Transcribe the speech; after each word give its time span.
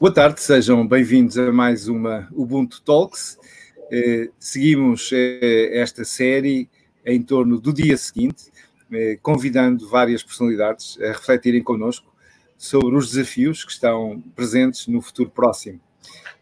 Boa 0.00 0.10
tarde, 0.10 0.40
sejam 0.40 0.88
bem-vindos 0.88 1.36
a 1.36 1.52
mais 1.52 1.86
uma 1.86 2.26
Ubuntu 2.32 2.80
Talks. 2.80 3.38
Eh, 3.92 4.30
seguimos 4.38 5.10
eh, 5.12 5.78
esta 5.78 6.06
série 6.06 6.70
em 7.04 7.22
torno 7.22 7.60
do 7.60 7.70
dia 7.70 7.98
seguinte, 7.98 8.50
eh, 8.90 9.18
convidando 9.20 9.86
várias 9.86 10.22
personalidades 10.22 10.98
a 11.02 11.08
refletirem 11.08 11.62
connosco 11.62 12.10
sobre 12.56 12.96
os 12.96 13.10
desafios 13.10 13.62
que 13.62 13.72
estão 13.72 14.24
presentes 14.34 14.86
no 14.86 15.02
futuro 15.02 15.28
próximo. 15.28 15.78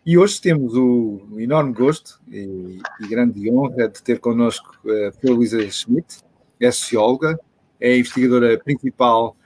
E 0.06 0.16
hoje 0.16 0.40
temos 0.40 0.76
o 0.76 1.26
enorme 1.36 1.72
gosto 1.72 2.20
e, 2.30 2.78
e 3.00 3.08
grande 3.08 3.50
honra 3.50 3.88
de 3.88 4.00
ter 4.00 4.20
connosco 4.20 4.78
a 4.86 5.30
Luísa 5.32 5.68
Schmidt, 5.68 6.18
é 6.60 6.70
socióloga, 6.70 7.36
é 7.80 7.98
investigadora 7.98 8.56
principal 8.56 9.36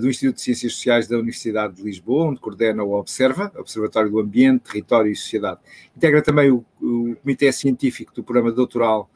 do 0.00 0.08
Instituto 0.08 0.36
de 0.36 0.42
Ciências 0.42 0.74
Sociais 0.74 1.08
da 1.08 1.16
Universidade 1.16 1.76
de 1.76 1.82
Lisboa, 1.82 2.26
onde 2.26 2.40
coordena 2.40 2.82
o 2.82 2.92
Observa, 2.92 3.50
Observatório 3.56 4.10
do 4.10 4.20
Ambiente, 4.20 4.64
Território 4.70 5.10
e 5.10 5.16
Sociedade. 5.16 5.60
Integra 5.96 6.20
também 6.20 6.50
o, 6.50 6.64
o 6.80 7.16
Comitê 7.22 7.50
Científico 7.52 8.14
do 8.14 8.22
Programa 8.22 8.52
Doutoral 8.52 9.10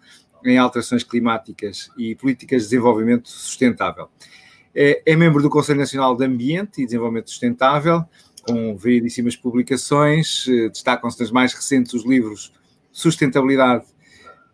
em 0.44 0.58
Alterações 0.58 1.02
Climáticas 1.02 1.90
e 1.98 2.14
Políticas 2.14 2.62
de 2.62 2.70
Desenvolvimento 2.70 3.28
Sustentável. 3.28 4.08
É, 4.74 5.02
é 5.04 5.16
membro 5.16 5.42
do 5.42 5.50
Conselho 5.50 5.78
Nacional 5.78 6.16
de 6.16 6.24
Ambiente 6.24 6.82
e 6.82 6.86
Desenvolvimento 6.86 7.30
Sustentável, 7.30 8.04
com 8.46 8.76
variedíssimas 8.76 9.34
publicações, 9.34 10.46
eh, 10.48 10.68
destacam-se 10.68 11.18
nas 11.20 11.30
mais 11.32 11.52
recentes 11.52 11.94
os 11.94 12.04
livros 12.04 12.52
Sustentabilidade 12.92 13.84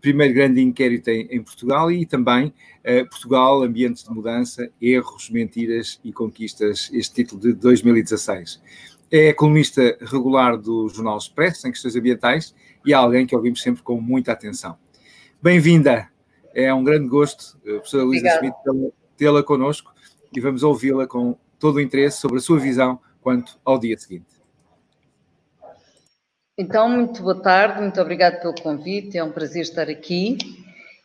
primeiro 0.02 0.34
grande 0.34 0.60
inquérito 0.60 1.08
em, 1.08 1.28
em 1.30 1.40
Portugal 1.40 1.90
e 1.90 2.04
também 2.04 2.48
uh, 2.48 3.08
Portugal, 3.08 3.62
Ambientes 3.62 4.02
de 4.02 4.10
Mudança, 4.10 4.68
Erros, 4.80 5.30
Mentiras 5.30 6.00
e 6.04 6.12
Conquistas, 6.12 6.90
este 6.92 7.14
título 7.14 7.40
de 7.40 7.52
2016. 7.54 8.60
É 9.10 9.32
colunista 9.32 9.96
regular 10.00 10.58
do 10.58 10.88
Jornal 10.88 11.16
Expresso 11.16 11.68
em 11.68 11.70
questões 11.70 11.94
ambientais 11.94 12.54
e 12.84 12.92
é 12.92 12.96
alguém 12.96 13.24
que 13.24 13.36
ouvimos 13.36 13.62
sempre 13.62 13.82
com 13.82 14.00
muita 14.00 14.32
atenção. 14.32 14.76
Bem-vinda, 15.40 16.08
é 16.52 16.74
um 16.74 16.82
grande 16.82 17.08
gosto, 17.08 17.56
uh, 17.58 17.74
professora 17.76 18.02
Luísa 18.02 18.28
Schmidt, 18.38 18.56
tê-la 19.16 19.42
connosco 19.42 19.94
e 20.34 20.40
vamos 20.40 20.64
ouvi-la 20.64 21.06
com 21.06 21.38
todo 21.60 21.76
o 21.76 21.80
interesse 21.80 22.20
sobre 22.20 22.38
a 22.38 22.40
sua 22.40 22.58
visão 22.58 22.98
quanto 23.20 23.56
ao 23.64 23.78
dia 23.78 23.96
seguinte. 23.96 24.31
Então, 26.56 26.86
muito 26.86 27.22
boa 27.22 27.40
tarde, 27.40 27.80
muito 27.80 27.98
obrigada 27.98 28.36
pelo 28.36 28.54
convite, 28.54 29.16
é 29.16 29.24
um 29.24 29.32
prazer 29.32 29.62
estar 29.62 29.88
aqui. 29.88 30.36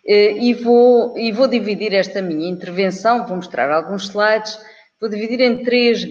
Eh, 0.06 0.34
e 0.34 0.54
vou, 0.54 1.18
e 1.18 1.32
vou 1.32 1.48
dividir 1.48 1.94
esta 1.94 2.22
minha 2.22 2.50
intervenção, 2.50 3.26
vou 3.26 3.38
mostrar 3.38 3.72
alguns 3.72 4.10
slides, 4.10 4.60
vou 5.00 5.10
dividir 5.10 5.40
em 5.40 5.64
três, 5.64 6.06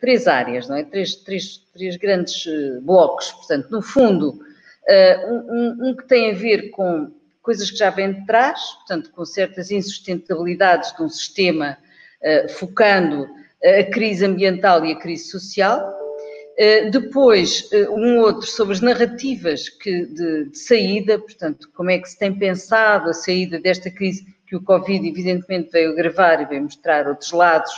três 0.00 0.26
áreas, 0.26 0.68
não 0.68 0.74
é? 0.74 0.82
Três, 0.82 1.14
três, 1.14 1.58
três 1.72 1.96
grandes 1.96 2.44
eh, 2.48 2.80
blocos. 2.80 3.30
Portanto, 3.30 3.68
no 3.70 3.80
fundo, 3.80 4.40
eh, 4.88 5.24
um, 5.24 5.90
um 5.90 5.96
que 5.96 6.08
tem 6.08 6.32
a 6.32 6.34
ver 6.34 6.70
com 6.70 7.12
coisas 7.42 7.70
que 7.70 7.76
já 7.76 7.90
vêm 7.90 8.12
de 8.12 8.26
trás, 8.26 8.60
portanto, 8.78 9.12
com 9.12 9.24
certas 9.24 9.70
insustentabilidades 9.70 10.94
de 10.96 11.02
um 11.02 11.08
sistema, 11.08 11.78
focando 12.50 13.26
a 13.64 13.82
crise 13.84 14.26
ambiental 14.26 14.84
e 14.84 14.92
a 14.92 14.98
crise 14.98 15.30
social, 15.30 15.99
depois, 16.90 17.66
eh, 17.72 17.88
um 17.88 18.18
outro 18.18 18.46
sobre 18.46 18.74
as 18.74 18.82
narrativas 18.82 19.70
que, 19.70 20.04
de, 20.04 20.44
de, 20.44 20.58
saída, 20.58 21.18
portanto, 21.18 21.70
como 21.74 21.90
é 21.90 21.98
que 21.98 22.06
se 22.06 22.18
tem 22.18 22.38
pensado 22.38 23.08
a 23.08 23.14
saída 23.14 23.58
desta 23.58 23.90
crise 23.90 24.26
que 24.46 24.54
o 24.54 24.62
Covid, 24.62 25.08
evidentemente, 25.08 25.70
veio 25.72 25.92
agravar 25.92 26.42
e 26.42 26.44
veio 26.44 26.64
mostrar 26.64 27.08
outros 27.08 27.32
lados 27.32 27.72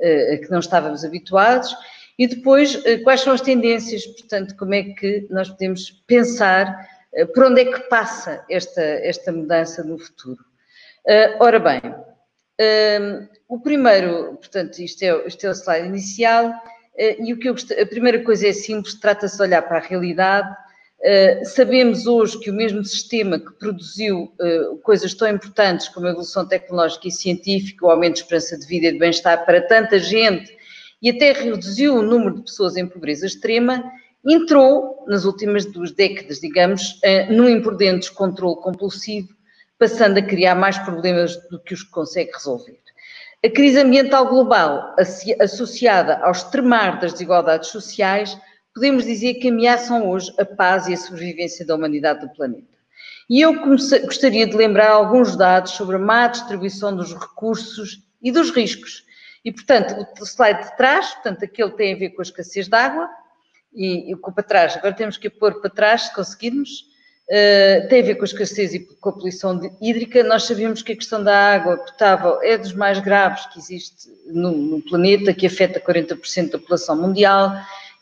uh, 0.00 0.34
a 0.34 0.36
que 0.36 0.50
não 0.50 0.58
estávamos 0.58 1.02
habituados. 1.02 1.74
E 2.18 2.26
depois, 2.26 2.76
quais 3.02 3.22
são 3.22 3.32
as 3.32 3.40
tendências, 3.40 4.04
portanto, 4.04 4.54
como 4.54 4.74
é 4.74 4.82
que 4.82 5.26
nós 5.30 5.48
podemos 5.48 5.90
pensar 6.06 6.86
por 7.32 7.44
onde 7.44 7.62
é 7.62 7.64
que 7.64 7.88
passa 7.88 8.44
esta, 8.50 8.82
esta 8.82 9.32
mudança 9.32 9.82
no 9.82 9.98
futuro. 9.98 10.44
ora 11.40 11.58
bem, 11.58 11.80
o 13.48 13.58
primeiro, 13.58 14.36
portanto, 14.36 14.80
isto 14.80 15.02
é, 15.02 15.26
isto 15.26 15.46
é 15.46 15.48
o 15.48 15.54
slide 15.54 15.88
inicial, 15.88 16.52
eh, 16.52 16.79
e 17.18 17.32
o 17.32 17.38
que 17.38 17.48
eu 17.48 17.54
a 17.54 17.86
primeira 17.86 18.22
coisa 18.22 18.46
é 18.48 18.52
simples, 18.52 18.94
trata-se 18.94 19.36
de 19.36 19.42
olhar 19.42 19.62
para 19.62 19.78
a 19.78 19.80
realidade. 19.80 20.54
Uh, 21.00 21.44
sabemos 21.46 22.06
hoje 22.06 22.38
que 22.38 22.50
o 22.50 22.54
mesmo 22.54 22.84
sistema 22.84 23.38
que 23.38 23.50
produziu 23.52 24.24
uh, 24.38 24.76
coisas 24.82 25.14
tão 25.14 25.26
importantes 25.28 25.88
como 25.88 26.06
a 26.06 26.10
evolução 26.10 26.46
tecnológica 26.46 27.08
e 27.08 27.10
científica, 27.10 27.86
o 27.86 27.90
aumento 27.90 28.16
de 28.16 28.20
esperança 28.20 28.58
de 28.58 28.66
vida 28.66 28.88
e 28.88 28.92
de 28.92 28.98
bem-estar 28.98 29.46
para 29.46 29.62
tanta 29.62 29.98
gente 29.98 30.54
e 31.00 31.08
até 31.08 31.32
reduziu 31.32 31.96
o 31.96 32.02
número 32.02 32.36
de 32.36 32.42
pessoas 32.42 32.76
em 32.76 32.86
pobreza 32.86 33.24
extrema, 33.24 33.82
entrou 34.22 35.06
nas 35.08 35.24
últimas 35.24 35.64
duas 35.64 35.90
décadas, 35.92 36.38
digamos, 36.38 37.00
num 37.30 37.48
imprudente 37.48 38.00
descontrole 38.00 38.60
compulsivo, 38.60 39.28
passando 39.78 40.18
a 40.18 40.22
criar 40.22 40.54
mais 40.54 40.76
problemas 40.76 41.36
do 41.48 41.58
que 41.58 41.72
os 41.72 41.82
que 41.82 41.90
consegue 41.90 42.32
resolver. 42.32 42.79
A 43.42 43.48
crise 43.48 43.80
ambiental 43.80 44.28
global, 44.28 44.94
associada 45.40 46.18
ao 46.18 46.30
extremar 46.30 47.00
das 47.00 47.14
desigualdades 47.14 47.70
sociais, 47.70 48.38
podemos 48.74 49.06
dizer 49.06 49.34
que 49.34 49.48
ameaçam 49.48 50.10
hoje 50.10 50.30
a 50.38 50.44
paz 50.44 50.88
e 50.88 50.92
a 50.92 50.96
sobrevivência 50.98 51.64
da 51.64 51.74
humanidade 51.74 52.20
do 52.20 52.28
planeta. 52.34 52.76
E 53.30 53.40
eu 53.40 53.54
gostaria 54.04 54.46
de 54.46 54.54
lembrar 54.54 54.90
alguns 54.90 55.36
dados 55.36 55.72
sobre 55.72 55.96
a 55.96 55.98
má 55.98 56.26
distribuição 56.26 56.94
dos 56.94 57.14
recursos 57.14 58.02
e 58.20 58.30
dos 58.30 58.50
riscos. 58.50 59.04
E, 59.42 59.50
portanto, 59.50 60.06
o 60.20 60.26
slide 60.26 60.62
de 60.64 60.76
trás, 60.76 61.14
portanto, 61.14 61.42
aquele 61.42 61.70
tem 61.70 61.94
a 61.94 61.98
ver 61.98 62.10
com 62.10 62.20
a 62.20 62.24
escassez 62.24 62.68
de 62.68 62.76
água, 62.76 63.08
e, 63.72 64.12
e 64.12 64.16
para 64.16 64.42
trás, 64.42 64.76
agora 64.76 64.92
temos 64.92 65.16
que 65.16 65.30
pôr 65.30 65.62
para 65.62 65.70
trás, 65.70 66.02
se 66.02 66.14
conseguirmos, 66.14 66.89
Uh, 67.30 67.86
tem 67.88 68.02
a 68.02 68.06
ver 68.06 68.16
com 68.16 68.22
a 68.22 68.24
escassez 68.24 68.74
e 68.74 68.80
com 68.80 69.08
a 69.08 69.12
poluição 69.12 69.60
hídrica. 69.80 70.24
Nós 70.24 70.42
sabemos 70.42 70.82
que 70.82 70.92
a 70.92 70.96
questão 70.96 71.22
da 71.22 71.54
água 71.54 71.76
potável 71.76 72.42
é 72.42 72.58
dos 72.58 72.72
mais 72.72 72.98
graves 72.98 73.46
que 73.46 73.60
existe 73.60 74.08
no, 74.26 74.50
no 74.50 74.82
planeta, 74.82 75.32
que 75.32 75.46
afeta 75.46 75.78
40% 75.78 76.50
da 76.50 76.58
população 76.58 77.00
mundial, 77.00 77.52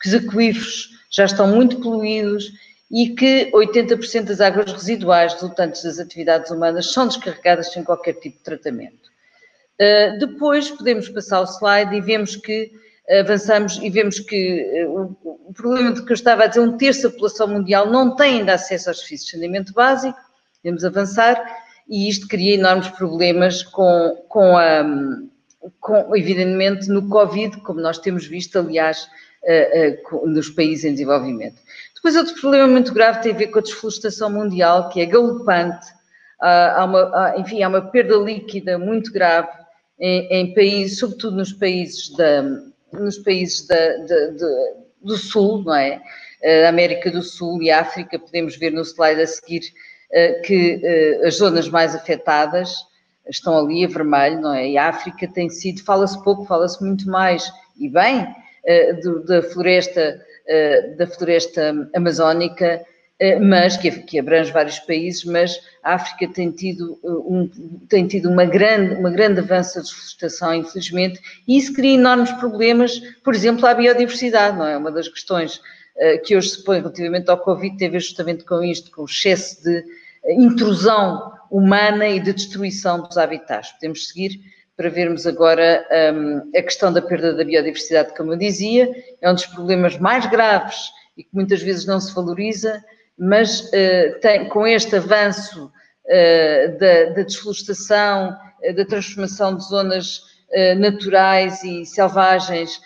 que 0.00 0.08
os 0.08 0.14
aquíferos 0.14 0.88
já 1.10 1.26
estão 1.26 1.46
muito 1.46 1.78
poluídos 1.78 2.50
e 2.90 3.10
que 3.10 3.50
80% 3.52 4.22
das 4.22 4.40
águas 4.40 4.72
residuais 4.72 5.34
resultantes 5.34 5.82
das 5.82 5.98
atividades 5.98 6.50
humanas 6.50 6.90
são 6.90 7.06
descarregadas 7.06 7.70
sem 7.70 7.84
qualquer 7.84 8.14
tipo 8.14 8.38
de 8.38 8.42
tratamento. 8.42 9.08
Uh, 9.78 10.18
depois 10.18 10.70
podemos 10.70 11.06
passar 11.10 11.42
o 11.42 11.44
slide 11.44 11.94
e 11.94 12.00
vemos 12.00 12.34
que 12.34 12.72
avançamos 13.10 13.78
e 13.82 13.88
vemos 13.88 14.20
que 14.20 14.60
eh, 14.74 14.86
o, 14.86 15.52
problema 15.54 15.92
de 15.92 16.04
que 16.04 16.12
eu 16.12 16.14
estava 16.14 16.44
a 16.44 16.46
dizer, 16.46 16.60
um 16.60 16.76
terço 16.76 17.04
da 17.04 17.10
população 17.10 17.48
mundial 17.48 17.90
não 17.90 18.14
tem 18.14 18.40
ainda 18.40 18.54
acesso 18.54 18.90
aos 18.90 19.00
serviços 19.00 19.26
de 19.26 19.32
saneamento 19.32 19.72
básico, 19.72 20.18
podemos 20.62 20.84
avançar, 20.84 21.42
e 21.88 22.08
isto 22.08 22.28
cria 22.28 22.54
enormes 22.54 22.88
problemas 22.88 23.62
com, 23.62 24.24
com 24.28 24.58
a, 24.58 24.84
com, 25.80 26.14
evidentemente, 26.14 26.88
no 26.88 27.08
Covid, 27.08 27.56
como 27.62 27.80
nós 27.80 27.98
temos 27.98 28.26
visto, 28.26 28.58
aliás, 28.58 29.08
uh, 29.42 30.16
uh, 30.16 30.28
nos 30.28 30.50
países 30.50 30.84
em 30.84 30.92
desenvolvimento. 30.92 31.56
Depois, 31.94 32.14
outro 32.14 32.38
problema 32.38 32.68
muito 32.68 32.92
grave 32.92 33.22
tem 33.22 33.32
a 33.32 33.36
ver 33.36 33.46
com 33.46 33.58
a 33.58 33.62
desflorestação 33.62 34.30
mundial, 34.30 34.90
que 34.90 35.00
é 35.00 35.06
galopante, 35.06 35.86
há 36.40 36.84
uma, 36.84 37.34
enfim, 37.38 37.62
há 37.62 37.68
uma 37.68 37.80
perda 37.80 38.16
líquida 38.16 38.78
muito 38.78 39.10
grave 39.10 39.48
em, 39.98 40.28
em 40.30 40.54
países, 40.54 40.98
sobretudo 40.98 41.36
nos 41.36 41.52
países 41.52 42.10
da, 42.10 42.44
nos 42.92 43.18
países 43.18 43.66
da, 43.66 43.96
de, 43.96 44.32
de, 44.32 44.74
do 45.02 45.16
Sul, 45.16 45.62
não 45.64 45.74
é? 45.74 46.00
A 46.64 46.68
América 46.68 47.10
do 47.10 47.22
Sul 47.22 47.62
e 47.62 47.70
África, 47.70 48.18
podemos 48.18 48.56
ver 48.56 48.70
no 48.70 48.82
slide 48.82 49.20
a 49.20 49.26
seguir 49.26 49.62
eh, 50.12 50.40
que 50.44 50.80
eh, 50.82 51.26
as 51.26 51.36
zonas 51.36 51.68
mais 51.68 51.94
afetadas 51.94 52.74
estão 53.28 53.58
ali 53.58 53.84
a 53.84 53.88
vermelho, 53.88 54.40
não 54.40 54.54
é? 54.54 54.68
E 54.68 54.78
a 54.78 54.88
África 54.88 55.28
tem 55.28 55.50
sido, 55.50 55.82
fala-se 55.84 56.22
pouco, 56.22 56.44
fala-se 56.44 56.82
muito 56.82 57.08
mais, 57.10 57.50
e 57.78 57.88
bem, 57.88 58.26
eh, 58.64 58.94
da 59.26 59.42
floresta, 59.42 60.20
da 60.96 61.06
floresta 61.06 61.90
amazónica, 61.94 62.64
eh, 62.66 62.86
mas 63.40 63.76
que, 63.76 63.90
que, 63.90 64.18
abrange 64.18 64.52
vários 64.52 64.78
países, 64.78 65.24
mas 65.24 65.60
a 65.82 65.94
África 65.94 66.32
tem 66.32 66.52
tido, 66.52 66.98
eh, 67.02 67.08
um, 67.08 67.50
tem 67.88 68.06
tido 68.06 68.30
uma, 68.30 68.44
grande, 68.44 68.94
uma 68.94 69.10
grande 69.10 69.40
avanço 69.40 69.74
da 69.74 69.80
desflorestação, 69.80 70.54
infelizmente, 70.54 71.20
e 71.46 71.58
isso 71.58 71.72
cria 71.72 71.94
enormes 71.94 72.30
problemas, 72.32 73.00
por 73.24 73.34
exemplo, 73.34 73.66
à 73.66 73.74
biodiversidade, 73.74 74.56
não 74.56 74.66
é? 74.66 74.76
Uma 74.76 74.92
das 74.92 75.08
questões 75.08 75.56
uh, 75.56 76.22
que 76.24 76.36
hoje 76.36 76.50
se 76.50 76.64
põe 76.64 76.78
relativamente 76.78 77.28
ao 77.28 77.38
Covid 77.38 77.76
tem 77.76 77.88
a 77.88 77.90
ver 77.90 78.00
justamente 78.00 78.44
com 78.44 78.62
isto, 78.62 78.90
com 78.92 79.02
o 79.02 79.06
excesso 79.06 79.64
de 79.64 79.84
intrusão 80.28 81.32
humana 81.50 82.06
e 82.06 82.20
de 82.20 82.32
destruição 82.32 83.02
dos 83.02 83.16
habitats. 83.16 83.72
Podemos 83.72 84.08
seguir 84.08 84.40
para 84.76 84.90
vermos 84.90 85.26
agora 85.26 85.84
um, 86.14 86.56
a 86.56 86.62
questão 86.62 86.92
da 86.92 87.02
perda 87.02 87.34
da 87.34 87.42
biodiversidade, 87.42 88.14
como 88.16 88.32
eu 88.32 88.36
dizia, 88.36 88.88
é 89.20 89.28
um 89.28 89.34
dos 89.34 89.46
problemas 89.46 89.98
mais 89.98 90.24
graves 90.26 90.90
e 91.16 91.24
que 91.24 91.30
muitas 91.32 91.60
vezes 91.60 91.84
não 91.84 91.98
se 91.98 92.14
valoriza, 92.14 92.80
mas 93.18 93.60
uh, 93.60 94.20
tem, 94.20 94.48
com 94.48 94.66
este 94.66 94.96
avanço 94.96 95.66
uh, 95.66 96.78
da, 96.78 97.04
da, 97.14 97.22
desflorestação, 97.22 98.38
uh, 98.62 98.74
da 98.74 98.84
transformação 98.84 99.56
de 99.56 99.64
zonas 99.64 100.28
naturais 100.78 101.62
e 101.62 101.84
selvagens 101.84 102.80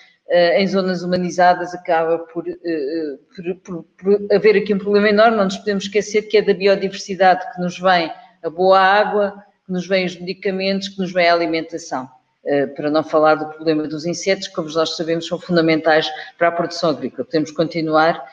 em 0.56 0.66
zonas 0.66 1.04
humanizadas 1.04 1.72
acaba 1.72 2.18
por, 2.18 2.42
por, 2.42 3.54
por, 3.62 3.84
por, 3.84 4.34
haver 4.34 4.56
aqui 4.56 4.74
um 4.74 4.78
problema 4.78 5.10
enorme. 5.10 5.36
Não 5.36 5.44
nos 5.44 5.58
podemos 5.58 5.84
esquecer 5.84 6.22
que 6.22 6.38
é 6.38 6.42
da 6.42 6.52
biodiversidade 6.52 7.54
que 7.54 7.60
nos 7.60 7.78
vem 7.78 8.12
a 8.42 8.50
boa 8.50 8.80
água, 8.80 9.44
que 9.64 9.72
nos 9.72 9.86
vem 9.86 10.04
os 10.04 10.18
medicamentos, 10.18 10.88
que 10.88 10.98
nos 10.98 11.12
vem 11.12 11.28
a 11.28 11.34
alimentação. 11.34 12.08
Para 12.74 12.90
não 12.90 13.04
falar 13.04 13.36
do 13.36 13.46
problema 13.46 13.86
dos 13.86 14.06
insetos, 14.06 14.48
que, 14.48 14.54
como 14.54 14.68
nós 14.68 14.96
sabemos, 14.96 15.28
são 15.28 15.38
fundamentais 15.38 16.10
para 16.36 16.48
a 16.48 16.52
produção 16.52 16.90
agrícola. 16.90 17.24
Podemos 17.24 17.52
continuar 17.52 18.26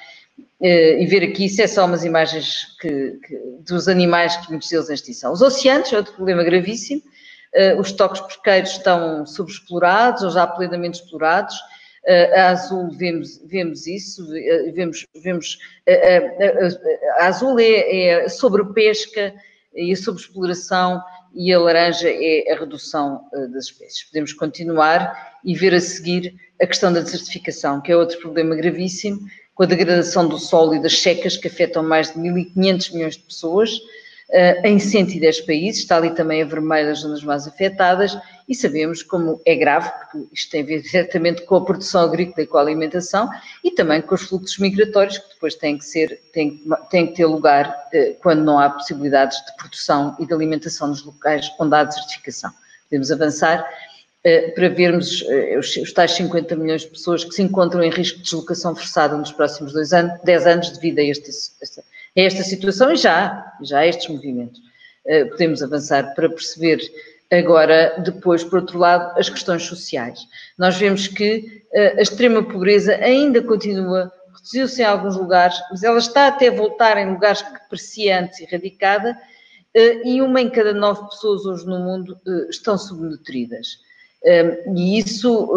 e 0.62 1.06
ver 1.06 1.24
aqui, 1.24 1.46
isso 1.46 1.62
é 1.62 1.68
só 1.68 1.86
umas 1.86 2.04
imagens 2.04 2.76
que, 2.82 3.20
que, 3.26 3.40
dos 3.66 3.88
animais 3.88 4.36
que 4.38 4.50
muitos 4.50 4.70
deles 4.70 4.90
em 4.90 4.94
extinção. 4.94 5.32
Os 5.32 5.42
oceanos 5.42 5.92
é 5.94 5.98
outro 5.98 6.14
problema 6.14 6.44
gravíssimo. 6.44 7.02
Os 7.80 7.88
estoques 7.88 8.22
pesqueiros 8.22 8.72
estão 8.72 9.26
subexplorados 9.26 10.22
ou 10.24 10.30
já 10.30 10.46
plenamente 10.46 11.02
explorados 11.02 11.56
a 12.36 12.50
Azul 12.50 12.90
vemos, 12.92 13.40
vemos 13.46 13.86
isso, 13.86 14.26
vemos, 14.74 15.06
vemos 15.22 15.60
a, 15.88 17.24
a, 17.24 17.28
Azul 17.28 17.60
é, 17.60 18.08
é 18.08 18.26
a 18.26 18.30
sobrepesca 18.30 19.34
e 19.76 19.92
a 19.92 19.96
sobreexploração 19.96 21.02
e 21.34 21.54
a 21.54 21.60
laranja 21.60 22.10
é 22.10 22.52
a 22.52 22.60
redução 22.60 23.24
das 23.52 23.66
espécies. 23.66 24.04
Podemos 24.06 24.34
continuar 24.34 25.38
e 25.44 25.54
ver 25.54 25.74
a 25.74 25.82
seguir 25.82 26.34
a 26.62 26.66
questão 26.66 26.92
da 26.92 27.02
desertificação, 27.02 27.82
que 27.82 27.92
é 27.92 27.96
outro 27.96 28.20
problema 28.20 28.56
gravíssimo, 28.56 29.20
com 29.60 29.64
a 29.64 29.66
degradação 29.66 30.26
do 30.26 30.40
solo 30.40 30.74
e 30.74 30.82
das 30.82 31.02
secas 31.02 31.36
que 31.36 31.50
afetam 31.50 31.84
mais 31.84 32.14
de 32.14 32.18
1.500 32.18 32.94
milhões 32.94 33.18
de 33.18 33.24
pessoas, 33.24 33.74
uh, 33.74 34.66
em 34.66 34.80
110 34.80 35.42
países, 35.42 35.82
está 35.82 35.98
ali 35.98 36.12
também 36.12 36.42
a 36.42 36.46
vermelha 36.46 36.92
as 36.92 37.00
zonas 37.00 37.22
mais 37.22 37.46
afetadas, 37.46 38.18
e 38.48 38.56
sabemos 38.56 39.04
como 39.04 39.42
é 39.46 39.56
grave, 39.56 39.92
porque 39.92 40.30
isto 40.34 40.52
tem 40.52 40.62
a 40.62 40.66
ver 40.66 40.80
diretamente 40.90 41.42
com 41.42 41.58
a 41.58 41.66
produção 41.66 42.04
agrícola 42.04 42.42
e 42.42 42.48
com 42.48 42.58
a 42.58 42.62
alimentação, 42.62 43.30
e 43.62 43.72
também 43.72 44.02
com 44.02 44.16
os 44.16 44.22
fluxos 44.22 44.58
migratórios, 44.60 45.18
que 45.18 45.28
depois 45.34 45.56
têm 45.56 45.78
que 45.78 45.84
ser, 45.84 46.22
têm, 46.32 46.64
têm 46.90 47.08
que 47.08 47.16
ter 47.16 47.26
lugar 47.26 47.90
uh, 47.94 48.16
quando 48.24 48.42
não 48.46 48.60
há 48.60 48.70
possibilidades 48.70 49.46
de 49.46 49.58
produção 49.58 50.16
e 50.22 50.26
de 50.26 50.34
alimentação 50.34 50.88
nos 50.88 51.04
locais 51.04 51.52
onde 51.60 51.76
há 51.76 51.84
desertificação. 51.84 52.50
Podemos 52.90 53.12
avançar 53.12 53.68
para 54.54 54.68
vermos 54.70 55.24
os, 55.58 55.78
os 55.78 55.94
tais 55.94 56.12
50 56.12 56.56
milhões 56.56 56.82
de 56.82 56.88
pessoas 56.88 57.24
que 57.24 57.34
se 57.34 57.42
encontram 57.42 57.82
em 57.82 57.90
risco 57.90 58.18
de 58.18 58.24
deslocação 58.24 58.76
forçada 58.76 59.16
nos 59.16 59.32
próximos 59.32 59.72
dois 59.72 59.94
anos, 59.94 60.20
10 60.24 60.48
anos 60.48 60.70
devido 60.72 61.00
a 61.00 61.04
este, 61.04 61.30
esta, 61.62 61.82
a 61.82 62.22
esta 62.22 62.44
situação 62.44 62.92
e 62.92 62.98
já, 62.98 63.56
já 63.62 63.86
estes 63.86 64.10
movimentos. 64.10 64.60
Uh, 65.06 65.30
podemos 65.30 65.64
avançar 65.64 66.14
para 66.16 66.30
perceber 66.30 66.80
agora, 67.32 67.96
depois, 68.04 68.44
por 68.44 68.60
outro 68.60 68.78
lado, 68.78 69.18
as 69.18 69.30
questões 69.30 69.64
sociais. 69.64 70.20
Nós 70.58 70.76
vemos 70.78 71.08
que 71.08 71.64
a 71.74 72.02
extrema 72.02 72.44
pobreza 72.44 72.96
ainda 72.96 73.42
continua, 73.42 74.12
reduziu-se 74.34 74.82
em 74.82 74.86
alguns 74.86 75.16
lugares, 75.16 75.56
mas 75.70 75.84
ela 75.84 76.00
está 76.00 76.28
até 76.28 76.48
a 76.48 76.52
voltar 76.52 76.98
em 76.98 77.12
lugares 77.12 77.42
que 77.42 77.70
parecia 77.70 78.20
antes 78.20 78.42
erradicada, 78.42 79.16
e 80.04 80.20
uma 80.22 80.42
em 80.42 80.50
cada 80.50 80.74
nove 80.74 81.08
pessoas 81.10 81.46
hoje 81.46 81.66
no 81.68 81.80
mundo 81.80 82.20
estão 82.50 82.76
subnutridas. 82.78 83.88
E 84.24 85.00
isso, 85.00 85.54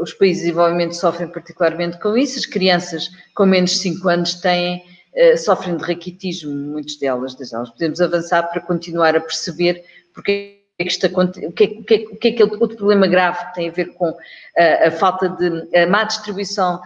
os 0.00 0.12
países 0.14 0.42
de 0.42 0.48
desenvolvimento 0.48 0.96
sofrem 0.96 1.28
particularmente 1.28 2.00
com 2.00 2.16
isso, 2.16 2.38
as 2.38 2.46
crianças 2.46 3.10
com 3.34 3.44
menos 3.44 3.72
de 3.72 3.78
5 3.78 4.08
anos 4.08 4.34
têm 4.34 4.82
eh, 5.16 5.34
sofrem 5.34 5.78
de 5.78 5.82
raquitismo, 5.82 6.54
muitas 6.54 6.96
delas. 6.96 7.34
Podemos 7.70 8.02
avançar 8.02 8.42
para 8.50 8.60
continuar 8.60 9.16
a 9.16 9.20
perceber 9.20 9.82
porque 10.12 10.60
é 10.78 10.84
que 10.84 10.90
isto, 10.90 11.06
o, 11.06 11.32
que 11.52 11.64
é, 11.64 11.66
o, 11.68 11.84
que 11.84 11.94
é, 11.94 11.98
o 12.04 12.16
que 12.16 12.42
é 12.42 12.44
outro 12.44 12.76
problema 12.76 13.06
grave 13.06 13.46
que 13.46 13.54
tem 13.54 13.70
a 13.70 13.72
ver 13.72 13.94
com 13.94 14.08
a, 14.08 14.14
eh, 14.58 14.88
a 14.88 14.90
falta 14.90 15.30
de 15.30 15.74
a 15.74 15.86
má 15.86 16.04
distribuição 16.04 16.78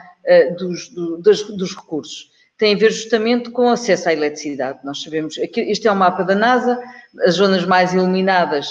dos, 0.57 0.91
do, 0.91 1.17
dos, 1.17 1.43
dos, 1.57 1.75
recursos. 1.75 2.31
Tem 2.57 2.75
a 2.75 2.79
ver 2.79 2.93
justamente 2.93 3.51
com 3.51 3.69
acesso 3.69 4.09
à 4.09 4.13
eletricidade. 4.13 4.79
Nós 4.85 5.03
sabemos, 5.03 5.37
este 5.39 5.89
é 5.89 5.91
o 5.91 5.97
mapa 5.97 6.23
da 6.23 6.37
NASA, 6.37 6.81
as 7.25 7.35
zonas 7.35 7.65
mais 7.65 7.93
iluminadas, 7.93 8.69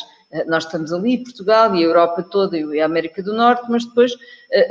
nós 0.47 0.65
estamos 0.65 0.93
ali, 0.93 1.23
Portugal 1.23 1.75
e 1.75 1.79
a 1.79 1.87
Europa 1.87 2.21
toda 2.21 2.57
e 2.57 2.79
a 2.79 2.85
América 2.85 3.23
do 3.23 3.33
Norte, 3.33 3.63
mas 3.69 3.85
depois 3.85 4.11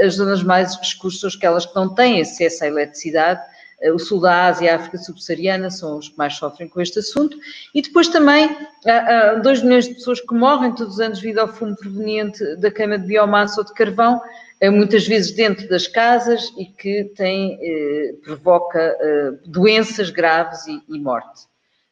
as 0.00 0.14
zonas 0.14 0.42
mais 0.42 0.72
escuras 0.80 1.18
são 1.18 1.28
aquelas 1.28 1.66
que 1.66 1.74
não 1.74 1.94
têm 1.94 2.20
acesso 2.20 2.64
à 2.64 2.68
eletricidade 2.68 3.40
eh, 3.80 3.92
o 3.92 3.98
sul 3.98 4.20
da 4.20 4.46
Ásia 4.46 4.66
e 4.66 4.68
a 4.68 4.76
África 4.76 4.98
subsaariana 4.98 5.70
são 5.70 5.98
os 5.98 6.08
que 6.08 6.18
mais 6.18 6.34
sofrem 6.34 6.68
com 6.68 6.80
este 6.80 6.98
assunto, 6.98 7.38
e 7.74 7.80
depois 7.82 8.08
também 8.08 8.56
há 8.86 9.34
2 9.34 9.62
milhões 9.62 9.86
de 9.86 9.94
pessoas 9.94 10.20
que 10.20 10.34
morrem 10.34 10.74
todos 10.74 10.94
os 10.94 11.00
anos 11.00 11.20
devido 11.20 11.38
ao 11.38 11.48
fumo 11.48 11.76
proveniente 11.76 12.56
da 12.56 12.70
queima 12.70 12.98
de 12.98 13.06
biomassa 13.06 13.60
ou 13.60 13.66
de 13.66 13.72
carvão, 13.74 14.20
eh, 14.60 14.70
muitas 14.70 15.06
vezes 15.06 15.32
dentro 15.32 15.68
das 15.68 15.86
casas 15.86 16.52
e 16.58 16.66
que 16.66 17.04
tem, 17.16 17.58
eh, 17.62 18.14
provoca 18.24 18.80
eh, 18.80 19.32
doenças 19.46 20.10
graves 20.10 20.66
e, 20.66 20.98
morte. 20.98 21.46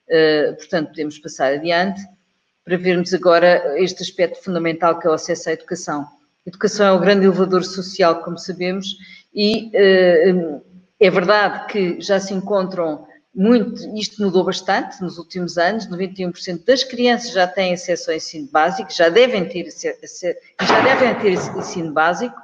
Eh, 0.08 0.52
portanto, 0.56 0.88
podemos 0.88 1.18
passar 1.18 1.52
adiante 1.52 2.00
para 2.66 2.76
vermos 2.76 3.14
agora 3.14 3.80
este 3.80 4.02
aspecto 4.02 4.42
fundamental 4.42 4.98
que 4.98 5.06
é 5.06 5.10
o 5.10 5.14
acesso 5.14 5.48
à 5.48 5.52
educação. 5.52 6.02
A 6.02 6.48
educação 6.48 6.84
é 6.84 6.92
o 6.92 6.98
grande 6.98 7.24
elevador 7.24 7.64
social, 7.64 8.22
como 8.22 8.36
sabemos, 8.36 8.96
e 9.32 9.70
eh, 9.72 10.60
é 10.98 11.10
verdade 11.10 11.66
que 11.68 12.00
já 12.00 12.18
se 12.18 12.34
encontram 12.34 13.06
muito, 13.32 13.96
isto 13.96 14.20
mudou 14.20 14.42
bastante 14.44 15.00
nos 15.00 15.16
últimos 15.16 15.56
anos, 15.56 15.88
91% 15.88 16.64
das 16.64 16.82
crianças 16.82 17.30
já 17.30 17.46
têm 17.46 17.74
acesso 17.74 18.10
ao 18.10 18.16
ensino 18.16 18.48
básico, 18.50 18.92
já 18.92 19.10
devem 19.10 19.48
ter, 19.48 19.68
já 19.70 20.80
devem 20.82 21.14
ter 21.20 21.32
ensino 21.34 21.92
básico, 21.92 22.36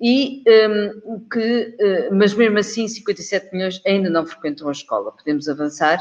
e 0.00 0.44
um, 0.46 1.20
que, 1.28 1.76
uh, 1.80 2.14
mas 2.14 2.34
mesmo 2.34 2.58
assim 2.58 2.86
57 2.86 3.52
milhões 3.52 3.80
ainda 3.86 4.10
não 4.10 4.26
frequentam 4.26 4.68
a 4.68 4.72
escola. 4.72 5.10
Podemos 5.10 5.48
avançar. 5.48 5.98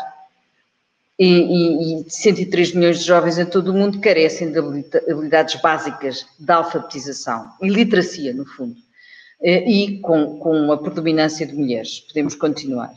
E, 1.17 1.25
e, 1.25 2.01
e 2.01 2.09
103 2.09 2.73
milhões 2.73 2.99
de 2.99 3.05
jovens 3.05 3.37
em 3.37 3.45
todo 3.45 3.69
o 3.69 3.73
mundo 3.73 4.01
carecem 4.01 4.51
de 4.51 4.59
habilidades 4.59 5.61
básicas 5.61 6.25
de 6.37 6.51
alfabetização 6.51 7.47
e 7.61 7.69
literacia, 7.69 8.33
no 8.33 8.45
fundo. 8.45 8.75
Eh, 9.41 9.69
e 9.69 9.99
com, 9.99 10.39
com 10.39 10.71
a 10.71 10.77
predominância 10.77 11.45
de 11.45 11.53
mulheres. 11.53 11.99
Podemos 11.99 12.35
continuar. 12.35 12.91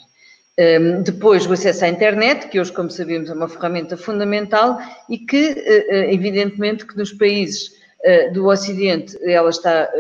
Um, 0.59 1.03
depois, 1.03 1.47
o 1.47 1.53
acesso 1.53 1.85
à 1.85 1.89
internet, 1.89 2.49
que 2.49 2.59
hoje, 2.59 2.73
como 2.73 2.91
sabemos, 2.91 3.31
é 3.31 3.35
uma 3.35 3.49
ferramenta 3.49 3.97
fundamental 3.97 4.79
e 5.09 5.19
que, 5.19 5.53
uh, 5.53 6.13
evidentemente, 6.13 6.85
que 6.87 6.97
nos 6.97 7.13
países 7.13 7.79
do 8.33 8.47
Ocidente 8.47 9.19
ela 9.29 9.51
está, 9.51 9.91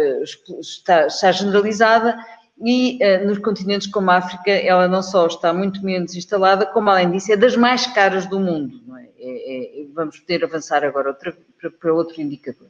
está, 0.61 1.07
está 1.09 1.33
generalizada 1.33 2.17
e 2.61 2.99
nos 3.25 3.39
continentes 3.39 3.87
como 3.87 4.11
a 4.11 4.17
África 4.17 4.51
ela 4.51 4.89
não 4.89 5.03
só 5.03 5.27
está 5.27 5.53
muito 5.53 5.85
menos 5.85 6.15
instalada, 6.15 6.67
como, 6.67 6.91
além 6.91 7.11
disso, 7.11 7.33
é 7.33 7.37
das 7.37 7.57
mais 7.57 7.87
caras 7.87 8.27
do 8.27 8.41
mundo. 8.41 8.81
É? 8.97 9.09
É, 9.21 9.83
é, 9.83 9.87
vamos 9.95 10.19
poder 10.19 10.45
avançar 10.45 10.85
agora 10.85 11.09
outra, 11.09 11.37
para, 11.61 11.71
para 11.71 11.93
outro 11.93 12.21
indicador. 12.21 12.69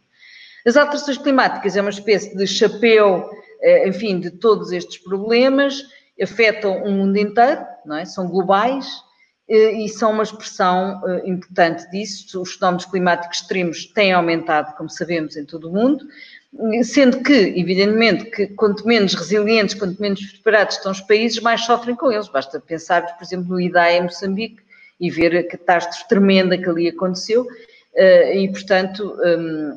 As 0.66 0.76
alterações 0.76 1.18
climáticas 1.18 1.76
é 1.76 1.80
uma 1.80 1.90
espécie 1.90 2.36
de 2.36 2.46
chapéu 2.46 3.30
eh, 3.60 3.88
enfim, 3.88 4.20
de 4.20 4.30
todos 4.30 4.70
estes 4.72 4.98
problemas, 4.98 5.82
afetam 6.20 6.82
o 6.84 6.90
mundo 6.90 7.16
inteiro, 7.16 7.64
não 7.84 7.96
é? 7.96 8.04
são 8.04 8.28
globais 8.28 8.86
e 9.48 9.88
são 9.88 10.12
uma 10.12 10.22
expressão 10.22 11.00
eh, 11.06 11.22
importante 11.24 11.90
disso. 11.90 12.40
Os 12.42 12.54
fenómenos 12.54 12.84
climáticos 12.84 13.38
extremos 13.38 13.86
têm 13.86 14.12
aumentado, 14.12 14.76
como 14.76 14.90
sabemos, 14.90 15.36
em 15.36 15.44
todo 15.44 15.70
o 15.70 15.72
mundo, 15.72 16.06
sendo 16.82 17.22
que, 17.22 17.32
evidentemente, 17.32 18.26
que 18.26 18.48
quanto 18.48 18.86
menos 18.86 19.14
resilientes, 19.14 19.74
quanto 19.74 20.00
menos 20.00 20.22
preparados 20.32 20.76
estão 20.76 20.92
os 20.92 21.00
países, 21.00 21.40
mais 21.40 21.64
sofrem 21.64 21.96
com 21.96 22.12
eles. 22.12 22.28
Basta 22.28 22.60
pensar, 22.60 23.16
por 23.16 23.24
exemplo, 23.24 23.48
no 23.48 23.60
IDAE 23.60 23.98
em 23.98 24.02
Moçambique 24.02 24.62
e 25.00 25.10
ver 25.10 25.36
a 25.36 25.44
catástrofe 25.44 26.08
tremenda 26.08 26.58
que 26.58 26.68
ali 26.68 26.88
aconteceu. 26.88 27.46
E, 28.34 28.48
portanto, 28.48 29.16
hum, 29.24 29.76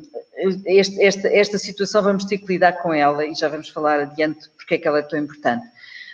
este, 0.66 1.02
esta, 1.02 1.28
esta 1.28 1.58
situação 1.58 2.02
vamos 2.02 2.24
ter 2.24 2.38
que 2.38 2.46
lidar 2.46 2.72
com 2.74 2.92
ela 2.92 3.24
e 3.24 3.34
já 3.34 3.48
vamos 3.48 3.68
falar 3.68 4.00
adiante 4.00 4.48
porque 4.56 4.74
é 4.74 4.78
que 4.78 4.88
ela 4.88 4.98
é 4.98 5.02
tão 5.02 5.18
importante. 5.18 5.64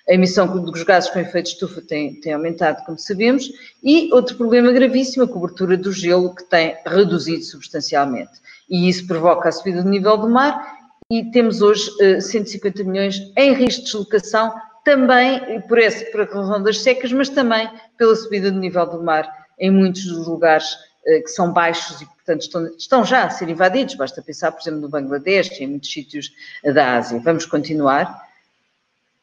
A 0.08 0.14
emissão 0.14 0.46
dos 0.46 0.82
gases 0.84 1.10
com 1.10 1.18
efeito 1.18 1.48
estufa 1.48 1.82
tem, 1.82 2.14
tem 2.14 2.32
aumentado, 2.32 2.82
como 2.86 2.98
sabemos, 2.98 3.52
e 3.82 4.10
outro 4.12 4.36
problema 4.36 4.72
gravíssimo, 4.72 5.24
a 5.24 5.28
cobertura 5.28 5.76
do 5.76 5.92
gelo, 5.92 6.34
que 6.34 6.44
tem 6.44 6.76
reduzido 6.86 7.42
substancialmente. 7.44 8.32
E 8.70 8.88
isso 8.88 9.06
provoca 9.06 9.50
a 9.50 9.52
subida 9.52 9.82
do 9.82 9.88
nível 9.88 10.16
do 10.16 10.28
mar, 10.28 10.78
e 11.10 11.30
temos 11.30 11.60
hoje 11.60 11.90
uh, 12.02 12.20
150 12.20 12.84
milhões 12.84 13.32
em 13.36 13.52
risco 13.52 13.80
de 13.80 13.86
deslocação, 13.86 14.54
também 14.84 15.60
por, 15.62 15.78
esse, 15.78 16.06
por 16.06 16.22
a 16.22 16.24
razão 16.24 16.62
das 16.62 16.80
secas, 16.80 17.12
mas 17.12 17.28
também 17.28 17.68
pela 17.98 18.16
subida 18.16 18.50
do 18.50 18.58
nível 18.58 18.86
do 18.86 19.02
mar 19.02 19.30
em 19.58 19.70
muitos 19.70 20.04
dos 20.04 20.26
lugares 20.26 20.72
uh, 20.72 21.22
que 21.22 21.28
são 21.28 21.52
baixos 21.52 22.00
e 22.00 22.06
portanto, 22.06 22.42
estão, 22.42 22.66
estão 22.78 23.04
já 23.04 23.24
a 23.24 23.30
ser 23.30 23.50
invadidos. 23.50 23.94
Basta 23.94 24.22
pensar, 24.22 24.52
por 24.52 24.62
exemplo, 24.62 24.80
no 24.80 24.88
Bangladesh 24.88 25.60
e 25.60 25.64
em 25.64 25.66
muitos 25.66 25.92
sítios 25.92 26.32
da 26.62 26.96
Ásia. 26.96 27.20
Vamos 27.20 27.44
continuar. 27.44 28.27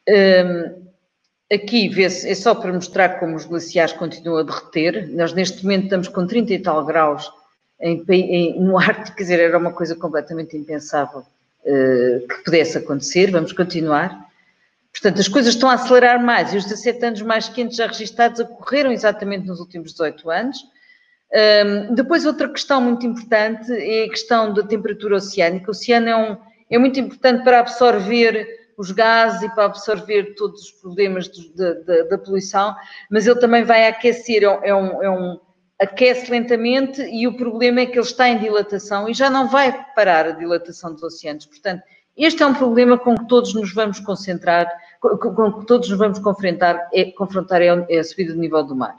Um, 0.08 0.86
aqui 1.52 1.88
vê-se, 1.88 2.28
é 2.28 2.34
só 2.34 2.54
para 2.54 2.72
mostrar 2.72 3.20
como 3.20 3.36
os 3.36 3.44
glaciares 3.44 3.92
continuam 3.92 4.38
a 4.38 4.42
derreter. 4.42 5.08
Nós, 5.12 5.32
neste 5.32 5.62
momento, 5.62 5.84
estamos 5.84 6.08
com 6.08 6.26
30 6.26 6.52
e 6.52 6.58
tal 6.58 6.84
graus 6.84 7.30
em, 7.80 8.04
em, 8.08 8.60
no 8.60 8.78
Ártico, 8.78 9.14
quer 9.16 9.22
dizer, 9.22 9.40
era 9.40 9.58
uma 9.58 9.72
coisa 9.72 9.94
completamente 9.94 10.56
impensável 10.56 11.24
que 11.66 12.44
pudesse 12.44 12.78
acontecer, 12.78 13.30
vamos 13.32 13.52
continuar. 13.52 14.26
Portanto, 14.92 15.20
as 15.20 15.28
coisas 15.28 15.54
estão 15.54 15.68
a 15.68 15.74
acelerar 15.74 16.22
mais 16.22 16.54
e 16.54 16.56
os 16.56 16.64
17 16.64 17.04
anos 17.04 17.22
mais 17.22 17.48
quentes 17.48 17.76
já 17.76 17.86
registados 17.86 18.40
ocorreram 18.40 18.92
exatamente 18.92 19.46
nos 19.46 19.58
últimos 19.58 19.90
18 19.90 20.30
anos. 20.30 20.58
Um, 21.34 21.94
depois, 21.94 22.24
outra 22.24 22.48
questão 22.48 22.80
muito 22.80 23.04
importante 23.04 23.70
é 23.72 24.04
a 24.04 24.08
questão 24.08 24.54
da 24.54 24.62
temperatura 24.62 25.16
oceânica. 25.16 25.66
O 25.68 25.72
oceano 25.72 26.08
é, 26.08 26.16
um, 26.16 26.36
é 26.70 26.78
muito 26.78 27.00
importante 27.00 27.42
para 27.42 27.60
absorver 27.60 28.48
os 28.76 28.90
gases 28.90 29.42
e 29.42 29.48
para 29.54 29.64
absorver 29.64 30.34
todos 30.34 30.62
os 30.62 30.70
problemas 30.72 31.28
da 32.08 32.18
poluição, 32.18 32.74
mas 33.10 33.26
ele 33.26 33.40
também 33.40 33.64
vai 33.64 33.86
aquecer, 33.86 34.42
é 34.42 34.74
um, 34.74 35.02
é 35.02 35.10
um, 35.10 35.40
aquece 35.78 36.30
lentamente 36.30 37.02
e 37.02 37.26
o 37.26 37.36
problema 37.36 37.80
é 37.80 37.86
que 37.86 37.92
ele 37.92 38.00
está 38.00 38.28
em 38.28 38.38
dilatação 38.38 39.08
e 39.08 39.14
já 39.14 39.30
não 39.30 39.48
vai 39.48 39.84
parar 39.94 40.26
a 40.26 40.32
dilatação 40.32 40.92
dos 40.92 41.02
oceanos. 41.02 41.46
Portanto, 41.46 41.82
este 42.16 42.42
é 42.42 42.46
um 42.46 42.54
problema 42.54 42.98
com 42.98 43.14
que 43.14 43.28
todos 43.28 43.52
nos 43.54 43.74
vamos 43.74 44.00
concentrar, 44.00 44.66
com, 45.00 45.16
com 45.18 45.52
que 45.60 45.66
todos 45.66 45.88
nos 45.90 45.98
vamos 45.98 46.18
confrontar, 46.18 46.88
é, 46.92 47.10
confrontar 47.12 47.60
é, 47.60 47.98
a 47.98 48.04
subida 48.04 48.32
do 48.32 48.40
nível 48.40 48.64
do 48.64 48.74
mar. 48.74 48.96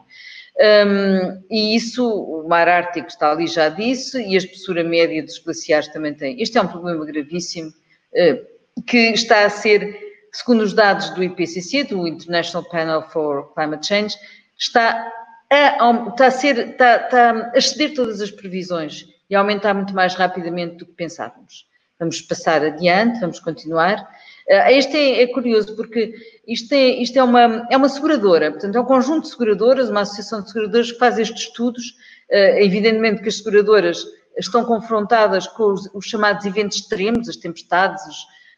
Um, 0.60 1.44
e 1.52 1.76
isso, 1.76 2.08
o 2.08 2.48
mar 2.48 2.68
Ártico 2.68 3.08
está 3.08 3.32
ali 3.32 3.46
já 3.46 3.70
disse, 3.70 4.20
e 4.22 4.34
a 4.34 4.38
espessura 4.38 4.84
média 4.84 5.22
dos 5.24 5.38
glaciares 5.38 5.88
também 5.90 6.14
tem. 6.16 6.42
Este 6.42 6.58
é 6.58 6.62
um 6.62 6.68
problema 6.68 7.06
gravíssimo, 7.06 7.70
uh, 7.70 8.57
que 8.86 9.12
está 9.12 9.46
a 9.46 9.50
ser, 9.50 9.98
segundo 10.32 10.62
os 10.62 10.74
dados 10.74 11.10
do 11.12 11.24
IPCC, 11.24 11.86
do 11.86 12.08
International 12.08 12.68
Panel 12.70 13.02
for 13.10 13.54
Climate 13.54 13.88
Change, 13.88 14.16
está 14.58 15.12
a, 15.50 16.10
está 16.10 16.28
a, 16.28 16.32
ser, 16.32 16.70
está, 16.70 16.96
está 16.98 17.52
a 17.54 17.58
exceder 17.58 17.94
todas 17.94 18.22
as 18.22 18.32
previsões 18.32 19.06
e 19.30 19.36
a 19.36 19.40
aumentar 19.40 19.74
muito 19.74 19.94
mais 19.94 20.16
rapidamente 20.16 20.78
do 20.78 20.86
que 20.86 20.94
pensávamos. 20.94 21.66
Vamos 22.00 22.22
passar 22.22 22.64
adiante, 22.64 23.20
vamos 23.20 23.40
continuar. 23.40 24.02
Uh, 24.48 24.70
este 24.70 24.96
é, 24.96 25.24
é 25.24 25.28
curioso 25.28 25.76
porque 25.76 26.14
isto, 26.48 26.72
é, 26.74 26.90
isto 26.90 27.18
é, 27.18 27.24
uma, 27.24 27.68
é 27.72 27.76
uma 27.78 27.90
seguradora, 27.90 28.52
portanto, 28.52 28.76
é 28.76 28.80
um 28.80 28.86
conjunto 28.86 29.24
de 29.24 29.30
seguradoras, 29.30 29.90
uma 29.90 30.02
associação 30.02 30.42
de 30.42 30.52
seguradoras 30.52 30.92
que 30.92 31.00
faz 31.00 31.18
estes 31.18 31.44
estudos. 31.44 31.96
Uh, 32.30 32.60
evidentemente 32.60 33.22
que 33.22 33.30
as 33.30 33.38
seguradoras 33.38 34.06
estão 34.38 34.64
confrontadas 34.66 35.48
com 35.48 35.74
os, 35.74 35.90
os 35.94 36.06
chamados 36.06 36.46
eventos 36.46 36.78
extremos, 36.78 37.28
as 37.28 37.38
tempestades, 37.38 38.06
os, 38.06 38.18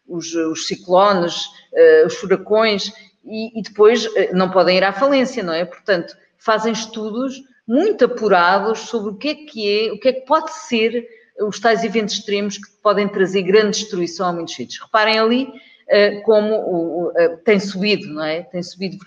os 0.10 0.68
ciclones, 0.68 1.46
uh, 1.74 2.08
os 2.08 2.16
furacões, 2.16 2.92
e, 3.24 3.60
e 3.60 3.62
depois 3.62 4.06
uh, 4.06 4.34
não 4.34 4.50
podem 4.50 4.78
ir 4.78 4.84
à 4.84 4.92
falência, 4.92 5.44
não 5.44 5.54
é? 5.54 5.66
Portanto, 5.66 6.16
fazem 6.38 6.74
estudos 6.74 7.42
muito 7.68 8.06
apurados 8.06 8.80
sobre 8.80 9.12
o 9.12 9.16
que 9.16 9.30
é 9.30 9.36
que 9.36 9.88
é, 9.88 9.92
o 9.94 10.00
que 10.00 10.08
é 10.10 10.14
que 10.14 10.22
pode 10.22 10.52
ser 10.52 11.08
os 11.42 11.60
tais 11.60 11.84
eventos 11.84 12.16
extremos 12.16 12.58
que 12.58 12.70
podem 12.82 13.08
trazer 13.08 13.44
grande 13.44 13.80
destruição 13.80 14.28
a 14.28 14.34
muitos 14.34 14.56
sítios. 14.56 14.82
Reparem 14.82 15.20
ali 15.20 15.48
eh, 15.88 16.20
como 16.22 17.14
eh, 17.16 17.30
tem 17.46 17.60
subido, 17.60 18.08
não 18.08 18.24
é? 18.26 18.42
Tem 18.42 18.62
subido 18.62 18.98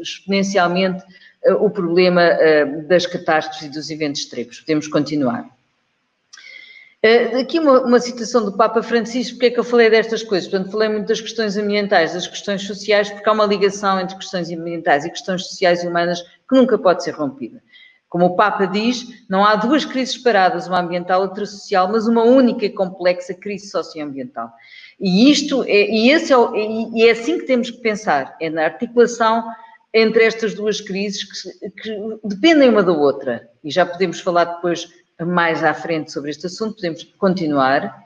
exponencialmente 0.00 1.04
o 1.60 1.70
problema 1.70 2.28
das 2.88 3.06
catástrofes 3.06 3.68
e 3.68 3.70
dos 3.70 3.88
eventos 3.88 4.22
extremos. 4.22 4.58
Podemos 4.60 4.88
continuar. 4.88 5.55
Aqui 7.38 7.60
uma, 7.60 7.82
uma, 7.82 8.00
citação 8.00 8.44
do 8.44 8.56
Papa 8.56 8.82
Francisco, 8.82 9.34
porque 9.34 9.46
é 9.46 9.50
que 9.50 9.60
eu 9.60 9.64
falei 9.64 9.88
destas 9.88 10.22
coisas? 10.22 10.48
Portanto, 10.48 10.72
falei 10.72 10.88
muito 10.88 11.06
das 11.06 11.20
questões 11.20 11.56
ambientais, 11.56 12.14
das 12.14 12.26
questões 12.26 12.62
sociais, 12.62 13.10
porque 13.10 13.28
há 13.28 13.32
uma 13.32 13.46
ligação 13.46 14.00
entre 14.00 14.16
questões 14.16 14.50
ambientais 14.50 15.04
e 15.04 15.10
questões 15.10 15.46
sociais 15.46 15.84
e 15.84 15.86
humanas 15.86 16.22
que 16.22 16.56
nunca 16.56 16.76
pode 16.78 17.04
ser 17.04 17.12
rompida. 17.12 17.62
Como 18.08 18.26
o 18.26 18.36
Papa 18.36 18.66
diz, 18.66 19.06
não 19.28 19.44
há 19.44 19.56
duas 19.56 19.84
crises 19.84 20.14
separadas, 20.14 20.66
uma 20.66 20.80
ambiental 20.80 21.20
e 21.20 21.28
outra 21.28 21.44
social, 21.44 21.88
mas 21.88 22.06
uma 22.06 22.22
única 22.22 22.64
e 22.64 22.70
complexa 22.70 23.34
crise 23.34 23.68
socioambiental. 23.68 24.50
E 24.98 25.30
isto 25.30 25.62
é, 25.64 25.90
e 25.90 26.10
esse 26.10 26.32
é, 26.32 26.36
e 26.94 27.06
é 27.06 27.10
assim 27.10 27.38
que 27.38 27.46
temos 27.46 27.70
que 27.70 27.78
pensar, 27.78 28.36
é 28.40 28.48
na 28.48 28.64
articulação 28.64 29.44
entre 29.92 30.24
estas 30.24 30.54
duas 30.54 30.80
crises 30.80 31.24
que, 31.24 31.70
que, 31.70 32.18
dependem 32.24 32.68
uma 32.68 32.82
da 32.82 32.92
outra. 32.92 33.48
E 33.62 33.70
já 33.70 33.84
podemos 33.84 34.20
falar 34.20 34.44
depois 34.44 34.88
mais 35.24 35.64
à 35.64 35.72
frente 35.72 36.12
sobre 36.12 36.30
este 36.30 36.46
assunto, 36.46 36.76
podemos 36.76 37.04
continuar. 37.18 38.04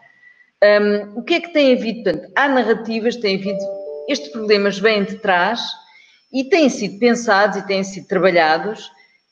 Um, 0.63 1.19
o 1.19 1.23
que 1.23 1.35
é 1.35 1.41
que 1.41 1.53
tem 1.53 1.73
havido? 1.73 2.05
Portanto, 2.05 2.33
há 2.37 2.49
narrativas, 2.49 3.17
tem 3.17 3.37
havido, 3.37 3.59
estes 4.09 4.31
problemas 4.31 4.79
vêm 4.79 5.05
de 5.05 5.17
trás 5.17 5.61
e 6.33 6.45
têm 6.45 6.69
sido 6.69 6.99
pensados 6.99 7.57
e 7.57 7.67
têm 7.67 7.83
sido 7.83 8.07
trabalhados, 8.07 8.87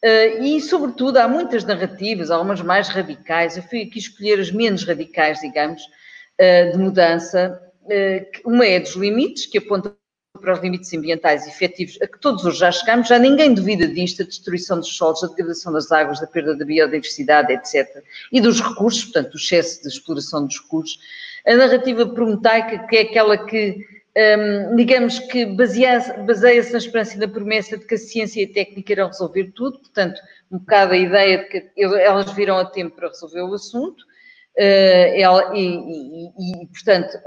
uh, 0.05 0.43
e 0.43 0.61
sobretudo 0.61 1.19
há 1.19 1.29
muitas 1.29 1.65
narrativas, 1.65 2.31
algumas 2.31 2.61
mais 2.63 2.89
radicais, 2.89 3.57
eu 3.57 3.63
fui 3.63 3.83
aqui 3.83 3.99
escolher 3.99 4.41
as 4.41 4.51
menos 4.51 4.85
radicais, 4.85 5.41
digamos, 5.41 5.83
uh, 5.83 6.73
de 6.73 6.79
mudança. 6.79 7.61
Uh, 7.85 8.51
uma 8.51 8.67
é 8.67 8.81
dos 8.81 8.95
limites, 8.95 9.47
que 9.47 9.59
aponta 9.59 9.95
para 10.38 10.54
os 10.54 10.61
limites 10.61 10.92
ambientais 10.92 11.47
efetivos, 11.47 11.99
a 12.00 12.07
que 12.07 12.18
todos 12.18 12.45
hoje 12.45 12.59
já 12.59 12.73
chegamos, 12.73 13.09
já 13.09 13.18
ninguém 13.18 13.54
duvida 13.54 13.87
disto, 13.87 14.23
a 14.23 14.25
destruição 14.25 14.78
dos 14.78 14.97
solos, 14.97 15.23
a 15.23 15.28
degradação 15.28 15.73
das 15.73 15.90
águas, 15.92 16.23
a 16.23 16.26
perda 16.26 16.57
da 16.57 16.64
biodiversidade, 16.64 17.52
etc. 17.52 18.02
E 18.33 18.40
dos 18.40 18.61
recursos, 18.61 19.04
portanto, 19.04 19.35
o 19.35 19.37
excesso 19.37 19.83
de 19.83 19.88
exploração 19.88 20.47
dos 20.47 20.61
recursos. 20.61 20.99
A 21.47 21.54
narrativa 21.54 22.07
prometaica, 22.07 22.87
que 22.87 22.97
é 22.97 23.00
aquela 23.02 23.38
que, 23.38 23.87
um, 24.16 24.76
digamos 24.76 25.18
que 25.18 25.47
baseia-se 25.47 26.73
na 26.73 26.78
esperança 26.78 27.16
e 27.16 27.18
na 27.18 27.28
promessa 27.28 27.78
de 27.78 27.87
que 27.87 27.95
a 27.95 27.99
ciência 27.99 28.40
e 28.40 28.45
a 28.45 28.52
técnica 28.52 28.92
irão 28.92 29.09
resolver 29.09 29.52
tudo, 29.54 29.78
portanto, 29.78 30.21
um 30.50 30.59
bocado 30.59 30.92
a 30.92 30.97
ideia 30.97 31.38
de 31.38 31.45
que 31.45 31.71
elas 31.76 32.33
virão 32.33 32.59
a 32.59 32.64
tempo 32.64 32.97
para 32.97 33.09
resolver 33.09 33.42
o 33.42 33.54
assunto, 33.54 34.00
uh, 34.02 35.14
ela, 35.14 35.57
e, 35.57 35.64
e, 35.66 36.62
e, 36.62 36.66
portanto, 36.66 37.18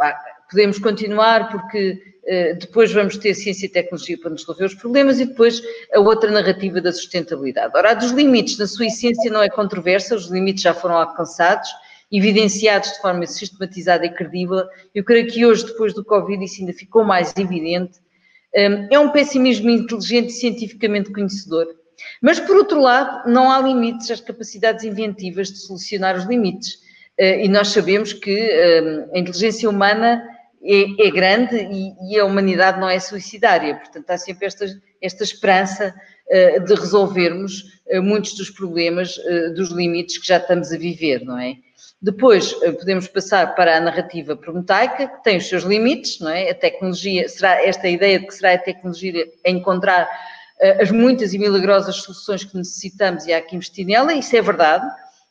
podemos 0.52 0.78
continuar 0.78 1.50
porque 1.50 1.94
uh, 2.24 2.60
depois 2.60 2.92
vamos 2.92 3.18
ter 3.18 3.34
ciência 3.34 3.66
e 3.66 3.70
tecnologia 3.70 4.18
para 4.20 4.30
nos 4.30 4.42
resolver 4.42 4.66
os 4.66 4.76
problemas 4.76 5.20
e 5.20 5.26
depois 5.26 5.62
a 5.94 6.00
outra 6.00 6.30
narrativa 6.30 6.82
da 6.82 6.92
sustentabilidade. 6.92 7.72
Ora, 7.76 7.92
a 7.92 7.94
dos 7.94 8.12
limites, 8.12 8.58
na 8.58 8.68
sua 8.68 8.88
essência, 8.88 9.32
não 9.32 9.42
é 9.42 9.50
controversa, 9.50 10.16
os 10.16 10.30
limites 10.30 10.62
já 10.62 10.74
foram 10.74 10.98
alcançados, 10.98 11.70
evidenciados 12.12 12.92
de 12.92 13.00
forma 13.00 13.26
sistematizada 13.26 14.06
e 14.06 14.14
credível. 14.14 14.66
Eu 14.94 15.04
creio 15.04 15.28
que 15.28 15.46
hoje, 15.46 15.66
depois 15.66 15.94
do 15.94 16.04
Covid, 16.04 16.44
isso 16.44 16.60
ainda 16.60 16.74
ficou 16.74 17.06
mais 17.06 17.34
evidente. 17.38 18.00
Um, 18.54 18.88
é 18.92 19.00
um 19.00 19.10
pessimismo 19.10 19.70
inteligente 19.70 20.30
e 20.30 20.34
cientificamente 20.34 21.12
conhecedor. 21.14 21.68
Mas, 22.22 22.40
por 22.40 22.58
outro 22.58 22.82
lado, 22.82 23.30
não 23.30 23.50
há 23.50 23.60
limites 23.60 24.12
às 24.12 24.20
capacidades 24.20 24.84
inventivas 24.84 25.50
de 25.50 25.60
solucionar 25.60 26.18
os 26.18 26.26
limites. 26.26 26.74
Uh, 27.18 27.40
e 27.44 27.48
nós 27.48 27.70
sabemos 27.70 28.12
que 28.12 28.36
uh, 28.36 29.16
a 29.16 29.20
inteligência 29.20 29.70
humana 29.70 30.22
é, 30.64 31.08
é 31.08 31.12
grande 31.12 31.56
e, 31.56 32.14
e, 32.14 32.20
a 32.20 32.26
humanidade 32.26 32.80
não 32.80 32.90
é 32.90 33.00
suicidária. 33.00 33.76
Portanto, 33.76 34.10
há 34.10 34.18
sempre 34.18 34.46
esta, 34.46 34.66
esta 35.02 35.24
esperança 35.24 35.94
uh, 36.28 36.64
de 36.64 36.76
resolvermos 36.76 37.64
uh, 37.92 38.02
muitos 38.02 38.36
dos 38.36 38.50
problemas, 38.50 39.18
uh, 39.18 39.54
dos 39.56 39.70
limites 39.70 40.20
que 40.20 40.28
já 40.28 40.38
estamos 40.38 40.72
a 40.72 40.78
viver, 40.78 41.24
não 41.26 41.38
é? 41.40 41.56
Depois 42.00 42.54
podemos 42.54 43.08
passar 43.08 43.54
para 43.54 43.78
a 43.78 43.80
narrativa 43.80 44.36
prometaica, 44.36 45.08
que 45.08 45.24
tem 45.24 45.38
os 45.38 45.48
seus 45.48 45.64
limites, 45.64 46.20
não 46.20 46.32
é? 46.32 46.50
A 46.50 46.56
tecnologia, 46.56 47.30
será 47.30 47.64
esta 47.64 47.88
ideia 47.88 48.20
de 48.20 48.26
que 48.26 48.34
será 48.34 48.54
a 48.54 48.58
tecnologia 48.58 49.28
a 49.46 49.50
encontrar 49.50 50.10
as 50.80 50.90
muitas 50.90 51.34
e 51.34 51.40
milagrosas 51.40 51.98
soluções 51.98 52.44
que 52.44 52.58
necessitamos 52.58 53.26
e 53.26 53.34
há 53.34 53.42
que 53.42 53.56
investir 53.56 53.86
nela, 53.86 54.14
isso 54.14 54.36
é 54.36 54.42
verdade. 54.42 54.86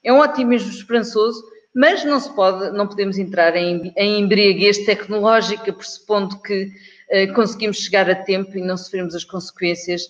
É 0.04 0.12
um 0.12 0.20
otimismo 0.20 0.70
esperançoso, 0.70 1.42
mas 1.75 2.05
não 2.05 2.19
se 2.19 2.35
pode, 2.35 2.71
não 2.77 2.87
podemos 2.87 3.19
entrar 3.19 3.55
em, 3.57 3.93
em 3.97 4.21
embriaguez 4.21 4.79
tecnológica, 4.85 5.73
pressupondo 5.73 6.41
que 6.43 6.65
uh, 6.65 7.35
conseguimos 7.35 7.79
chegar 7.79 8.11
a 8.11 8.15
tempo 8.15 8.57
e 8.57 8.62
não 8.62 8.77
sofremos 8.77 9.15
as 9.15 9.25
consequências 9.25 10.03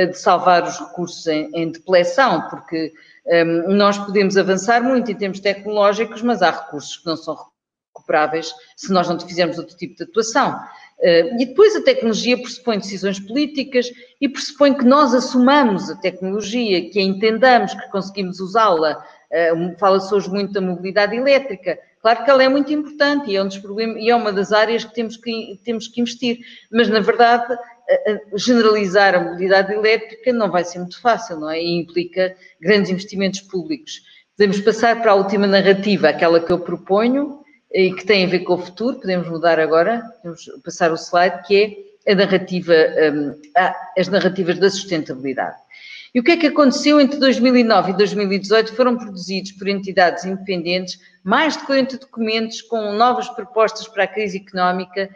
uh, 0.00 0.06
de 0.06 0.18
salvar 0.18 0.64
os 0.64 0.78
recursos 0.78 1.26
em, 1.26 1.50
em 1.54 1.70
depleção, 1.70 2.48
porque 2.48 2.92
ehm, 3.26 3.74
nós 3.74 3.98
podemos 3.98 4.36
avançar 4.36 4.82
muito 4.82 5.10
em 5.10 5.14
termos 5.14 5.40
tecnológicos, 5.40 6.22
mas 6.22 6.40
há 6.42 6.50
recursos 6.50 6.96
que 6.98 7.06
não 7.06 7.16
são 7.16 7.36
recuperáveis 8.08 8.52
se 8.76 8.92
nós 8.92 9.08
não 9.08 9.18
fizermos 9.18 9.58
outro 9.58 9.76
tipo 9.76 9.96
de 9.96 10.04
atuação. 10.04 10.58
Uh, 10.98 11.40
e 11.40 11.46
depois 11.46 11.76
a 11.76 11.82
tecnologia 11.82 12.36
pressupõe 12.36 12.78
decisões 12.78 13.20
políticas 13.20 13.88
e 14.20 14.28
pressupõe 14.28 14.74
que 14.74 14.84
nós 14.84 15.14
assumamos 15.14 15.88
a 15.88 15.96
tecnologia, 15.96 16.90
que 16.90 16.98
a 16.98 17.02
entendamos, 17.02 17.72
que 17.72 17.88
conseguimos 17.90 18.40
usá-la 18.40 18.90
eh, 18.90 19.17
fala-se 19.78 20.14
hoje 20.14 20.30
muito 20.30 20.52
da 20.52 20.60
mobilidade 20.60 21.16
elétrica. 21.16 21.78
Claro 22.00 22.24
que 22.24 22.30
ela 22.30 22.42
é 22.42 22.48
muito 22.48 22.72
importante 22.72 23.30
e 23.30 23.36
é, 23.36 23.42
um 23.42 23.48
dos 23.48 23.58
problemas, 23.58 23.96
e 24.02 24.08
é 24.08 24.14
uma 24.14 24.32
das 24.32 24.52
áreas 24.52 24.84
que 24.84 24.94
temos 24.94 25.16
que, 25.16 25.60
temos 25.64 25.88
que 25.88 26.00
investir, 26.00 26.38
mas 26.70 26.88
na 26.88 27.00
verdade 27.00 27.52
eh, 27.88 28.12
eh, 28.12 28.20
generalizar 28.36 29.14
a 29.14 29.20
mobilidade 29.20 29.72
elétrica 29.72 30.32
não 30.32 30.50
vai 30.50 30.64
ser 30.64 30.78
muito 30.78 31.00
fácil, 31.00 31.38
não 31.40 31.50
é? 31.50 31.60
E 31.60 31.80
implica 31.80 32.34
grandes 32.60 32.90
investimentos 32.90 33.40
públicos. 33.40 34.00
Podemos 34.36 34.60
passar 34.60 35.02
para 35.02 35.12
a 35.12 35.14
última 35.16 35.46
narrativa, 35.46 36.08
aquela 36.08 36.38
que 36.38 36.52
eu 36.52 36.60
proponho 36.60 37.40
e 37.72 37.92
que 37.92 38.06
tem 38.06 38.24
a 38.24 38.28
ver 38.28 38.40
com 38.40 38.54
o 38.54 38.58
futuro, 38.58 39.00
podemos 39.00 39.28
mudar 39.28 39.58
agora, 39.58 40.00
podemos 40.22 40.48
passar 40.64 40.92
o 40.92 40.96
slide, 40.96 41.42
que 41.46 41.88
é 42.06 42.12
a 42.12 42.14
narrativa, 42.14 42.72
as 43.98 44.08
narrativas 44.08 44.58
da 44.58 44.70
sustentabilidade. 44.70 45.56
E 46.14 46.20
o 46.20 46.22
que 46.22 46.32
é 46.32 46.36
que 46.36 46.46
aconteceu 46.46 47.00
entre 47.00 47.18
2009 47.18 47.92
e 47.92 47.96
2018? 47.96 48.74
Foram 48.74 48.96
produzidos 48.96 49.52
por 49.52 49.68
entidades 49.68 50.24
independentes 50.24 50.98
mais 51.22 51.56
de 51.56 51.64
40 51.66 51.98
documentos 51.98 52.62
com 52.62 52.92
novas 52.92 53.28
propostas 53.28 53.86
para 53.86 54.04
a 54.04 54.08
crise 54.08 54.38
económica, 54.38 55.10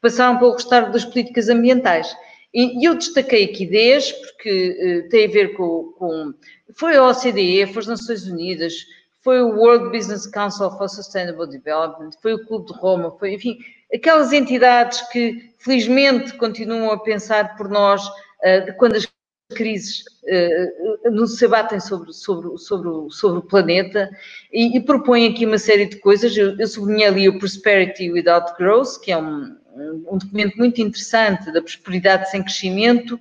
passaram 0.00 0.38
pelo 0.38 0.52
restauro 0.52 0.90
das 0.90 1.04
políticas 1.04 1.48
ambientais. 1.48 2.14
E 2.54 2.88
eu 2.88 2.94
destaquei 2.94 3.44
aqui 3.44 3.66
10, 3.66 4.12
porque 4.12 5.04
uh, 5.04 5.08
tem 5.10 5.26
a 5.26 5.30
ver 5.30 5.54
com, 5.54 5.92
com, 5.98 6.34
Foi 6.74 6.96
a 6.96 7.04
OCDE, 7.04 7.66
foi 7.66 7.80
as 7.82 7.86
Nações 7.86 8.26
Unidas, 8.26 8.72
foi 9.20 9.42
o 9.42 9.56
World 9.56 9.90
Business 9.90 10.26
Council 10.26 10.70
for 10.70 10.88
Sustainable 10.88 11.46
Development, 11.46 12.10
foi 12.22 12.32
o 12.32 12.46
Clube 12.46 12.72
de 12.72 12.78
Roma, 12.78 13.10
foi, 13.18 13.34
enfim, 13.34 13.58
aquelas 13.92 14.32
entidades 14.32 15.02
que 15.10 15.52
felizmente 15.58 16.32
continuam 16.38 16.90
a 16.90 16.98
pensar 16.98 17.54
por 17.56 17.68
nós 17.68 18.06
uh, 18.06 18.74
quando 18.78 18.96
as 18.96 19.06
crises 19.54 20.04
uh, 20.24 21.10
não 21.10 21.26
se 21.26 21.44
abatem 21.44 21.80
sobre, 21.80 22.12
sobre, 22.12 22.56
sobre, 22.58 23.10
sobre 23.10 23.38
o 23.38 23.42
planeta 23.42 24.10
e, 24.52 24.76
e 24.76 24.80
propõem 24.80 25.28
aqui 25.28 25.46
uma 25.46 25.58
série 25.58 25.86
de 25.86 25.96
coisas. 25.96 26.36
Eu, 26.36 26.58
eu 26.58 26.66
sublinhei 26.66 27.06
ali 27.06 27.28
o 27.28 27.38
Prosperity 27.38 28.10
Without 28.10 28.52
Growth, 28.58 29.00
que 29.02 29.10
é 29.10 29.16
um, 29.16 29.56
um 29.74 30.18
documento 30.18 30.56
muito 30.56 30.80
interessante 30.80 31.50
da 31.52 31.62
prosperidade 31.62 32.30
sem 32.30 32.42
crescimento. 32.42 33.18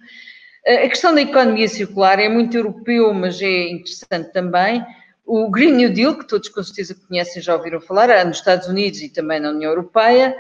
A 0.66 0.90
questão 0.90 1.16
da 1.16 1.22
economia 1.22 1.68
circular 1.70 2.20
é 2.20 2.28
muito 2.28 2.58
europeu, 2.58 3.14
mas 3.14 3.42
é 3.42 3.70
interessante 3.70 4.34
também. 4.34 4.86
O 5.26 5.50
Green 5.50 5.74
New 5.74 5.94
Deal, 5.94 6.18
que 6.18 6.28
todos 6.28 6.50
com 6.50 6.62
certeza 6.62 6.96
conhecem, 7.08 7.42
já 7.42 7.56
ouviram 7.56 7.80
falar, 7.80 8.26
nos 8.26 8.38
Estados 8.38 8.68
Unidos 8.68 9.02
e 9.02 9.08
também 9.08 9.40
na 9.40 9.52
União 9.52 9.70
Europeia, 9.70 10.36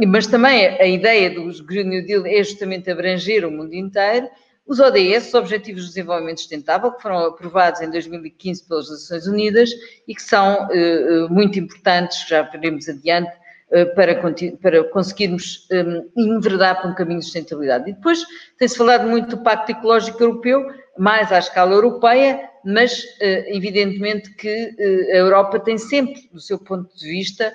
um, 0.00 0.06
mas 0.06 0.26
também 0.26 0.66
a 0.66 0.86
ideia 0.86 1.30
do 1.30 1.64
Green 1.64 1.84
New 1.84 2.06
Deal 2.06 2.26
é 2.26 2.42
justamente 2.42 2.90
abranger 2.90 3.46
o 3.46 3.50
mundo 3.50 3.72
inteiro. 3.74 4.28
Os 4.66 4.78
ODS, 4.78 5.28
os 5.28 5.34
Objetivos 5.34 5.82
de 5.82 5.88
Desenvolvimento 5.88 6.38
Sustentável, 6.38 6.92
que 6.92 7.02
foram 7.02 7.26
aprovados 7.26 7.80
em 7.80 7.90
2015 7.90 8.68
pelas 8.68 8.88
Nações 8.88 9.26
Unidas 9.26 9.70
e 10.06 10.14
que 10.14 10.22
são 10.22 10.68
uh, 10.68 11.28
muito 11.28 11.58
importantes, 11.58 12.26
já 12.28 12.42
veremos 12.42 12.88
adiante, 12.88 13.30
uh, 13.70 13.94
para, 13.96 14.14
para, 14.62 14.84
conseguirmos 14.84 15.68
um, 16.16 16.36
enveredar 16.36 16.80
para 16.80 16.90
um 16.90 16.94
caminho 16.94 17.18
de 17.18 17.24
sustentabilidade. 17.24 17.90
E 17.90 17.92
depois 17.92 18.24
tem-se 18.56 18.78
falado 18.78 19.08
muito 19.08 19.30
do 19.30 19.42
Pacto 19.42 19.72
Ecológico 19.72 20.22
Europeu, 20.22 20.64
mais 20.96 21.32
à 21.32 21.38
escala 21.38 21.72
europeia, 21.72 22.48
mas 22.64 23.04
evidentemente 23.46 24.30
que 24.36 24.76
a 25.10 25.16
Europa 25.16 25.58
tem 25.58 25.78
sempre, 25.78 26.28
do 26.30 26.38
seu 26.38 26.58
ponto 26.58 26.94
de 26.94 27.08
vista, 27.08 27.50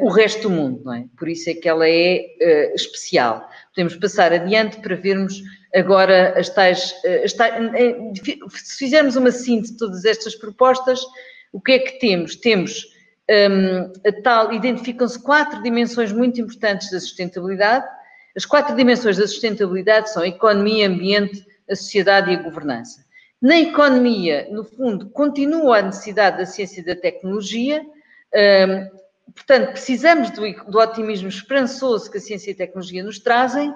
o 0.00 0.08
resto 0.08 0.44
do 0.44 0.50
mundo, 0.50 0.82
não 0.82 0.94
é? 0.94 1.04
Por 1.16 1.28
isso 1.28 1.50
é 1.50 1.54
que 1.54 1.68
ela 1.68 1.86
é 1.86 2.24
especial. 2.74 3.46
Podemos 3.74 3.94
passar 3.96 4.32
adiante 4.32 4.80
para 4.80 4.96
vermos 4.96 5.42
agora 5.74 6.38
as 6.38 6.48
tais, 6.48 6.92
uh, 7.04 7.24
as 7.24 7.32
tais, 7.32 7.54
Se 8.54 8.78
fizermos 8.78 9.16
uma 9.16 9.30
síntese 9.30 9.72
de 9.72 9.78
todas 9.78 10.04
estas 10.04 10.34
propostas, 10.34 11.00
o 11.52 11.60
que 11.60 11.72
é 11.72 11.78
que 11.78 11.98
temos? 11.98 12.36
Temos 12.36 12.86
um, 13.30 13.92
a 14.08 14.22
tal, 14.22 14.52
identificam-se 14.52 15.18
quatro 15.22 15.62
dimensões 15.62 16.12
muito 16.12 16.40
importantes 16.40 16.90
da 16.90 17.00
sustentabilidade. 17.00 17.86
As 18.36 18.44
quatro 18.44 18.74
dimensões 18.74 19.16
da 19.16 19.26
sustentabilidade 19.26 20.10
são 20.10 20.22
a 20.22 20.28
economia, 20.28 20.88
ambiente, 20.88 21.44
a 21.70 21.76
sociedade 21.76 22.30
e 22.30 22.36
a 22.36 22.42
governança. 22.42 23.04
Na 23.40 23.58
economia, 23.58 24.48
no 24.50 24.64
fundo, 24.64 25.10
continua 25.10 25.78
a 25.78 25.82
necessidade 25.82 26.38
da 26.38 26.46
ciência 26.46 26.80
e 26.80 26.84
da 26.84 26.94
tecnologia. 26.94 27.84
Um, 28.34 29.32
portanto, 29.32 29.72
precisamos 29.72 30.30
do, 30.30 30.70
do, 30.70 30.78
otimismo 30.78 31.28
esperançoso 31.28 32.10
que 32.10 32.18
a 32.18 32.20
ciência 32.20 32.50
e 32.50 32.54
a 32.54 32.56
tecnologia 32.56 33.02
nos 33.02 33.18
trazem. 33.18 33.74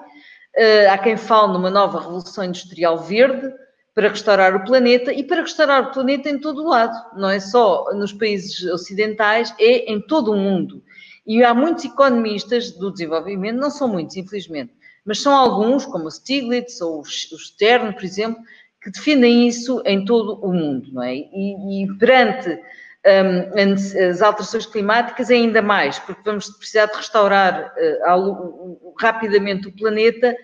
Uh, 0.55 0.89
há 0.89 0.97
quem 0.97 1.17
fale 1.17 1.53
numa 1.53 1.69
nova 1.69 1.99
revolução 1.99 2.43
industrial 2.43 2.97
verde 2.99 3.51
para 3.93 4.09
restaurar 4.09 4.55
o 4.55 4.63
planeta 4.63 5.11
e 5.11 5.23
para 5.23 5.41
restaurar 5.41 5.83
o 5.83 5.91
planeta 5.91 6.29
em 6.29 6.39
todo 6.39 6.61
o 6.63 6.69
lado, 6.69 6.95
não 7.17 7.29
é 7.29 7.39
só 7.39 7.91
nos 7.95 8.13
países 8.13 8.63
ocidentais, 8.65 9.53
é 9.59 9.91
em 9.91 9.99
todo 9.99 10.31
o 10.31 10.37
mundo. 10.37 10.83
E 11.25 11.43
há 11.43 11.51
muitos 11.53 11.85
economistas 11.85 12.71
do 12.71 12.91
desenvolvimento, 12.91 13.57
não 13.57 13.71
são 13.71 13.87
muitos, 13.87 14.15
infelizmente, 14.15 14.71
mas 15.03 15.19
são 15.19 15.35
alguns, 15.35 15.85
como 15.85 16.05
o 16.05 16.11
Stiglitz 16.11 16.79
ou 16.79 17.01
o 17.01 17.05
Stern, 17.05 17.93
por 17.93 18.03
exemplo, 18.03 18.39
que 18.83 18.91
defendem 18.91 19.47
isso 19.47 19.81
em 19.83 20.05
todo 20.05 20.39
o 20.45 20.53
mundo, 20.53 20.89
não 20.93 21.01
é? 21.01 21.15
E, 21.15 21.83
e 21.83 21.97
perante 21.97 22.59
as 23.05 24.21
alterações 24.21 24.65
climáticas 24.65 25.29
ainda 25.29 25.61
mais, 25.61 25.99
porque 25.99 26.21
vamos 26.25 26.49
precisar 26.49 26.87
de 26.87 26.97
restaurar 26.97 27.73
uh, 27.77 28.93
rapidamente 28.99 29.67
o 29.67 29.71
planeta, 29.71 30.35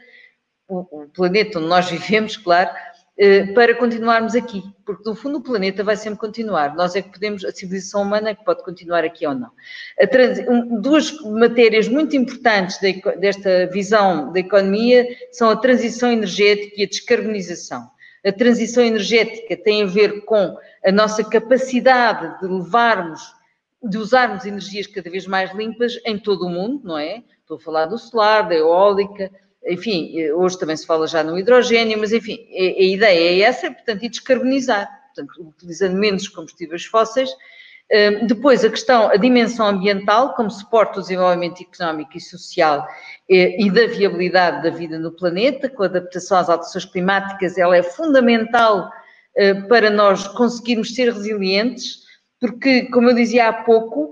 o, 0.68 1.08
planeta 1.14 1.60
onde 1.60 1.68
nós 1.68 1.90
vivemos, 1.90 2.38
claro, 2.38 2.70
uh, 2.70 3.54
para 3.54 3.76
continuarmos 3.76 4.34
aqui, 4.34 4.64
porque 4.86 5.08
no 5.08 5.16
fundo 5.16 5.40
o 5.40 5.44
planeta 5.44 5.84
vai 5.84 5.98
sempre 5.98 6.20
continuar. 6.20 6.74
Nós 6.76 6.96
é 6.96 7.02
que 7.02 7.12
podemos, 7.12 7.44
a 7.44 7.52
civilização 7.52 8.04
humana 8.04 8.30
é 8.30 8.36
que 8.36 8.46
pode 8.46 8.64
continuar 8.64 9.04
aqui 9.04 9.28
ou 9.28 9.36
não. 9.36 9.52
Duas 10.82 11.12
matérias 11.22 11.90
muito 11.90 12.16
importantes 12.16 12.80
de, 12.80 13.02
desta 13.20 13.68
visão 13.68 14.32
da 14.32 14.40
economia 14.40 15.06
são 15.32 15.50
a 15.50 15.56
transição 15.58 16.12
energética 16.12 16.76
e 16.78 16.84
a 16.84 16.88
descarbonização. 16.88 17.92
A 18.26 18.32
transição 18.32 18.82
energética 18.82 19.58
tem 19.58 19.84
a 19.84 19.86
ver 19.86 20.24
com 20.24 20.58
a 20.86 20.92
nossa 20.92 21.24
capacidade 21.24 22.40
de 22.40 22.48
levarmos, 22.48 23.22
de 23.82 23.98
usarmos 23.98 24.46
energias 24.46 24.88
cada 24.88 25.10
vez 25.10 25.26
mais 25.26 25.54
limpas 25.54 26.00
em 26.06 26.18
todo 26.18 26.46
o 26.46 26.50
mundo, 26.50 26.82
não 26.84 26.98
é? 26.98 27.24
Estou 27.42 27.58
a 27.58 27.60
falar 27.60 27.86
do 27.86 27.98
solar, 27.98 28.48
da 28.48 28.56
eólica, 28.56 29.32
enfim, 29.66 30.14
hoje 30.32 30.60
também 30.60 30.76
se 30.76 30.86
fala 30.86 31.08
já 31.08 31.24
no 31.24 31.38
hidrogênio, 31.38 31.98
mas 31.98 32.12
enfim, 32.12 32.38
a, 32.52 32.84
ideia 32.84 33.44
é 33.44 33.48
essa, 33.48 33.72
portanto, 33.72 34.04
e 34.04 34.10
descarbonizar, 34.10 34.90
portanto, 35.08 35.42
utilizando 35.42 35.96
menos 35.96 36.28
combustíveis 36.28 36.86
fósseis. 36.86 37.30
Hum, 37.92 38.26
depois, 38.28 38.64
a 38.64 38.70
questão, 38.70 39.10
a 39.10 39.16
dimensão 39.16 39.68
ambiental, 39.68 40.34
como 40.36 40.50
suporte 40.50 40.96
do 40.96 41.02
desenvolvimento 41.02 41.62
económico 41.62 42.18
e 42.18 42.22
social 42.22 42.86
e 43.30 43.70
da 43.72 43.88
viabilidade 43.88 44.64
da 44.64 44.70
vida 44.70 45.00
no 45.00 45.12
planeta, 45.12 45.70
com 45.70 45.84
a 45.84 45.86
adaptação 45.86 46.38
às 46.38 46.50
alterações 46.50 46.86
climáticas, 46.86 47.58
ela 47.58 47.78
é 47.78 47.84
fundamental 47.84 48.90
eh, 48.90 49.03
para 49.68 49.90
nós 49.90 50.28
conseguirmos 50.28 50.94
ser 50.94 51.12
resilientes, 51.12 52.04
porque, 52.40 52.86
como 52.92 53.10
eu 53.10 53.16
dizia 53.16 53.48
há 53.48 53.54
pouco, 53.54 54.12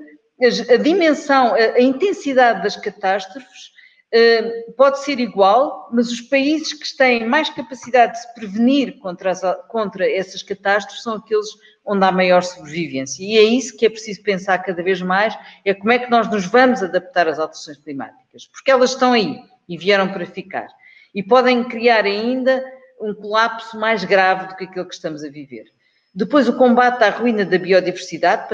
a 0.70 0.78
dimensão, 0.78 1.54
a 1.54 1.80
intensidade 1.80 2.64
das 2.64 2.76
catástrofes 2.76 3.72
eh, 4.14 4.66
pode 4.76 5.04
ser 5.04 5.20
igual, 5.22 5.90
mas 5.94 6.12
os 6.12 6.20
países 6.20 6.74
que 6.74 6.98
têm 6.98 7.26
mais 7.26 7.50
capacidade 7.50 8.14
de 8.14 8.22
se 8.22 8.34
prevenir 8.34 9.00
contra, 9.00 9.32
as, 9.32 9.42
contra 9.70 10.10
essas 10.10 10.44
catástrofes 10.44 11.02
são 11.04 11.16
aqueles 11.16 11.48
onde 11.86 12.04
há 12.04 12.12
maior 12.12 12.44
sobrevivência. 12.44 13.24
E 13.24 13.38
é 13.38 13.44
isso 13.44 13.78
que 13.78 13.86
é 13.86 13.90
preciso 13.90 14.22
pensar 14.22 14.58
cada 14.60 14.84
vez 14.84 15.02
mais, 15.02 15.38
é 15.64 15.74
como 15.74 15.94
é 15.94 16.00
que 16.00 16.12
nós 16.12 16.30
nos 16.30 16.46
vamos 16.46 16.84
adaptar 16.84 17.28
às 17.28 17.40
alterações 17.40 17.78
climáticas, 17.78 18.48
porque 18.48 18.70
elas 18.70 18.92
estão 18.92 19.14
aí 19.14 19.40
e 19.70 19.78
vieram 19.78 20.12
para 20.12 20.26
ficar. 20.26 20.68
E 21.16 21.24
podem 21.24 21.64
criar 21.64 22.04
ainda 22.04 22.62
um 23.02 23.14
colapso 23.14 23.78
mais 23.80 24.04
grave 24.04 24.48
do 24.48 24.56
que 24.56 24.66
aquele 24.66 24.86
que 24.86 24.94
estamos 24.94 25.24
a 25.24 25.30
viver. 25.30 25.66
Depois 26.14 26.48
o 26.48 26.58
combate 26.58 27.04
à 27.04 27.10
ruína 27.10 27.46
da 27.46 27.58
biodiversidade, 27.58 28.48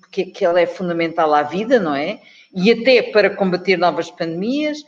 porque 0.00 0.26
que 0.26 0.44
ela 0.44 0.60
é 0.60 0.66
fundamental 0.66 1.32
à 1.34 1.42
vida, 1.42 1.80
não 1.80 1.94
é? 1.94 2.20
E 2.54 2.70
até 2.70 3.02
para 3.02 3.34
combater 3.34 3.76
novas 3.76 4.10
pandemias, 4.10 4.78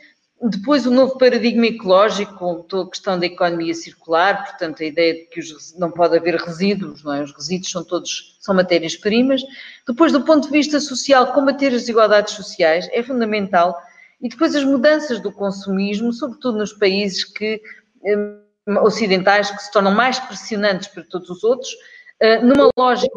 depois, 0.42 0.86
o 0.86 0.90
novo 0.90 1.18
paradigma 1.18 1.66
ecológico, 1.66 2.66
a 2.72 2.88
questão 2.88 3.18
da 3.18 3.26
economia 3.26 3.74
circular, 3.74 4.46
portanto, 4.46 4.82
a 4.82 4.86
ideia 4.86 5.12
de 5.12 5.26
que 5.26 5.38
os, 5.38 5.76
não 5.76 5.90
pode 5.90 6.16
haver 6.16 6.34
resíduos, 6.36 7.04
não 7.04 7.12
é? 7.12 7.22
Os 7.22 7.32
resíduos 7.32 7.70
são 7.70 7.84
todos, 7.84 8.38
são 8.40 8.54
matérias-primas. 8.54 9.42
Depois, 9.86 10.12
do 10.12 10.24
ponto 10.24 10.46
de 10.46 10.52
vista 10.52 10.80
social, 10.80 11.34
combater 11.34 11.66
as 11.66 11.82
desigualdades 11.82 12.32
sociais 12.32 12.88
é 12.90 13.02
fundamental. 13.02 13.76
E 14.18 14.30
depois 14.30 14.54
as 14.54 14.64
mudanças 14.64 15.20
do 15.20 15.30
consumismo, 15.30 16.10
sobretudo 16.10 16.56
nos 16.56 16.72
países 16.72 17.22
que, 17.22 17.60
um, 18.02 18.40
ocidentais, 18.78 19.50
que 19.50 19.62
se 19.62 19.70
tornam 19.70 19.94
mais 19.94 20.18
pressionantes 20.18 20.88
para 20.88 21.02
todos 21.04 21.30
os 21.30 21.44
outros, 21.44 21.72
uh, 22.22 22.44
numa 22.44 22.70
lógica 22.76 23.10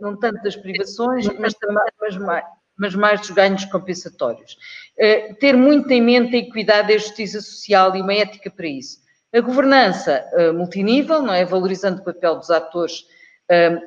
não 0.00 0.16
tanto 0.18 0.42
das 0.42 0.56
privações, 0.56 1.26
mas 1.38 1.54
também 1.54 1.76
mas 2.00 2.16
mais, 2.16 2.44
mas 2.76 2.94
mais 2.94 3.20
dos 3.20 3.30
ganhos 3.30 3.64
compensatórios. 3.66 4.56
Uh, 4.98 5.34
ter 5.36 5.54
muito 5.54 5.90
em 5.90 6.00
mente 6.00 6.36
a 6.36 6.38
equidade 6.38 6.92
e 6.92 6.96
a 6.96 6.98
justiça 6.98 7.40
social 7.40 7.94
e 7.96 8.02
uma 8.02 8.14
ética 8.14 8.50
para 8.50 8.66
isso. 8.66 8.98
A 9.34 9.40
governança 9.40 10.24
uh, 10.32 10.54
multinível, 10.54 11.22
não 11.22 11.34
é? 11.34 11.44
valorizando 11.44 12.00
o 12.00 12.04
papel 12.04 12.36
dos 12.36 12.50
atores 12.50 13.04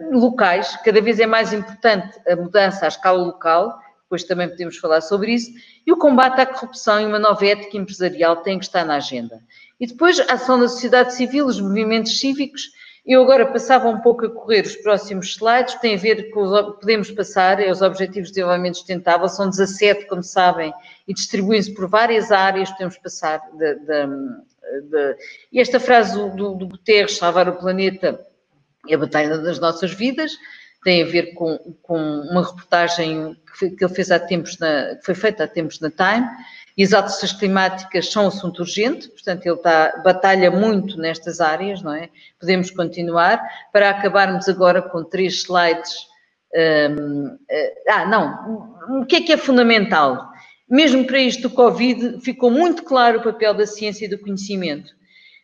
locais, 0.10 0.78
cada 0.86 1.02
vez 1.02 1.20
é 1.20 1.26
mais 1.26 1.52
importante 1.52 2.18
a 2.26 2.34
mudança 2.34 2.86
à 2.86 2.88
escala 2.88 3.22
local, 3.22 3.78
depois 4.10 4.24
também 4.24 4.50
podemos 4.50 4.78
falar 4.78 5.02
sobre 5.02 5.34
isso, 5.34 5.52
e 5.86 5.92
o 5.92 5.98
combate 5.98 6.42
à 6.42 6.46
corrupção 6.46 7.00
e 7.00 7.06
uma 7.06 7.20
nova 7.20 7.46
ética 7.46 7.78
empresarial 7.78 8.38
têm 8.38 8.58
que 8.58 8.66
estar 8.66 8.84
na 8.84 8.96
agenda. 8.96 9.40
E 9.80 9.88
depois 9.88 10.20
a 10.20 10.34
ação 10.34 10.60
da 10.60 10.68
sociedade 10.68 11.14
civil, 11.14 11.46
os 11.46 11.60
movimentos 11.60 12.20
cívicos, 12.20 12.72
eu 13.06 13.24
agora 13.24 13.46
passava 13.46 13.90
um 13.90 14.02
pouco 14.02 14.26
a 14.26 14.30
correr 14.30 14.66
os 14.66 14.76
próximos 14.76 15.30
slides, 15.30 15.76
tem 15.76 15.96
a 15.96 15.98
ver 15.98 16.30
com 16.32 16.42
os 16.42 16.76
podemos 16.76 17.10
passar, 17.12 17.60
é 17.60 17.72
os 17.72 17.82
Objetivos 17.82 18.30
de 18.30 18.36
Desenvolvimento 18.36 18.78
Sustentável, 18.78 19.28
são 19.28 19.50
17, 19.50 20.06
como 20.06 20.22
sabem, 20.22 20.74
e 21.08 21.14
distribuem-se 21.14 21.74
por 21.74 21.88
várias 21.88 22.32
áreas, 22.32 22.70
podemos 22.72 22.98
passar 22.98 23.42
de, 23.54 23.76
de, 23.76 24.90
de, 24.90 25.18
e 25.52 25.60
esta 25.60 25.80
frase 25.80 26.14
do, 26.14 26.54
do 26.56 26.68
Guterres, 26.68 27.18
salvar 27.18 27.48
o 27.48 27.54
planeta 27.54 28.24
é 28.88 28.96
a 28.96 28.98
batalha 28.98 29.38
das 29.38 29.60
nossas 29.60 29.92
vidas, 29.92 30.38
tem 30.84 31.04
a 31.04 31.06
ver 31.06 31.34
com, 31.34 31.58
com 31.82 31.98
uma 31.98 32.46
reportagem 32.46 33.36
que 33.60 33.84
ele 33.84 33.94
fez 33.94 34.12
há 34.12 34.20
tempos, 34.20 34.58
na, 34.58 34.96
que 34.96 35.06
foi 35.06 35.16
feita 35.16 35.44
há 35.44 35.48
tempos 35.48 35.80
na 35.80 35.90
Time, 35.90 36.28
e 36.80 36.84
as 36.84 36.94
alterações 36.94 37.34
climáticas 37.34 38.10
são 38.10 38.28
assunto 38.28 38.60
urgente, 38.60 39.10
portanto 39.10 39.46
ele 39.46 39.56
está, 39.56 40.02
batalha 40.02 40.50
muito 40.50 40.98
nestas 40.98 41.42
áreas, 41.42 41.82
não 41.82 41.94
é? 41.94 42.08
Podemos 42.40 42.72
continuar, 42.72 43.44
para 43.74 43.90
acabarmos 43.90 44.48
agora 44.48 44.82
com 44.82 45.04
três 45.04 45.44
slides. 45.44 46.08
Um, 46.56 47.38
eh, 47.52 47.74
ah, 47.90 48.06
não, 48.06 49.02
o 49.02 49.06
que 49.06 49.18
é 49.18 49.22
que 49.22 49.34
é 49.34 49.38
fundamental? 49.38 50.30
Mesmo 50.70 51.06
para 51.06 51.20
isto 51.20 51.50
do 51.50 51.50
Covid, 51.50 52.22
ficou 52.22 52.50
muito 52.50 52.82
claro 52.84 53.20
o 53.20 53.24
papel 53.24 53.54
da 53.54 53.68
ciência 53.68 54.06
e 54.06 54.10
do 54.10 54.18
conhecimento. 54.18 54.94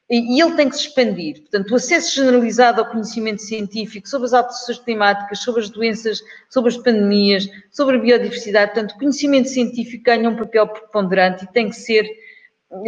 E, 0.10 0.39
ele 0.39 0.56
tem 0.56 0.70
que 0.70 0.76
se 0.76 0.88
expandir. 0.88 1.41
Portanto, 1.41 1.72
o 1.72 1.76
acesso 1.76 2.15
generalizado 2.15 2.80
ao 2.80 2.89
conhecimento 2.89 3.41
científico 3.41 4.08
sobre 4.08 4.28
as 4.28 4.34
alterações 4.34 4.78
climáticas, 4.80 5.39
sobre 5.39 5.62
as 5.62 5.70
doenças, 5.70 6.22
sobre 6.50 6.70
as 6.70 6.78
pandemias, 6.78 7.48
sobre 7.72 7.98
a 7.98 8.00
biodiversidade. 8.00 8.74
Portanto, 8.74 8.91
o 8.91 9.00
conhecimento 9.00 9.50
científico 9.50 10.04
ganha 10.04 10.30
um 10.30 10.36
papel 10.36 10.68
preponderante 10.68 11.46
e 11.46 11.48
tem 11.48 11.70
que 11.70 11.76
ser, 11.76 12.08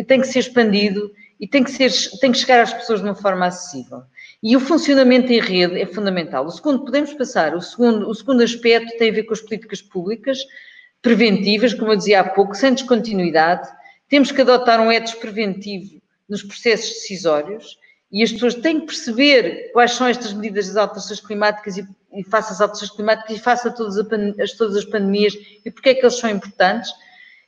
tem 0.07 0.21
que 0.21 0.27
ser 0.27 0.39
expandido 0.39 1.11
e 1.39 1.47
tem 1.47 1.63
que, 1.63 1.71
ser, 1.71 1.91
tem 2.19 2.31
que 2.31 2.37
chegar 2.37 2.61
às 2.61 2.73
pessoas 2.73 2.99
de 2.99 3.05
uma 3.05 3.15
forma 3.15 3.47
acessível. 3.47 4.03
E 4.41 4.55
o 4.55 4.59
funcionamento 4.59 5.33
em 5.33 5.39
rede 5.39 5.79
é 5.81 5.87
fundamental. 5.87 6.45
O 6.45 6.51
segundo, 6.51 6.85
podemos 6.85 7.13
passar, 7.15 7.55
o 7.55 7.61
segundo, 7.61 8.07
o 8.07 8.13
segundo 8.13 8.43
aspecto 8.43 8.95
tem 8.97 9.09
a 9.09 9.13
ver 9.13 9.23
com 9.23 9.33
as 9.33 9.41
políticas 9.41 9.81
públicas 9.81 10.39
preventivas, 11.01 11.73
como 11.73 11.91
eu 11.91 11.95
dizia 11.95 12.19
há 12.19 12.23
pouco, 12.23 12.53
sem 12.53 12.73
descontinuidade. 12.73 13.67
Temos 14.07 14.31
que 14.31 14.41
adotar 14.41 14.79
um 14.79 14.91
etos 14.91 15.15
preventivo 15.15 15.99
nos 16.29 16.43
processos 16.43 16.89
decisórios 16.89 17.77
e 18.11 18.23
as 18.23 18.31
pessoas 18.31 18.55
têm 18.55 18.79
que 18.79 18.87
perceber 18.87 19.71
quais 19.73 19.91
são 19.91 20.07
estas 20.07 20.33
medidas 20.33 20.67
das 20.67 20.77
alterações 20.77 21.19
climáticas 21.19 21.77
e, 21.77 21.87
e 22.13 22.23
face 22.23 22.53
às 22.53 22.61
alterações 22.61 22.91
climáticas 22.91 23.35
e 23.35 23.39
face 23.39 23.67
a 23.67 23.71
todas, 23.71 23.97
as, 24.39 24.51
todas 24.53 24.75
as 24.77 24.85
pandemias 24.85 25.33
e 25.65 25.69
porque 25.69 25.89
é 25.89 25.93
que 25.93 26.01
eles 26.01 26.17
são 26.17 26.29
importantes. 26.29 26.89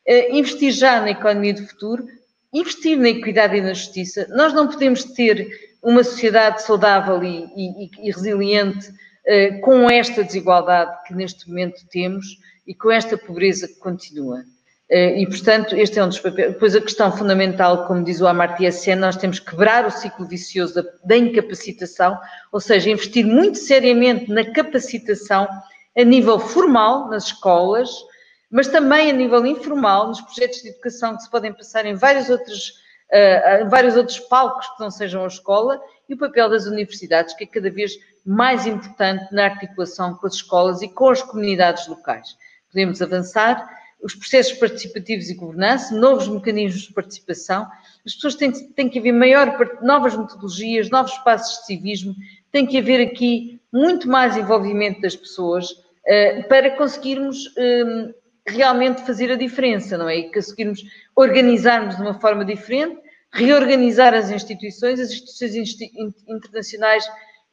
Uh, 0.08 0.36
investir 0.36 0.72
já 0.72 1.00
na 1.02 1.12
economia 1.12 1.54
do 1.54 1.66
futuro, 1.66 2.06
investir 2.54 2.98
na 2.98 3.10
equidade 3.10 3.56
e 3.56 3.62
na 3.62 3.74
justiça. 3.74 4.28
Nós 4.32 4.54
não 4.54 4.68
podemos 4.68 5.04
ter 5.04 5.48
uma 5.82 6.04
sociedade 6.04 6.62
saudável 6.64 7.24
e, 7.24 7.46
e, 7.56 7.90
e 8.04 8.12
resiliente 8.12 8.90
uh, 8.90 9.62
com 9.62 9.90
esta 9.90 10.24
desigualdade 10.24 10.92
que 11.06 11.14
neste 11.14 11.48
momento 11.48 11.88
temos 11.90 12.26
e 12.68 12.76
com 12.76 12.92
esta 12.92 13.18
pobreza 13.18 13.68
que 13.68 13.76
continua. 13.76 14.44
Eh, 14.90 15.22
e, 15.22 15.28
portanto, 15.28 15.76
este 15.76 16.00
é 16.00 16.04
um 16.04 16.08
dos 16.08 16.20
papéis. 16.20 16.54
Depois, 16.54 16.76
a 16.76 16.82
questão 16.82 17.12
fundamental, 17.16 17.86
como 17.86 18.04
diz 18.04 18.22
o 18.22 18.28
Amartya 18.28 18.72
Sen, 18.72 18.96
nós 18.96 19.16
temos 19.16 19.40
que 19.40 19.52
quebrar 19.52 19.86
o 19.86 19.92
ciclo 19.92 20.26
vicioso 20.26 20.74
da, 20.76 20.84
da, 21.04 21.16
incapacitação, 21.16 22.18
ou 22.52 22.60
seja, 22.60 22.90
investir 22.90 23.26
muito 23.26 23.60
seriamente 23.60 24.32
na 24.32 24.44
capacitação 24.52 25.48
a 25.96 26.04
nível 26.04 26.40
formal, 26.40 27.08
nas 27.08 27.26
escolas, 27.26 27.90
mas 28.50 28.68
também 28.68 29.12
a 29.12 29.14
nível 29.14 29.46
informal, 29.46 30.08
nos 30.08 30.22
projetos 30.22 30.64
de 30.64 30.70
educação 30.70 31.16
que 31.16 31.22
se 31.22 31.30
podem 31.30 31.54
passar 31.54 31.86
em 31.86 31.94
vários 31.94 32.30
outros, 32.32 32.70
uh, 33.12 33.70
vários 33.70 33.96
outros 33.96 34.20
palcos 34.20 34.66
que 34.70 34.80
não 34.80 34.90
sejam 34.90 35.24
a 35.24 35.28
escola, 35.28 35.80
e 36.08 36.16
o 36.16 36.18
papel 36.18 36.50
das 36.50 36.66
universidades, 36.66 37.36
que 37.36 37.44
é 37.44 37.48
cada 37.48 37.70
vez 37.70 37.92
mais 38.26 38.66
importante 38.66 39.32
na 39.32 39.46
articulação 39.46 40.16
com 40.16 40.26
as 40.26 40.34
escolas 40.34 40.82
e 40.82 40.88
com 40.88 41.10
as 41.10 41.22
comunidades 41.22 41.88
locais. 41.88 42.36
Podemos 42.72 43.02
avançar 43.02 43.70
os 44.02 44.16
processos 44.16 44.58
participativos 44.58 45.30
e 45.30 45.34
governança, 45.34 45.96
novos 45.96 46.28
mecanismos 46.28 46.84
de 46.84 46.94
participação. 46.94 47.68
As 48.06 48.14
pessoas 48.16 48.36
têm, 48.36 48.52
têm 48.52 48.90
que 48.90 49.00
haver 49.00 49.12
maior, 49.12 49.78
novas 49.82 50.16
metodologias, 50.16 50.90
novos 50.90 51.12
espaços 51.12 51.60
de 51.60 51.66
civismo, 51.66 52.16
tem 52.52 52.66
que 52.66 52.78
haver 52.78 53.02
aqui 53.02 53.60
muito 53.72 54.08
mais 54.08 54.38
envolvimento 54.38 55.02
das 55.02 55.16
pessoas 55.16 55.70
uh, 55.72 56.48
para 56.48 56.72
conseguirmos 56.72 57.46
uh, 57.48 58.14
realmente 58.48 59.06
fazer 59.06 59.32
a 59.32 59.36
diferença, 59.36 59.98
não 59.98 60.10
é? 60.10 60.18
E 60.18 60.32
conseguirmos 60.32 60.82
organizarmos 61.16 61.96
de 61.96 62.02
uma 62.02 62.20
forma 62.20 62.46
diferente, 62.46 62.98
reorganizar 63.32 64.14
as 64.14 64.32
instituições, 64.32 65.00
as 65.00 65.12
instituições 65.12 65.78
internacionais 66.28 67.06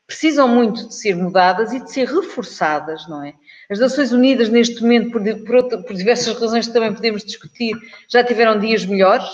precisam 0.06 0.48
muito 0.48 0.88
de 0.88 0.94
ser 0.94 1.16
mudadas 1.16 1.72
e 1.72 1.80
de 1.82 1.90
ser 1.90 2.06
reforçadas, 2.06 3.06
não 3.08 3.24
é? 3.24 3.34
As 3.70 3.78
Nações 3.80 4.12
Unidas, 4.12 4.48
neste 4.48 4.80
momento, 4.80 5.10
por, 5.10 5.22
por, 5.44 5.82
por 5.82 5.96
diversas 5.96 6.38
razões 6.38 6.66
que 6.66 6.72
também 6.72 6.94
podemos 6.94 7.24
discutir, 7.24 7.74
já 8.08 8.22
tiveram 8.22 8.58
dias 8.58 8.84
melhores 8.84 9.28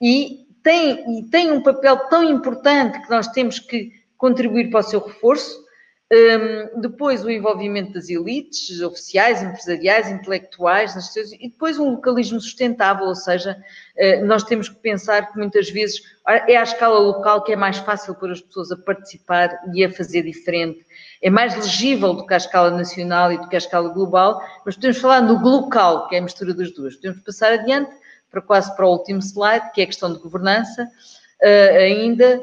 e 0.00 0.46
têm, 0.62 1.18
e 1.18 1.30
têm 1.30 1.52
um 1.52 1.62
papel 1.62 1.96
tão 2.08 2.24
importante 2.24 3.00
que 3.00 3.10
nós 3.10 3.28
temos 3.28 3.58
que 3.58 3.92
contribuir 4.16 4.70
para 4.70 4.80
o 4.80 4.82
seu 4.82 5.00
reforço. 5.00 5.64
Um, 6.10 6.80
depois 6.80 7.22
o 7.22 7.30
envolvimento 7.30 7.92
das 7.92 8.08
elites 8.08 8.80
oficiais, 8.80 9.42
empresariais, 9.42 10.08
intelectuais, 10.08 10.94
e 11.38 11.50
depois 11.50 11.78
um 11.78 11.90
localismo 11.90 12.40
sustentável, 12.40 13.08
ou 13.08 13.14
seja, 13.14 13.54
uh, 13.94 14.24
nós 14.24 14.42
temos 14.42 14.70
que 14.70 14.76
pensar 14.76 15.30
que 15.30 15.38
muitas 15.38 15.68
vezes 15.68 16.00
é 16.26 16.56
à 16.56 16.62
escala 16.62 16.98
local 16.98 17.44
que 17.44 17.52
é 17.52 17.56
mais 17.56 17.76
fácil 17.76 18.14
para 18.14 18.32
as 18.32 18.40
pessoas 18.40 18.72
a 18.72 18.76
participar 18.78 19.50
e 19.74 19.84
a 19.84 19.92
fazer 19.92 20.22
diferente. 20.22 20.82
É 21.20 21.28
mais 21.28 21.54
legível 21.54 22.14
do 22.14 22.26
que 22.26 22.32
a 22.32 22.38
escala 22.38 22.70
nacional 22.70 23.30
e 23.30 23.36
do 23.36 23.46
que 23.46 23.56
a 23.56 23.58
escala 23.58 23.90
global, 23.90 24.40
mas 24.64 24.76
podemos 24.76 24.98
falar 24.98 25.20
no 25.20 25.38
local, 25.42 26.08
que 26.08 26.16
é 26.16 26.20
a 26.20 26.22
mistura 26.22 26.54
das 26.54 26.70
duas. 26.72 26.96
Podemos 26.96 27.20
passar 27.20 27.52
adiante 27.52 27.90
para 28.30 28.40
quase 28.40 28.74
para 28.74 28.86
o 28.86 28.92
último 28.92 29.20
slide, 29.20 29.72
que 29.74 29.82
é 29.82 29.84
a 29.84 29.88
questão 29.88 30.10
de 30.10 30.18
governança, 30.20 30.84
uh, 30.84 31.76
ainda 31.76 32.40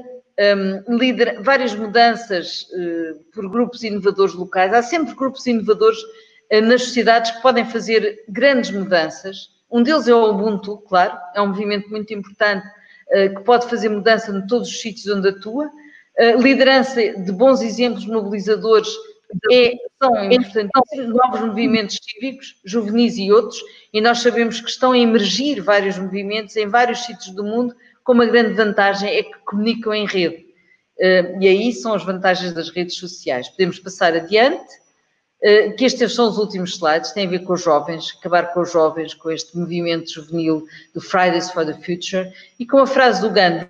várias 1.42 1.74
mudanças 1.74 2.64
uh, 2.64 3.24
por 3.34 3.50
grupos 3.50 3.84
inovadores 3.84 4.34
locais. 4.34 4.74
Há 4.74 4.82
sempre 4.82 5.16
grupos 5.16 5.46
inovadores 5.46 6.00
uh, 6.00 6.62
nas 6.62 6.84
sociedades 6.84 7.32
que 7.32 7.42
podem 7.42 7.66
fazer 7.66 8.24
grandes 8.28 8.72
mudanças. 8.72 9.50
Um 9.72 9.82
deles 9.82 10.08
é 10.08 10.14
o 10.14 10.30
Ubuntu, 10.30 10.78
claro, 10.88 11.18
é 11.34 11.42
um 11.42 11.48
movimento 11.48 11.90
muito 11.90 12.14
importante 12.14 12.66
uh, 12.68 13.36
que 13.36 13.44
pode 13.44 13.68
fazer 13.70 13.90
mudança 13.90 14.32
em 14.32 14.46
todos 14.46 14.70
os 14.70 14.82
sítios 14.82 15.08
onde 15.08 15.30
atua. 15.30 15.70
liderança 16.42 17.02
de 17.02 17.32
bons 17.32 17.62
exemplos 17.62 18.06
mobilizadores 18.06 18.90
é, 19.52 19.74
são 20.02 20.32
importantes 20.32 21.08
novos 21.08 21.42
movimentos 21.42 22.00
cívicos, 22.02 22.56
juvenis 22.64 23.18
e 23.18 23.32
outros, 23.32 23.60
e 23.92 24.00
nós 24.00 24.20
sabemos 24.20 24.62
que 24.62 24.70
estão 24.70 24.92
a 24.92 24.98
emergir 24.98 25.62
vários 25.62 25.98
movimentos 25.98 26.56
em 26.56 26.68
vários 26.68 27.00
sítios 27.06 27.32
do 27.32 27.44
mundo 27.44 27.76
com 28.06 28.14
uma 28.14 28.26
grande 28.26 28.54
vantagem 28.54 29.10
é 29.10 29.24
que 29.24 29.34
comunicam 29.40 29.94
em 29.94 30.06
rede. 30.06 30.46
Uh, 30.98 31.42
e 31.42 31.48
aí 31.48 31.74
são 31.74 31.94
as 31.94 32.06
vantagens 32.06 32.54
das 32.54 32.70
redes 32.70 32.96
sociais. 32.96 33.50
Podemos 33.50 33.80
passar 33.80 34.14
adiante, 34.14 34.64
uh, 35.44 35.76
que 35.76 35.84
estes 35.84 36.14
são 36.14 36.30
os 36.30 36.38
últimos 36.38 36.76
slides, 36.76 37.12
têm 37.12 37.26
a 37.26 37.30
ver 37.30 37.40
com 37.40 37.54
os 37.54 37.62
jovens, 37.62 38.16
acabar 38.18 38.54
com 38.54 38.62
os 38.62 38.72
jovens, 38.72 39.14
com 39.16 39.32
este 39.32 39.58
movimento 39.58 40.14
juvenil 40.14 40.66
do 40.94 41.02
Fridays 41.02 41.50
for 41.50 41.66
the 41.66 41.74
Future, 41.74 42.32
e 42.60 42.66
com 42.66 42.78
a 42.78 42.88
frase 42.88 43.22
do 43.22 43.32
Gandhi, 43.32 43.68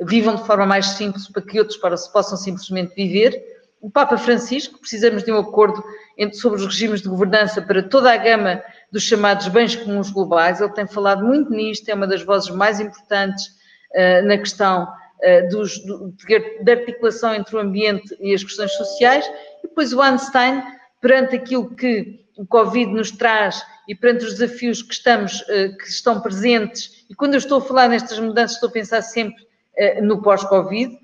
vivam 0.00 0.34
de 0.34 0.44
forma 0.44 0.66
mais 0.66 0.86
simples 0.86 1.28
para 1.28 1.42
que 1.42 1.58
outros 1.58 1.78
possam 2.08 2.36
simplesmente 2.36 2.94
viver. 2.96 3.40
O 3.80 3.90
Papa 3.90 4.16
Francisco, 4.16 4.80
precisamos 4.80 5.22
de 5.22 5.30
um 5.30 5.38
acordo 5.38 5.84
sobre 6.32 6.58
os 6.58 6.64
regimes 6.64 7.02
de 7.02 7.08
governança 7.08 7.60
para 7.60 7.82
toda 7.82 8.10
a 8.10 8.16
gama 8.16 8.62
dos 8.94 9.02
chamados 9.02 9.48
bens 9.48 9.74
comuns 9.74 10.08
globais. 10.08 10.60
Ele 10.60 10.70
tem 10.70 10.86
falado 10.86 11.26
muito 11.26 11.50
nisto, 11.50 11.88
é 11.88 11.94
uma 11.94 12.06
das 12.06 12.22
vozes 12.22 12.48
mais 12.50 12.78
importantes 12.78 13.46
uh, 13.90 14.24
na 14.24 14.38
questão 14.38 14.84
uh, 14.84 15.48
dos, 15.48 15.84
do, 15.84 16.14
de 16.62 16.70
articulação 16.70 17.34
entre 17.34 17.56
o 17.56 17.58
ambiente 17.58 18.16
e 18.20 18.32
as 18.32 18.44
questões 18.44 18.70
sociais. 18.74 19.28
E 19.58 19.66
depois 19.66 19.92
o 19.92 20.00
Einstein, 20.00 20.62
perante 21.00 21.34
aquilo 21.34 21.74
que 21.74 22.24
o 22.36 22.46
Covid 22.46 22.92
nos 22.92 23.10
traz 23.10 23.66
e 23.88 23.96
perante 23.96 24.26
os 24.26 24.34
desafios 24.34 24.80
que, 24.80 24.94
estamos, 24.94 25.40
uh, 25.40 25.76
que 25.76 25.88
estão 25.88 26.20
presentes, 26.20 27.04
e 27.10 27.16
quando 27.16 27.34
eu 27.34 27.38
estou 27.38 27.58
a 27.58 27.62
falar 27.62 27.88
nestas 27.88 28.20
mudanças, 28.20 28.54
estou 28.54 28.68
a 28.68 28.72
pensar 28.72 29.02
sempre 29.02 29.44
no 30.02 30.22
pós-Covid. 30.22 30.96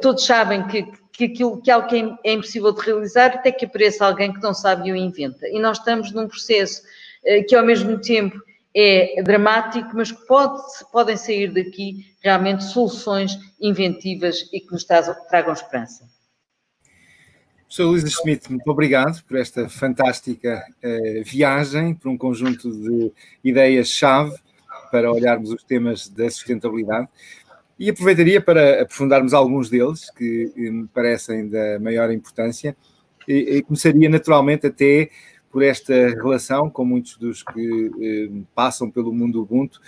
todos 0.00 0.24
sabem 0.24 0.64
que, 0.68 0.86
que 1.12 1.24
aquilo 1.24 1.60
que 1.60 1.68
algo 1.68 1.88
que 1.88 1.96
é, 1.96 2.30
é 2.30 2.32
impossível 2.32 2.70
de 2.70 2.80
realizar 2.80 3.34
até 3.34 3.50
que 3.50 3.64
apareça 3.64 4.06
alguém 4.06 4.32
que 4.32 4.40
não 4.40 4.54
sabe 4.54 4.88
e 4.88 4.92
o 4.92 4.96
inventa. 4.96 5.48
E 5.48 5.58
nós 5.58 5.78
estamos 5.78 6.12
num 6.12 6.28
processo 6.28 6.82
que 7.48 7.54
ao 7.54 7.64
mesmo 7.64 8.00
tempo 8.00 8.38
é 8.74 9.22
dramático, 9.22 9.90
mas 9.94 10.10
que 10.10 10.26
pode, 10.26 10.60
podem 10.90 11.16
sair 11.16 11.52
daqui 11.52 12.06
realmente 12.20 12.64
soluções 12.64 13.38
inventivas 13.60 14.48
e 14.52 14.60
que 14.60 14.72
nos 14.72 14.84
tragam 14.84 15.52
esperança. 15.52 16.08
Professor 17.74 17.90
Luísa 17.90 18.08
Schmidt, 18.08 18.50
muito 18.50 18.68
obrigado 18.68 19.22
por 19.24 19.36
esta 19.36 19.68
fantástica 19.68 20.64
uh, 20.82 21.24
viagem, 21.24 21.94
por 21.94 22.08
um 22.08 22.16
conjunto 22.16 22.70
de 22.70 23.12
ideias-chave 23.42 24.36
para 24.90 25.10
olharmos 25.10 25.50
os 25.50 25.64
temas 25.64 26.08
da 26.08 26.30
sustentabilidade. 26.30 27.08
E 27.78 27.90
aproveitaria 27.90 28.40
para 28.40 28.82
aprofundarmos 28.82 29.34
alguns 29.34 29.68
deles, 29.68 30.08
que 30.12 30.52
me 30.56 30.86
parecem 30.86 31.48
da 31.48 31.80
maior 31.80 32.12
importância, 32.12 32.76
e, 33.26 33.56
e 33.56 33.62
começaria 33.62 34.08
naturalmente 34.08 34.68
até 34.68 35.10
por 35.54 35.62
esta 35.62 35.94
relação 36.08 36.68
com 36.68 36.84
muitos 36.84 37.16
dos 37.16 37.44
que 37.44 37.92
eh, 38.02 38.42
passam 38.56 38.90
pelo 38.90 39.12
mundo 39.12 39.40
Ubuntu, 39.40 39.80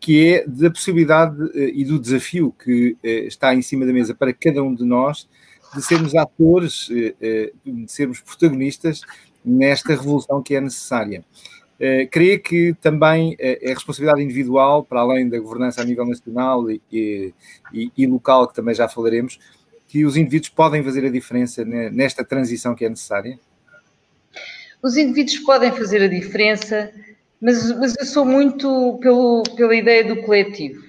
que 0.00 0.26
é 0.26 0.46
da 0.46 0.70
possibilidade 0.70 1.36
e 1.54 1.84
do 1.84 2.00
desafio 2.00 2.54
que 2.64 2.96
está 3.02 3.54
em 3.54 3.60
cima 3.60 3.84
da 3.84 3.92
mesa 3.92 4.14
para 4.14 4.32
cada 4.32 4.62
um 4.62 4.74
de 4.74 4.82
nós 4.82 5.28
de 5.74 5.82
sermos 5.82 6.14
atores, 6.16 6.88
de 6.88 7.52
sermos 7.86 8.18
protagonistas 8.22 9.02
nesta 9.44 9.90
revolução 9.90 10.42
que 10.42 10.54
é 10.54 10.60
necessária. 10.62 11.22
creio 12.10 12.40
que 12.40 12.74
também 12.80 13.36
é 13.38 13.74
responsabilidade 13.74 14.22
individual, 14.22 14.82
para 14.82 15.00
além 15.00 15.28
da 15.28 15.38
governança 15.38 15.82
a 15.82 15.84
nível 15.84 16.06
nacional 16.06 16.70
e, 16.70 16.80
e, 16.90 17.92
e 17.94 18.06
local, 18.06 18.48
que 18.48 18.54
também 18.54 18.74
já 18.74 18.88
falaremos, 18.88 19.38
que 19.86 20.06
os 20.06 20.16
indivíduos 20.16 20.48
podem 20.48 20.82
fazer 20.82 21.04
a 21.04 21.10
diferença 21.10 21.62
nesta 21.62 22.24
transição 22.24 22.74
que 22.74 22.86
é 22.86 22.88
necessária? 22.88 23.38
Os 24.82 24.96
indivíduos 24.96 25.38
podem 25.38 25.72
fazer 25.72 26.02
a 26.02 26.08
diferença, 26.08 26.92
mas, 27.40 27.70
mas 27.78 27.94
eu 27.98 28.06
sou 28.06 28.24
muito 28.24 28.98
pelo, 29.02 29.42
pela 29.56 29.74
ideia 29.74 30.04
do 30.04 30.22
coletivo. 30.22 30.82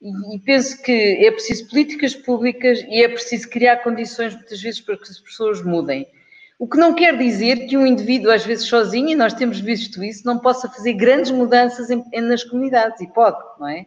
E, 0.00 0.36
e, 0.36 0.38
penso 0.40 0.80
que 0.82 0.92
é 0.92 1.30
preciso 1.30 1.68
políticas 1.68 2.14
públicas 2.14 2.80
e 2.88 3.02
é 3.02 3.08
preciso 3.08 3.48
criar 3.50 3.78
condições, 3.78 4.34
muitas 4.34 4.60
vezes, 4.60 4.80
para 4.80 4.96
que 4.96 5.04
as 5.04 5.18
pessoas 5.18 5.62
mudem. 5.62 6.06
O 6.58 6.68
que 6.68 6.76
não 6.76 6.94
quer 6.94 7.16
dizer 7.16 7.66
que 7.66 7.76
um 7.76 7.86
indivíduo, 7.86 8.30
às 8.30 8.44
vezes 8.44 8.66
sozinho, 8.66 9.08
e 9.10 9.14
nós 9.14 9.34
temos 9.34 9.60
visto 9.60 10.02
isso, 10.02 10.26
não 10.26 10.38
possa 10.38 10.68
fazer 10.68 10.92
grandes 10.94 11.30
mudanças 11.30 11.90
em, 11.90 12.04
nas 12.20 12.44
comunidades, 12.44 13.00
e 13.00 13.06
pode, 13.08 13.38
não 13.58 13.68
é? 13.68 13.86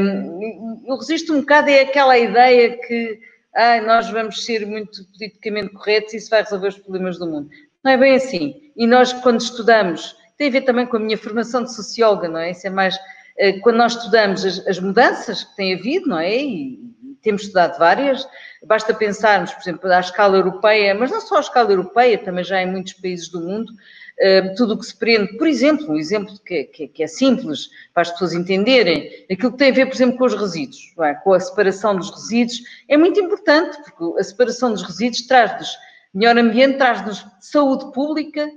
Um, 0.00 0.82
eu 0.86 0.96
resisto 0.96 1.32
um 1.32 1.40
bocado 1.40 1.70
é 1.70 1.82
aquela 1.82 2.18
ideia 2.18 2.76
que 2.78 3.20
ah, 3.54 3.80
nós 3.80 4.10
vamos 4.10 4.44
ser 4.44 4.66
muito 4.66 5.04
politicamente 5.12 5.72
corretos 5.72 6.14
e 6.14 6.16
isso 6.16 6.30
vai 6.30 6.42
resolver 6.42 6.68
os 6.68 6.78
problemas 6.78 7.18
do 7.18 7.26
mundo. 7.26 7.48
Não 7.88 7.94
é 7.94 7.96
bem 7.96 8.16
assim. 8.16 8.54
E 8.76 8.86
nós, 8.86 9.14
quando 9.14 9.40
estudamos, 9.40 10.14
tem 10.36 10.48
a 10.48 10.50
ver 10.50 10.60
também 10.60 10.84
com 10.84 10.98
a 10.98 11.00
minha 11.00 11.16
formação 11.16 11.64
de 11.64 11.74
socióloga, 11.74 12.28
não 12.28 12.38
é? 12.38 12.50
Isso 12.50 12.66
é 12.66 12.70
mais. 12.70 12.98
Eh, 13.38 13.60
quando 13.60 13.76
nós 13.76 13.96
estudamos 13.96 14.44
as, 14.44 14.58
as 14.66 14.78
mudanças 14.78 15.42
que 15.42 15.56
tem 15.56 15.72
havido, 15.72 16.06
não 16.06 16.18
é? 16.18 16.36
E 16.36 16.78
temos 17.22 17.44
estudado 17.44 17.78
várias, 17.78 18.28
basta 18.66 18.92
pensarmos, 18.92 19.54
por 19.54 19.62
exemplo, 19.62 19.90
à 19.90 20.00
escala 20.00 20.36
europeia, 20.36 20.94
mas 20.94 21.10
não 21.10 21.18
só 21.22 21.38
à 21.38 21.40
escala 21.40 21.70
europeia, 21.70 22.18
também 22.18 22.44
já 22.44 22.60
em 22.60 22.70
muitos 22.70 22.92
países 22.92 23.30
do 23.30 23.40
mundo, 23.40 23.72
eh, 24.18 24.52
tudo 24.54 24.74
o 24.74 24.78
que 24.78 24.84
se 24.84 24.94
prende, 24.94 25.38
por 25.38 25.46
exemplo, 25.46 25.90
um 25.90 25.96
exemplo 25.96 26.38
que, 26.44 26.64
que, 26.64 26.88
que, 26.88 27.02
é 27.02 27.06
simples 27.06 27.70
para 27.94 28.02
as 28.02 28.10
pessoas 28.10 28.34
entenderem, 28.34 29.24
aquilo 29.32 29.52
que 29.52 29.58
tem 29.58 29.70
a 29.70 29.74
ver, 29.74 29.86
por 29.86 29.94
exemplo, 29.94 30.18
com 30.18 30.26
os 30.26 30.34
resíduos, 30.34 30.92
é? 31.00 31.14
com 31.14 31.32
a 31.32 31.40
separação 31.40 31.96
dos 31.96 32.10
resíduos, 32.10 32.60
é 32.86 32.98
muito 32.98 33.18
importante, 33.18 33.78
porque 33.82 34.20
a 34.20 34.22
separação 34.22 34.74
dos 34.74 34.82
resíduos 34.82 35.26
traz-nos 35.26 35.87
melhor 36.14 36.36
ambiente, 36.36 36.78
traz-nos 36.78 37.24
saúde 37.40 37.92
pública 37.92 38.48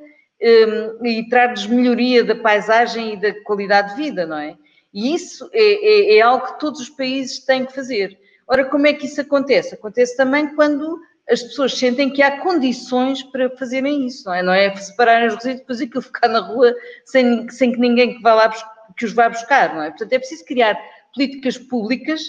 um, 0.42 1.06
e 1.06 1.28
traz-nos 1.30 1.68
melhoria 1.68 2.24
da 2.24 2.36
paisagem 2.36 3.14
e 3.14 3.18
da 3.18 3.34
qualidade 3.44 3.96
de 3.96 4.04
vida, 4.04 4.26
não 4.26 4.38
é? 4.38 4.56
E 4.94 5.14
isso 5.14 5.50
é, 5.54 6.14
é, 6.14 6.18
é 6.18 6.22
algo 6.22 6.48
que 6.48 6.60
todos 6.60 6.82
os 6.82 6.90
países 6.90 7.40
têm 7.46 7.66
que 7.66 7.74
fazer. 7.74 8.18
Ora, 8.48 8.66
como 8.66 8.88
é 8.88 8.94
que 8.94 9.06
isso 9.06 9.22
acontece? 9.22 9.76
Acontece 9.76 10.18
também 10.18 10.54
quando 10.56 11.00
as 11.30 11.42
pessoas 11.42 11.78
sentem 11.78 12.10
que 12.10 12.22
há 12.22 12.40
condições 12.42 13.24
para 13.24 13.50
fazerem 13.52 14.06
isso, 14.06 14.26
não 14.26 14.34
é? 14.34 14.44
Não 14.44 14.54
é 14.54 14.76
separarem 14.76 15.28
os 15.30 15.36
resíduos 15.36 15.56
e 15.56 15.62
depois 15.62 15.82
aquilo 15.82 16.02
ficar 16.02 16.28
na 16.28 16.40
rua 16.40 16.76
sem, 17.06 17.50
sem 17.50 17.72
que 17.72 17.80
ninguém 17.80 18.16
que, 18.16 18.22
vá 18.22 18.34
lá, 18.34 18.52
que 18.98 19.06
os 19.06 19.14
vá 19.14 19.30
buscar, 19.30 19.74
não 19.74 19.84
é? 19.84 19.90
Portanto, 19.90 20.12
é 20.12 20.20
preciso 20.20 20.44
criar 20.44 20.78
políticas 21.14 21.58
públicas 21.58 22.22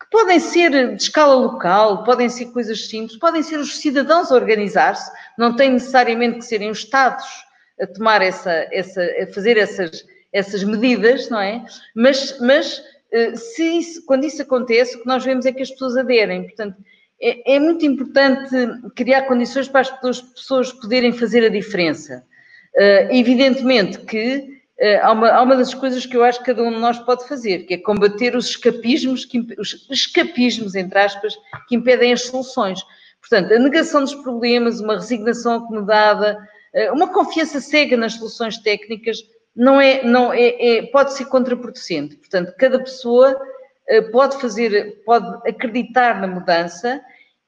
que 0.00 0.08
podem 0.10 0.40
ser 0.40 0.70
de 0.96 1.02
escala 1.02 1.34
local, 1.34 2.04
podem 2.04 2.28
ser 2.28 2.46
coisas 2.46 2.88
simples, 2.88 3.18
podem 3.18 3.42
ser 3.42 3.58
os 3.58 3.78
cidadãos 3.78 4.32
a 4.32 4.34
organizar-se, 4.34 5.10
não 5.36 5.54
tem 5.54 5.70
necessariamente 5.70 6.38
que 6.38 6.44
serem 6.46 6.70
os 6.70 6.78
Estados 6.78 7.26
a 7.80 7.86
tomar 7.86 8.22
essa, 8.22 8.66
essa 8.72 9.02
a 9.02 9.26
fazer 9.32 9.56
essas, 9.56 10.04
essas 10.32 10.64
medidas, 10.64 11.28
não 11.28 11.40
é? 11.40 11.64
Mas, 11.94 12.38
mas 12.40 12.82
eh, 13.12 13.36
se 13.36 13.62
isso, 13.62 14.04
quando 14.06 14.24
isso 14.24 14.42
acontece, 14.42 14.96
o 14.96 15.00
que 15.00 15.06
nós 15.06 15.24
vemos 15.24 15.46
é 15.46 15.52
que 15.52 15.62
as 15.62 15.70
pessoas 15.70 15.96
aderem. 15.96 16.44
Portanto, 16.44 16.76
é, 17.20 17.56
é 17.56 17.60
muito 17.60 17.84
importante 17.84 18.50
criar 18.96 19.22
condições 19.22 19.68
para 19.68 19.80
as 19.80 20.20
pessoas 20.20 20.72
poderem 20.72 21.12
fazer 21.12 21.44
a 21.44 21.50
diferença. 21.50 22.24
Uh, 22.76 23.12
evidentemente 23.12 23.98
que 23.98 24.59
há, 25.02 25.12
uma, 25.12 25.28
há 25.28 25.42
uma 25.42 25.56
das 25.56 25.74
coisas 25.74 26.06
que 26.06 26.16
eu 26.16 26.24
acho 26.24 26.38
que 26.38 26.46
cada 26.46 26.62
um 26.62 26.72
de 26.72 26.78
nós 26.78 26.98
pode 26.98 27.28
fazer, 27.28 27.64
que 27.64 27.74
é 27.74 27.78
combater 27.78 28.34
os 28.34 28.50
escapismos, 28.50 29.24
que, 29.24 29.38
os 29.58 29.86
escapismos, 29.90 30.74
entre 30.74 30.98
aspas, 30.98 31.36
que 31.68 31.76
impedem 31.76 32.12
as 32.12 32.22
soluções. 32.22 32.82
Portanto, 33.20 33.52
a 33.52 33.58
negação 33.58 34.00
dos 34.00 34.14
problemas, 34.14 34.80
uma 34.80 34.94
resignação 34.94 35.56
acomodada, 35.56 36.38
uh, 36.74 36.94
uma 36.94 37.12
confiança 37.12 37.60
cega 37.60 37.96
nas 37.96 38.14
soluções 38.14 38.56
técnicas, 38.58 39.18
não 39.54 39.80
é, 39.80 40.02
não 40.02 40.32
é, 40.32 40.78
é, 40.78 40.82
pode 40.86 41.12
ser 41.12 41.26
contraproducente. 41.26 42.16
Portanto, 42.16 42.54
cada 42.56 42.78
pessoa 42.78 43.38
pode 44.12 44.40
fazer, 44.40 45.02
pode 45.04 45.26
acreditar 45.48 46.20
na 46.20 46.28
mudança 46.28 47.02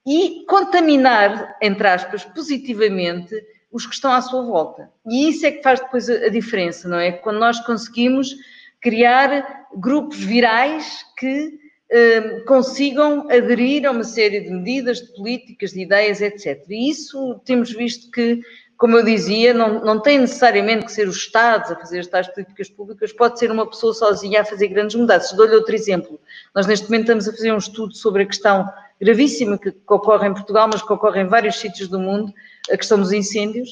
e 0.04 0.44
contaminar, 0.48 1.56
entre 1.62 1.86
aspas, 1.86 2.24
positivamente 2.24 3.32
os 3.72 3.86
que 3.86 3.94
estão 3.94 4.12
à 4.12 4.20
sua 4.20 4.42
volta. 4.42 4.90
E 5.06 5.28
isso 5.30 5.46
é 5.46 5.50
que 5.50 5.62
faz 5.62 5.80
depois 5.80 6.08
a 6.08 6.28
diferença, 6.28 6.88
não 6.88 6.98
é? 6.98 7.10
Quando 7.10 7.38
nós 7.38 7.58
conseguimos 7.64 8.36
criar 8.80 9.66
grupos 9.74 10.18
virais 10.18 11.04
que 11.18 11.62
eh, 11.94 12.40
consigam 12.46 13.30
aderir 13.30 13.86
a 13.86 13.90
uma 13.90 14.02
série 14.02 14.40
de 14.40 14.50
medidas, 14.50 14.98
de 14.98 15.14
políticas, 15.14 15.72
de 15.72 15.82
ideias, 15.82 16.20
etc. 16.20 16.64
E 16.70 16.90
isso 16.90 17.38
temos 17.44 17.70
visto 17.70 18.10
que, 18.10 18.40
como 18.76 18.96
eu 18.96 19.04
dizia, 19.04 19.52
não, 19.54 19.84
não 19.84 20.00
tem 20.00 20.18
necessariamente 20.18 20.86
que 20.86 20.92
ser 20.92 21.06
os 21.06 21.16
Estados 21.16 21.70
a 21.70 21.76
fazer 21.76 21.98
estas 21.98 22.28
políticas 22.28 22.70
públicas, 22.70 23.12
pode 23.12 23.38
ser 23.38 23.50
uma 23.50 23.68
pessoa 23.68 23.92
sozinha 23.92 24.40
a 24.40 24.44
fazer 24.44 24.68
grandes 24.68 24.96
mudanças. 24.96 25.36
Dou-lhe 25.36 25.54
outro 25.54 25.74
exemplo. 25.74 26.18
Nós, 26.54 26.66
neste 26.66 26.86
momento, 26.86 27.02
estamos 27.02 27.28
a 27.28 27.32
fazer 27.32 27.52
um 27.52 27.58
estudo 27.58 27.94
sobre 27.94 28.22
a 28.22 28.26
questão 28.26 28.66
gravíssima 29.02 29.58
que, 29.58 29.74
ocorre 29.88 30.28
em 30.28 30.32
Portugal, 30.32 30.68
mas 30.72 30.80
que 30.80 30.92
ocorre 30.92 31.20
em 31.20 31.26
vários 31.26 31.56
sítios 31.56 31.88
do 31.88 31.98
mundo, 31.98 32.32
a 32.70 32.76
questão 32.76 32.98
dos 32.98 33.12
incêndios. 33.12 33.68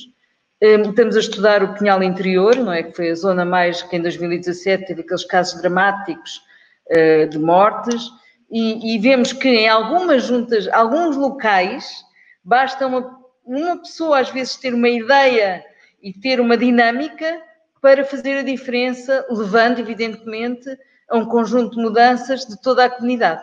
Um, 0.62 0.90
estamos 0.90 1.16
a 1.16 1.20
estudar 1.20 1.62
o 1.62 1.74
Pinhal 1.74 2.02
Interior, 2.02 2.56
não 2.56 2.72
é? 2.72 2.82
Que 2.82 2.94
foi 2.94 3.10
a 3.10 3.14
zona 3.14 3.44
mais 3.44 3.80
que 3.82 3.96
em 3.96 4.02
2017 4.02 4.86
teve 4.86 5.02
aqueles 5.02 5.24
casos 5.24 5.60
dramáticos 5.62 6.42
uh, 6.90 7.28
de 7.28 7.38
mortes, 7.38 8.10
e, 8.50 8.96
e, 8.96 8.98
vemos 8.98 9.32
que 9.32 9.48
em 9.48 9.68
algumas 9.68 10.24
juntas, 10.24 10.66
alguns 10.72 11.16
locais, 11.16 12.04
basta 12.42 12.84
uma, 12.84 13.16
uma 13.44 13.78
pessoa 13.78 14.18
às 14.18 14.28
vezes 14.28 14.56
ter 14.56 14.74
uma 14.74 14.88
ideia 14.88 15.64
e 16.02 16.12
ter 16.12 16.40
uma 16.40 16.56
dinâmica 16.56 17.40
para 17.80 18.04
fazer 18.04 18.38
a 18.38 18.42
diferença, 18.42 19.24
levando, 19.30 19.78
evidentemente, 19.78 20.68
a 21.08 21.16
um 21.16 21.26
conjunto 21.26 21.76
de 21.76 21.82
mudanças 21.82 22.44
de 22.44 22.60
toda 22.60 22.84
a 22.84 22.90
comunidade. 22.90 23.42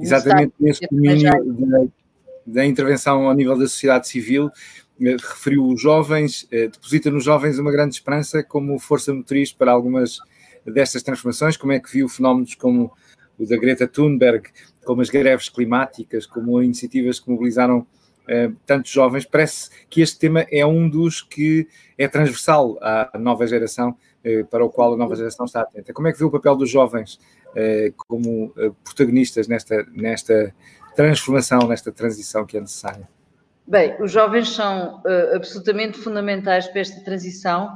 Exatamente 0.00 0.54
nesse 0.58 0.86
domínio 0.90 1.30
da, 1.30 1.84
da, 2.46 2.66
intervenção 2.66 3.28
ao 3.28 3.34
nível 3.34 3.56
da 3.56 3.66
sociedade 3.66 4.08
civil, 4.08 4.50
eh, 5.00 5.16
referiu 5.16 5.66
os 5.66 5.80
jovens, 5.80 6.46
eh, 6.50 6.68
deposita 6.68 7.10
nos 7.10 7.24
jovens 7.24 7.58
uma 7.58 7.70
grande 7.70 7.94
esperança 7.94 8.42
como 8.42 8.78
força 8.78 9.12
motriz 9.12 9.52
para 9.52 9.72
algumas 9.72 10.18
destas 10.66 11.02
transformações, 11.02 11.56
como 11.56 11.72
é 11.72 11.80
que 11.80 11.90
viu 11.90 12.08
fenómenos 12.08 12.54
como 12.54 12.92
o 13.38 13.46
da 13.46 13.56
Greta 13.56 13.86
Thunberg, 13.86 14.48
como 14.84 15.02
as 15.02 15.10
greves 15.10 15.48
climáticas, 15.48 16.26
como 16.26 16.62
iniciativas 16.62 17.20
que 17.20 17.30
mobilizaram 17.30 17.86
eh, 18.28 18.50
tantos 18.64 18.90
jovens, 18.90 19.24
parece 19.24 19.68
que 19.90 20.00
este 20.00 20.18
tema 20.18 20.46
é 20.50 20.64
um 20.64 20.88
dos 20.88 21.20
que 21.20 21.68
é 21.98 22.08
transversal 22.08 22.78
à 22.80 23.18
nova 23.18 23.46
geração, 23.46 23.96
para 24.50 24.64
o 24.64 24.70
qual 24.70 24.94
a 24.94 24.96
nova 24.96 25.14
geração 25.14 25.44
está 25.44 25.60
atenta. 25.60 25.92
Como 25.92 26.08
é 26.08 26.12
que 26.12 26.18
vê 26.18 26.24
o 26.24 26.30
papel 26.30 26.56
dos 26.56 26.70
jovens 26.70 27.18
como 27.96 28.52
eh, 28.56 28.70
protagonistas 28.82 29.46
nesta, 29.46 29.86
nesta 29.92 30.54
transformação, 30.94 31.68
nesta 31.68 31.92
transição 31.92 32.44
que 32.44 32.56
é 32.56 32.60
necessária? 32.60 33.08
Bem, 33.66 33.96
os 34.00 34.12
jovens 34.12 34.50
são 34.50 34.98
uh, 34.98 35.36
absolutamente 35.36 35.98
fundamentais 35.98 36.66
para 36.68 36.80
esta 36.80 37.02
transição 37.02 37.72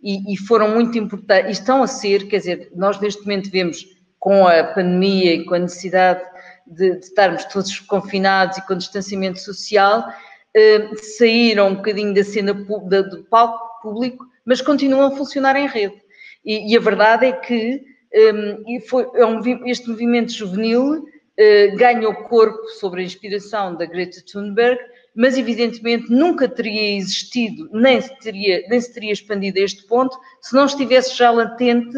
e, 0.00 0.32
e, 0.32 0.36
foram 0.36 0.68
muito 0.68 0.96
importantes, 0.96 1.48
e 1.48 1.52
estão 1.52 1.82
a 1.82 1.86
ser, 1.86 2.28
quer 2.28 2.38
dizer, 2.38 2.70
nós 2.74 3.00
neste 3.00 3.22
momento 3.22 3.50
vemos 3.50 3.84
com 4.20 4.46
a 4.46 4.62
pandemia 4.62 5.34
e 5.34 5.44
com 5.44 5.54
a 5.54 5.58
necessidade 5.58 6.22
de, 6.66 6.92
de 6.96 7.04
estarmos 7.04 7.44
todos 7.46 7.80
confinados 7.80 8.56
e 8.58 8.66
com 8.66 8.76
distanciamento 8.76 9.40
social, 9.40 10.08
uh, 10.08 10.96
saíram 11.18 11.68
um 11.68 11.74
bocadinho 11.74 12.14
da 12.14 12.22
cena 12.22 12.54
do 12.54 13.24
palco 13.28 13.82
público, 13.82 14.24
mas 14.44 14.60
continuam 14.60 15.12
a 15.12 15.16
funcionar 15.16 15.56
em 15.56 15.66
rede. 15.66 16.00
E, 16.44 16.72
e 16.72 16.76
a 16.76 16.80
verdade 16.80 17.26
é 17.26 17.32
que 17.32 17.91
e 18.14 18.80
foi, 18.80 19.06
é 19.14 19.24
um, 19.24 19.40
este 19.66 19.88
movimento 19.88 20.32
juvenil 20.32 20.98
uh, 20.98 21.76
ganhou 21.76 22.14
corpo 22.14 22.66
sobre 22.80 23.02
a 23.02 23.04
inspiração 23.04 23.74
da 23.74 23.86
Greta 23.86 24.22
Thunberg, 24.30 24.78
mas 25.14 25.36
evidentemente 25.36 26.10
nunca 26.10 26.48
teria 26.48 26.96
existido, 26.96 27.68
nem 27.72 28.00
se 28.00 28.18
teria, 28.18 28.64
nem 28.68 28.80
se 28.80 28.92
teria 28.92 29.12
expandido 29.12 29.58
a 29.58 29.62
este 29.62 29.84
ponto, 29.86 30.18
se 30.40 30.54
não 30.54 30.64
estivesse 30.64 31.16
já 31.16 31.30
latente 31.30 31.96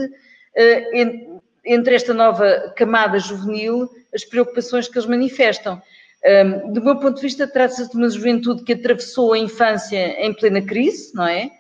en, 0.93 1.41
entre 1.65 1.95
esta 1.95 2.13
nova 2.13 2.73
camada 2.77 3.19
juvenil 3.19 3.89
as 4.15 4.25
preocupações 4.25 4.89
que 4.89 4.97
eles 4.97 5.09
manifestam. 5.09 5.83
Um, 6.25 6.73
do 6.73 6.83
meu 6.83 6.97
ponto 6.97 7.17
de 7.17 7.23
vista, 7.23 7.47
trata-se 7.47 7.91
de 7.91 7.97
uma 7.97 8.09
juventude 8.09 8.63
que 8.63 8.73
atravessou 8.73 9.33
a 9.33 9.39
infância 9.39 10.25
em 10.25 10.33
plena 10.33 10.63
crise, 10.63 11.15
não 11.15 11.27
é? 11.27 11.51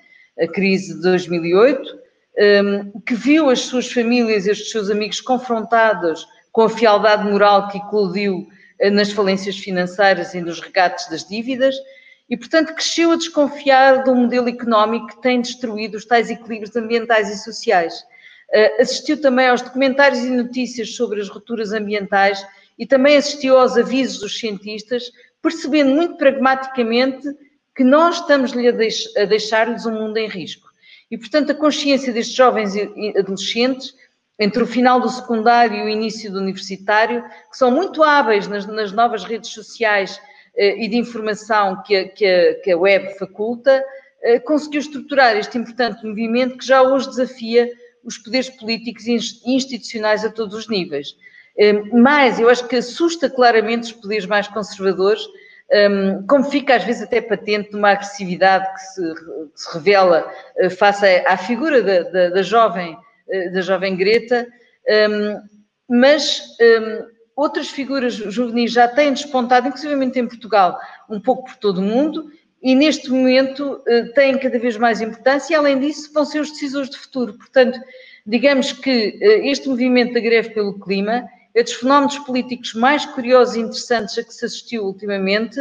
A 0.40 0.46
crise 0.46 0.94
de 0.94 1.02
2008, 1.02 1.92
um, 1.92 1.98
que 3.06 3.14
viu 3.14 3.48
as 3.48 3.60
suas 3.60 3.90
famílias 3.90 4.46
e 4.46 4.50
os 4.50 4.70
seus 4.70 4.90
amigos 4.90 5.20
confrontados 5.20 6.26
com 6.50 6.62
a 6.62 6.68
fialdade 6.68 7.28
moral 7.28 7.68
que 7.68 7.78
eclodiu 7.78 8.48
uh, 8.80 8.90
nas 8.90 9.10
falências 9.10 9.58
financeiras 9.58 10.34
e 10.34 10.40
nos 10.40 10.60
regates 10.60 11.08
das 11.08 11.26
dívidas, 11.26 11.74
e, 12.28 12.36
portanto, 12.36 12.74
cresceu 12.74 13.10
a 13.10 13.16
desconfiar 13.16 14.02
de 14.02 14.10
um 14.10 14.14
modelo 14.14 14.48
económico 14.48 15.08
que 15.08 15.20
tem 15.20 15.40
destruído 15.40 15.96
os 15.96 16.06
tais 16.06 16.30
equilíbrios 16.30 16.74
ambientais 16.74 17.28
e 17.28 17.42
sociais. 17.42 18.00
Uh, 18.50 18.80
assistiu 18.82 19.20
também 19.20 19.48
aos 19.48 19.62
documentários 19.62 20.20
e 20.20 20.30
notícias 20.30 20.94
sobre 20.94 21.20
as 21.20 21.28
rupturas 21.28 21.72
ambientais 21.72 22.44
e 22.78 22.86
também 22.86 23.16
assistiu 23.16 23.58
aos 23.58 23.76
avisos 23.76 24.20
dos 24.20 24.38
cientistas, 24.38 25.10
percebendo 25.42 25.94
muito 25.94 26.16
pragmaticamente 26.16 27.28
que 27.76 27.84
nós 27.84 28.24
deix 28.26 29.04
a 29.16 29.24
deixar-lhes 29.24 29.84
um 29.86 29.92
mundo 29.92 30.16
em 30.16 30.28
risco. 30.28 30.63
E, 31.14 31.18
portanto, 31.18 31.52
a 31.52 31.54
consciência 31.54 32.12
destes 32.12 32.34
jovens 32.34 32.74
e 32.74 33.16
adolescentes, 33.16 33.94
entre 34.36 34.64
o 34.64 34.66
final 34.66 34.98
do 34.98 35.08
secundário 35.08 35.76
e 35.76 35.84
o 35.84 35.88
início 35.88 36.28
do 36.28 36.40
universitário, 36.40 37.22
que 37.48 37.56
são 37.56 37.70
muito 37.70 38.02
hábeis 38.02 38.48
nas, 38.48 38.66
nas 38.66 38.90
novas 38.90 39.22
redes 39.22 39.50
sociais 39.50 40.20
eh, 40.56 40.84
e 40.84 40.88
de 40.88 40.96
informação 40.96 41.80
que 41.84 41.94
a, 41.94 42.08
que 42.08 42.26
a, 42.26 42.54
que 42.54 42.72
a 42.72 42.76
web 42.76 43.16
faculta, 43.16 43.80
eh, 44.24 44.40
conseguiu 44.40 44.80
estruturar 44.80 45.36
este 45.36 45.56
importante 45.56 46.04
movimento 46.04 46.58
que 46.58 46.66
já 46.66 46.82
hoje 46.82 47.08
desafia 47.08 47.70
os 48.02 48.18
poderes 48.18 48.50
políticos 48.50 49.06
e 49.06 49.12
institucionais 49.44 50.24
a 50.24 50.30
todos 50.30 50.52
os 50.56 50.68
níveis. 50.68 51.14
Eh, 51.56 51.74
mas 51.92 52.40
eu 52.40 52.50
acho 52.50 52.66
que 52.66 52.74
assusta 52.74 53.30
claramente 53.30 53.84
os 53.84 53.92
poderes 53.92 54.26
mais 54.26 54.48
conservadores, 54.48 55.22
como 56.28 56.44
fica 56.44 56.76
às 56.76 56.84
vezes 56.84 57.02
até 57.02 57.20
patente 57.20 57.72
numa 57.72 57.90
agressividade 57.90 58.72
que 58.74 58.80
se, 58.80 59.14
que 59.14 59.60
se 59.60 59.74
revela 59.74 60.30
face 60.78 61.04
à 61.26 61.36
figura 61.36 61.82
da, 61.82 62.02
da, 62.02 62.28
da, 62.30 62.42
jovem, 62.42 62.96
da 63.52 63.60
jovem 63.60 63.96
Greta, 63.96 64.46
mas 65.88 66.42
outras 67.36 67.68
figuras 67.68 68.14
juvenis 68.14 68.72
já 68.72 68.86
têm 68.86 69.12
despontado, 69.12 69.68
inclusive 69.68 69.94
em 69.94 70.26
Portugal, 70.26 70.78
um 71.08 71.20
pouco 71.20 71.44
por 71.44 71.56
todo 71.56 71.78
o 71.78 71.82
mundo, 71.82 72.30
e 72.62 72.74
neste 72.74 73.10
momento 73.10 73.82
eh, 73.86 74.04
têm 74.14 74.38
cada 74.38 74.58
vez 74.58 74.78
mais 74.78 75.02
importância, 75.02 75.52
e 75.52 75.56
além 75.56 75.78
disso 75.78 76.10
vão 76.14 76.24
ser 76.24 76.40
os 76.40 76.50
decisores 76.50 76.88
de 76.88 76.96
futuro. 76.96 77.34
Portanto, 77.34 77.78
digamos 78.24 78.72
que 78.72 79.18
eh, 79.20 79.50
este 79.50 79.68
movimento 79.68 80.14
da 80.14 80.20
greve 80.20 80.50
pelo 80.50 80.78
clima 80.80 81.28
é 81.54 81.62
dos 81.62 81.74
fenómenos 81.74 82.18
políticos 82.18 82.74
mais 82.74 83.06
curiosos 83.06 83.56
e 83.56 83.60
interessantes 83.60 84.18
a 84.18 84.24
que 84.24 84.34
se 84.34 84.44
assistiu 84.44 84.84
ultimamente, 84.84 85.60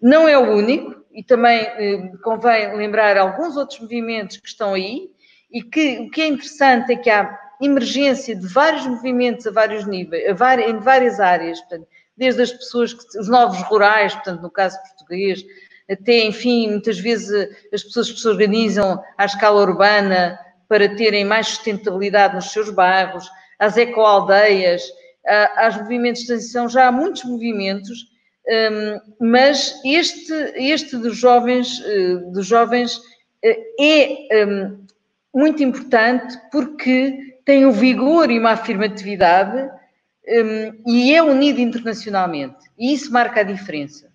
não 0.00 0.26
é 0.28 0.36
o 0.38 0.56
único, 0.56 0.94
e 1.12 1.22
também 1.22 1.60
eh, 1.60 2.12
convém 2.22 2.76
lembrar 2.76 3.16
alguns 3.16 3.56
outros 3.56 3.80
movimentos 3.80 4.36
que 4.36 4.48
estão 4.48 4.74
aí, 4.74 5.10
e 5.50 5.62
que 5.62 6.00
o 6.00 6.10
que 6.10 6.20
é 6.20 6.26
interessante 6.26 6.92
é 6.92 6.96
que 6.96 7.10
há 7.10 7.38
emergência 7.60 8.34
de 8.34 8.46
vários 8.46 8.86
movimentos 8.86 9.46
a 9.46 9.50
vários 9.50 9.86
níveis, 9.86 10.40
a 10.40 10.60
em 10.60 10.78
várias 10.78 11.20
áreas, 11.20 11.58
portanto, 11.60 11.86
desde 12.16 12.42
as 12.42 12.52
pessoas, 12.52 12.92
que, 12.92 13.18
os 13.18 13.28
novos 13.28 13.60
rurais, 13.62 14.14
portanto, 14.14 14.42
no 14.42 14.50
caso 14.50 14.78
português, 14.82 15.44
até, 15.90 16.24
enfim, 16.24 16.68
muitas 16.68 16.98
vezes 16.98 17.30
as 17.72 17.82
pessoas 17.82 18.10
que 18.10 18.20
se 18.20 18.28
organizam 18.28 19.02
à 19.16 19.24
escala 19.24 19.60
urbana 19.60 20.38
para 20.68 20.94
terem 20.96 21.24
mais 21.24 21.48
sustentabilidade 21.48 22.34
nos 22.34 22.50
seus 22.50 22.70
bairros, 22.70 23.28
às 23.58 23.76
ecoaldeias, 23.76 24.82
aos 25.56 25.76
movimentos 25.76 26.22
de 26.22 26.28
transição, 26.28 26.68
já 26.68 26.86
há 26.88 26.92
muitos 26.92 27.24
movimentos, 27.24 28.06
hum, 28.48 29.00
mas 29.20 29.80
este, 29.84 30.32
este 30.54 30.96
dos 30.96 31.16
jovens, 31.16 31.82
eh, 31.84 32.16
dos 32.32 32.46
jovens 32.46 33.00
eh, 33.42 34.28
é 34.30 34.46
hum, 34.46 34.86
muito 35.34 35.62
importante 35.62 36.38
porque 36.50 37.38
tem 37.44 37.66
um 37.66 37.72
vigor 37.72 38.30
e 38.30 38.38
uma 38.38 38.52
afirmatividade 38.52 39.70
um, 40.28 40.90
e 40.90 41.14
é 41.14 41.22
unido 41.22 41.60
internacionalmente. 41.60 42.56
E 42.76 42.92
isso 42.92 43.12
marca 43.12 43.40
a 43.40 43.44
diferença. 43.44 44.10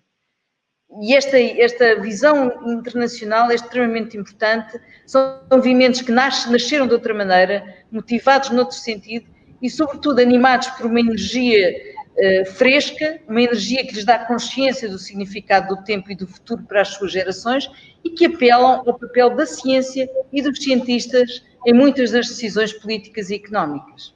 E 1.00 1.14
esta, 1.14 1.40
esta 1.40 1.98
visão 2.00 2.52
internacional 2.70 3.50
é 3.50 3.54
extremamente 3.54 4.16
importante. 4.18 4.78
São 5.06 5.40
movimentos 5.50 6.02
que 6.02 6.12
nasce, 6.12 6.50
nasceram 6.52 6.86
de 6.86 6.92
outra 6.92 7.14
maneira, 7.14 7.64
motivados 7.90 8.50
noutro 8.50 8.76
sentido 8.76 9.31
e, 9.62 9.70
sobretudo, 9.70 10.20
animados 10.20 10.68
por 10.68 10.86
uma 10.86 11.00
energia 11.00 11.74
uh, 12.16 12.52
fresca, 12.52 13.20
uma 13.28 13.40
energia 13.40 13.86
que 13.86 13.94
lhes 13.94 14.04
dá 14.04 14.18
consciência 14.18 14.88
do 14.88 14.98
significado 14.98 15.74
do 15.74 15.84
tempo 15.84 16.10
e 16.10 16.16
do 16.16 16.26
futuro 16.26 16.62
para 16.64 16.82
as 16.82 16.88
suas 16.88 17.12
gerações 17.12 17.70
e 18.04 18.10
que 18.10 18.26
apelam 18.26 18.82
ao 18.84 18.98
papel 18.98 19.30
da 19.36 19.46
ciência 19.46 20.10
e 20.32 20.42
dos 20.42 20.62
cientistas 20.62 21.44
em 21.64 21.72
muitas 21.72 22.10
das 22.10 22.28
decisões 22.28 22.72
políticas 22.72 23.30
e 23.30 23.36
económicas. 23.36 24.14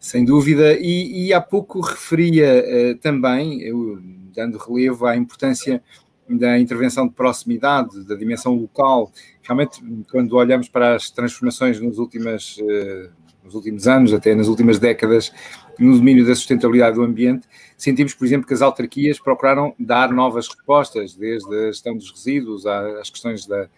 Sem 0.00 0.24
dúvida, 0.24 0.74
e, 0.74 1.26
e 1.26 1.32
há 1.32 1.40
pouco 1.40 1.80
referia 1.80 2.64
uh, 2.64 2.98
também, 2.98 3.62
eu, 3.62 3.98
dando 4.34 4.58
relevo 4.58 5.06
à 5.06 5.16
importância 5.16 5.82
da 6.28 6.58
intervenção 6.58 7.08
de 7.08 7.14
proximidade, 7.14 8.04
da 8.04 8.14
dimensão 8.14 8.54
local. 8.54 9.10
Realmente, 9.42 9.82
quando 10.10 10.36
olhamos 10.36 10.68
para 10.68 10.94
as 10.94 11.10
transformações 11.10 11.80
nos, 11.80 11.98
últimas, 11.98 12.58
uh, 12.58 13.10
nos 13.48 13.54
últimos 13.54 13.88
anos, 13.88 14.12
até 14.12 14.34
nas 14.34 14.46
últimas 14.46 14.78
décadas, 14.78 15.32
no 15.78 15.96
domínio 15.96 16.26
da 16.26 16.34
sustentabilidade 16.34 16.96
do 16.96 17.02
ambiente, 17.02 17.46
sentimos, 17.76 18.14
por 18.14 18.26
exemplo, 18.26 18.46
que 18.46 18.54
as 18.54 18.62
autarquias 18.62 19.18
procuraram 19.18 19.74
dar 19.78 20.12
novas 20.12 20.46
respostas, 20.48 21.14
desde 21.14 21.54
a 21.54 21.66
gestão 21.68 21.96
dos 21.96 22.10
resíduos 22.10 22.66
às 22.66 23.10
questões 23.10 23.46
da, 23.46 23.68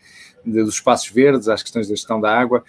dos 0.45 0.75
espaços 0.75 1.11
verdes, 1.11 1.49
às 1.49 1.63
questões 1.63 1.89
da 1.89 1.95
gestão 1.95 2.21
da 2.21 2.37
água. 2.37 2.65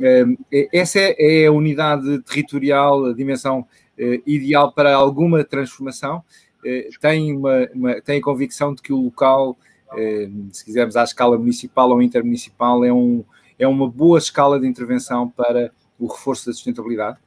Ehm, 0.00 0.36
essa 0.72 0.98
é, 0.98 1.42
é 1.42 1.46
a 1.46 1.52
unidade 1.52 2.20
territorial, 2.22 3.06
a 3.06 3.14
dimensão 3.14 3.66
eh, 3.98 4.20
ideal 4.26 4.72
para 4.72 4.94
alguma 4.94 5.44
transformação. 5.44 6.22
Eh, 6.64 6.88
tem, 7.00 7.36
uma, 7.36 7.68
uma, 7.74 8.00
tem 8.00 8.18
a 8.18 8.22
convicção 8.22 8.74
de 8.74 8.82
que 8.82 8.92
o 8.92 9.00
local, 9.00 9.56
ehm, 9.96 10.48
se 10.52 10.64
quisermos 10.64 10.96
à 10.96 11.04
escala 11.04 11.36
municipal 11.36 11.90
ou 11.90 12.00
intermunicipal, 12.00 12.84
é, 12.84 12.92
um, 12.92 13.24
é 13.58 13.66
uma 13.66 13.88
boa 13.88 14.18
escala 14.18 14.60
de 14.60 14.66
intervenção 14.66 15.28
para 15.28 15.72
o 15.98 16.06
reforço 16.06 16.46
da 16.46 16.52
sustentabilidade? 16.52 17.18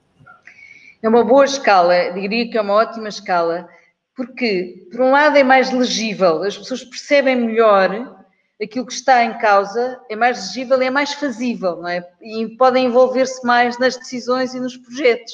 É 1.02 1.08
uma 1.08 1.24
boa 1.24 1.46
escala, 1.46 2.12
diria 2.12 2.50
que 2.50 2.58
é 2.58 2.62
uma 2.62 2.74
ótima 2.74 3.08
escala, 3.08 3.70
porque, 4.16 4.88
por 4.92 5.02
um 5.02 5.12
lado, 5.12 5.38
é 5.38 5.44
mais 5.44 5.72
legível, 5.72 6.44
as 6.44 6.58
pessoas 6.58 6.84
percebem 6.84 7.36
melhor 7.36 8.20
aquilo 8.62 8.86
que 8.86 8.94
está 8.94 9.24
em 9.24 9.38
causa 9.38 10.00
é 10.10 10.16
mais 10.16 10.48
legível 10.48 10.82
e 10.82 10.86
é 10.86 10.92
mais 10.92 11.14
fazível, 11.14 11.78
não 11.78 11.88
é? 11.88 12.06
E 12.22 12.48
podem 12.58 12.88
envolver-se 12.88 13.46
mais 13.46 13.80
nas 13.80 13.96
decisões 13.96 14.54
e 14.54 14.60
nos 14.60 14.76
projetos. 14.76 15.34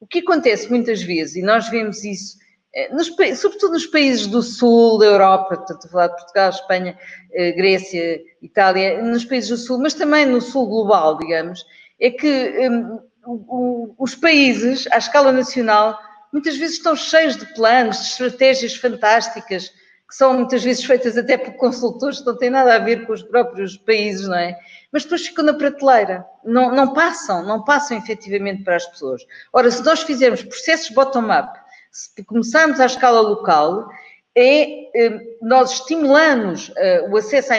O 0.00 0.06
que 0.06 0.18
acontece 0.18 0.68
muitas 0.68 1.02
vezes, 1.02 1.36
e 1.36 1.42
nós 1.42 1.68
vemos 1.68 2.04
isso, 2.04 2.36
eh, 2.74 2.92
nos, 2.92 3.06
sobretudo 3.40 3.72
nos 3.72 3.86
países 3.86 4.26
do 4.26 4.42
sul 4.42 4.98
da 4.98 5.06
Europa, 5.06 5.56
portanto, 5.56 5.86
a 5.86 5.88
falar 5.88 6.08
de 6.08 6.16
Portugal, 6.16 6.50
Espanha, 6.50 6.98
eh, 7.32 7.52
Grécia, 7.52 8.20
Itália, 8.42 9.02
nos 9.02 9.24
países 9.24 9.50
do 9.50 9.56
sul, 9.56 9.78
mas 9.78 9.94
também 9.94 10.26
no 10.26 10.40
sul 10.40 10.66
global, 10.66 11.16
digamos, 11.16 11.64
é 12.00 12.10
que 12.10 12.68
um, 12.68 13.94
os 13.98 14.14
países, 14.14 14.86
à 14.90 14.98
escala 14.98 15.32
nacional, 15.32 15.98
muitas 16.32 16.56
vezes 16.56 16.76
estão 16.76 16.96
cheios 16.96 17.36
de 17.36 17.46
planos, 17.54 17.98
de 17.98 18.04
estratégias 18.04 18.74
fantásticas, 18.74 19.68
que 20.08 20.14
são 20.14 20.32
muitas 20.32 20.64
vezes 20.64 20.84
feitas 20.84 21.18
até 21.18 21.36
por 21.36 21.52
consultores 21.54 22.20
que 22.20 22.26
não 22.26 22.36
têm 22.36 22.48
nada 22.48 22.74
a 22.74 22.78
ver 22.78 23.06
com 23.06 23.12
os 23.12 23.22
próprios 23.22 23.76
países, 23.76 24.26
não 24.26 24.38
é? 24.38 24.58
Mas 24.90 25.02
depois 25.02 25.26
ficam 25.26 25.44
na 25.44 25.52
prateleira, 25.52 26.24
não, 26.42 26.74
não 26.74 26.94
passam, 26.94 27.44
não 27.44 27.62
passam 27.62 27.98
efetivamente 27.98 28.64
para 28.64 28.76
as 28.76 28.86
pessoas. 28.86 29.22
Ora, 29.52 29.70
se 29.70 29.84
nós 29.84 30.02
fizermos 30.02 30.42
processos 30.42 30.88
bottom-up, 30.90 31.58
se 31.92 32.24
começarmos 32.24 32.80
à 32.80 32.86
escala 32.86 33.20
local, 33.20 33.86
é, 34.34 34.88
eh, 34.98 35.20
nós 35.42 35.72
estimulamos 35.72 36.68
uh, 36.70 37.10
o 37.10 37.16
acesso, 37.16 37.52
a, 37.52 37.56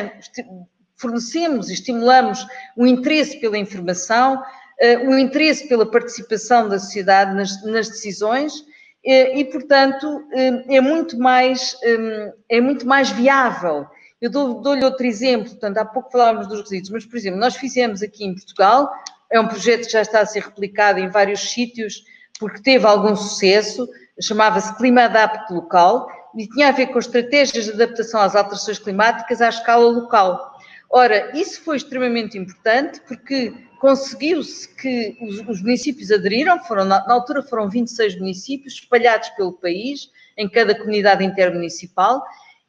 fornecemos 1.00 1.70
e 1.70 1.74
estimulamos 1.74 2.46
o 2.76 2.86
interesse 2.86 3.40
pela 3.40 3.58
informação, 3.58 4.36
uh, 4.36 5.10
o 5.10 5.18
interesse 5.18 5.68
pela 5.68 5.90
participação 5.90 6.70
da 6.70 6.78
sociedade 6.78 7.34
nas, 7.34 7.64
nas 7.64 7.90
decisões 7.90 8.66
e, 9.04 9.46
portanto, 9.46 10.28
eh, 10.34 10.76
é 10.76 10.82
muito 10.82 11.18
mais, 11.18 11.78
eh, 11.84 12.34
é 12.50 12.62
muito 12.62 12.86
mais 12.86 13.10
viável. 13.10 13.88
Eu 14.22 14.30
dou-lhe 14.30 14.84
outro 14.84 15.06
exemplo, 15.06 15.52
portanto, 15.52 15.78
há 15.78 15.86
pouco 15.86 16.12
falávamos 16.12 16.48
dos 16.48 16.62
resíduos, 16.62 16.90
mas, 16.90 17.06
por 17.06 17.16
exemplo, 17.16 17.40
nós 17.40 17.56
fizemos 17.56 18.04
aqui 18.04 18.26
em 18.26 18.36
Portugal, 18.36 18.92
é 19.32 19.40
um 19.40 19.48
projeto 19.48 19.86
que 19.86 19.92
já 19.94 20.02
está 20.02 20.20
a 20.20 20.26
ser 20.26 20.44
replicado 20.44 21.00
em 21.00 21.08
vários 21.08 21.40
sítios, 21.52 22.04
porque 22.38 22.62
teve 22.62 22.86
algum 22.86 23.16
sucesso, 23.16 23.88
chamava-se 24.22 24.76
Clima 24.76 25.04
Adapte 25.04 25.54
Local, 25.54 26.08
e 26.38 26.48
tinha 26.48 26.68
a 26.68 26.72
ver 26.72 26.88
com 26.88 27.00
estratégias 27.00 27.66
de 27.66 27.72
adaptação 27.72 28.22
às 28.22 28.36
alterações 28.36 28.80
climáticas 28.80 29.42
à 29.42 29.50
escala 29.50 29.86
local. 29.86 30.49
Ora, 30.92 31.32
isso 31.38 31.62
foi 31.62 31.78
extremamente 31.78 32.38
importante 32.38 33.00
porque 33.08 33.54
conseguiu-se 33.80 34.68
que 34.76 35.18
os, 35.22 35.40
os, 35.48 35.62
municípios 35.62 36.12
aderiram, 36.12 36.60
foram, 36.64 36.84
na, 36.84 37.06
na, 37.08 37.14
altura 37.14 37.44
foram 37.44 37.70
26 37.70 38.18
municípios 38.20 38.74
espalhados 38.74 39.30
pelo 39.30 39.54
país, 39.54 40.10
em 40.36 40.50
cada 40.50 40.76
comunidade 40.76 41.24
intermunicipal, 41.24 42.24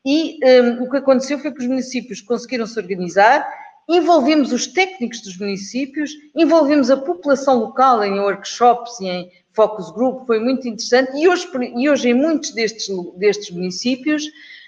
e 0.05 0.39
um, 0.63 0.85
o 0.85 0.91
que 0.91 0.99
aconteceu 0.99 1.39
foi 1.39 1.51
que 1.53 1.61
os 1.61 1.67
municípios 1.67 2.21
conseguiram 2.21 2.67
se 2.67 2.79
organizar, 2.79 3.47
envolvemos 3.89 4.53
os 4.53 4.67
técnicos 4.67 5.21
dos 5.21 5.37
municípios, 5.39 6.13
envolvemos 6.37 6.91
a 6.91 6.97
população 6.97 7.59
local 7.59 8.05
em 8.05 8.21
workshops 8.21 9.01
e 9.01 9.07
em 9.07 9.31
focus 9.53 9.91
group, 9.91 10.27
foi 10.27 10.39
muito 10.39 10.69
interessante, 10.69 11.17
e 11.17 11.29
hoje, 11.29 11.49
e 11.77 11.91
hoje 11.91 12.11
em 12.11 12.15
muitos 12.15 12.53
destes, 12.53 12.89
destes 13.17 13.51
municípios, 13.51 14.25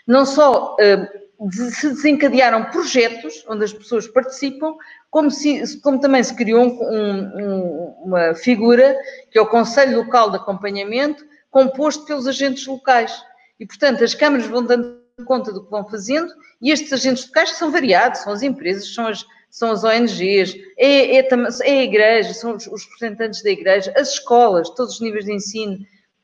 não 0.07 0.27
só 0.27 0.75
uh, 0.75 1.23
se 1.51 1.89
desencadearam 1.89 2.67
projetos 2.67 3.45
onde 3.49 3.65
as 3.65 3.73
pessoas 3.73 4.07
participam, 4.07 4.77
como, 5.11 5.31
se, 5.31 5.81
como 5.81 6.01
também 6.01 6.23
se 6.23 6.35
criou 6.35 6.65
um, 6.65 6.81
um, 6.85 7.95
uma 8.05 8.35
figura, 8.35 8.97
que 9.31 9.39
é 9.39 9.43
o 9.43 9.47
Conselho 9.47 9.99
Local 9.99 10.31
de 10.31 10.37
Acompanhamento, 10.37 11.25
composto 11.51 12.05
pelos 12.05 12.27
agentes 12.27 12.67
locais. 12.67 13.13
E, 13.59 13.67
portanto, 13.67 14.03
as 14.03 14.15
câmaras 14.15 14.47
vão 14.47 14.65
dando 14.65 15.03
conta 15.27 15.53
do 15.53 15.65
que 15.65 15.71
vão 15.71 15.89
fazendo 15.89 16.33
e 16.61 16.71
estes 16.71 16.93
agentes 16.93 17.27
locais 17.27 17.51
são 17.51 17.71
variados, 17.71 18.21
são 18.21 18.33
as 18.33 18.43
empresas, 18.43 18.93
são 18.95 19.07
as, 19.07 19.25
são 19.51 19.71
as 19.71 19.85
ONGs, 19.85 20.55
é, 20.79 21.19
é, 21.19 21.29
é 21.29 21.71
a 21.71 21.83
igreja, 21.83 22.33
são 22.33 22.57
os, 22.57 22.67
os, 22.67 22.85
representantes 22.85 23.43
da 23.43 23.51
igreja, 23.51 23.93
as 23.97 24.15
escolas, 24.15 24.71
todos 24.71 24.95
os 24.95 25.01
níveis 25.01 25.27
de 25.27 25.35
ensino, 25.35 25.79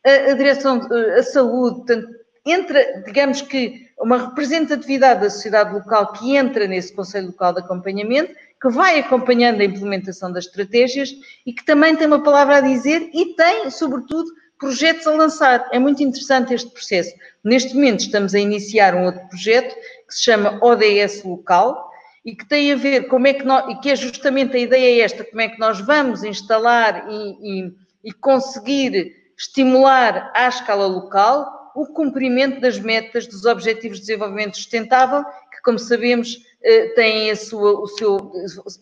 a, 0.05 0.31
a 0.31 0.35
direção, 0.35 0.81
a 1.17 1.23
saúde, 1.23 1.77
portanto, 1.77 2.09
entra, 2.47 3.03
digamos 3.05 3.43
que, 3.43 3.88
uma 4.01 4.29
representatividade 4.29 5.23
da 5.23 5.31
sociedade 5.31 5.73
local 5.75 6.13
que 6.13 6.37
entra 6.37 6.67
nesse 6.67 6.93
Conselho 6.93 7.29
Local 7.29 7.55
de 7.55 7.61
Acompanhamento, 7.61 8.35
que 8.61 8.69
vai 8.69 8.99
acompanhando 8.99 9.61
a 9.61 9.65
implementação 9.65 10.33
das 10.33 10.47
estratégias 10.47 11.11
e 11.47 11.53
que 11.53 11.65
também 11.65 11.95
tem 11.97 12.07
uma 12.07 12.23
palavra 12.23 12.57
a 12.57 12.61
dizer 12.61 13.11
e 13.13 13.35
tem, 13.35 13.71
sobretudo, 13.71 14.31
projetos 14.59 15.07
a 15.07 15.13
lançar. 15.13 15.69
É 15.73 15.79
muito 15.79 16.03
interessante 16.03 16.55
este 16.55 16.71
processo. 16.71 17.15
Neste 17.45 17.75
momento 17.75 18.01
estamos 18.01 18.35
a 18.35 18.41
iniciar 18.41 18.95
um 18.95 19.05
outro 19.05 19.27
projeto 19.29 19.75
que 19.75 20.15
se 20.15 20.25
chama 20.25 20.59
ODS 20.63 21.23
Local 21.25 21.89
e 22.25 22.35
que 22.35 22.47
tem 22.47 22.73
a 22.73 22.77
ver 22.77 23.09
como 23.09 23.27
é 23.27 23.33
que 23.33 23.45
nós, 23.45 23.71
e 23.71 23.77
que 23.77 23.91
é 23.91 23.97
justamente 23.97 24.57
a 24.57 24.61
ideia 24.61 25.05
esta, 25.05 25.25
como 25.25 25.41
é 25.41 25.49
que 25.49 25.59
nós 25.59 25.81
vamos 25.81 26.25
instalar 26.25 27.07
e, 27.09 27.63
e, 27.63 27.75
e 28.05 28.13
conseguir 28.13 29.17
estimular 29.37 30.33
à 30.35 30.49
escala 30.49 30.87
local 30.87 31.58
o 31.83 31.87
cumprimento 31.87 32.61
das 32.61 32.79
metas 32.79 33.27
dos 33.27 33.45
Objetivos 33.45 33.99
de 33.99 34.07
Desenvolvimento 34.07 34.57
Sustentável, 34.57 35.25
que, 35.25 35.63
como 35.63 35.79
sabemos, 35.79 36.39
eh, 36.63 36.89
têm 36.95 37.31
a 37.31 37.37
sua, 37.37 37.81
o 37.81 37.87
seu, 37.87 38.33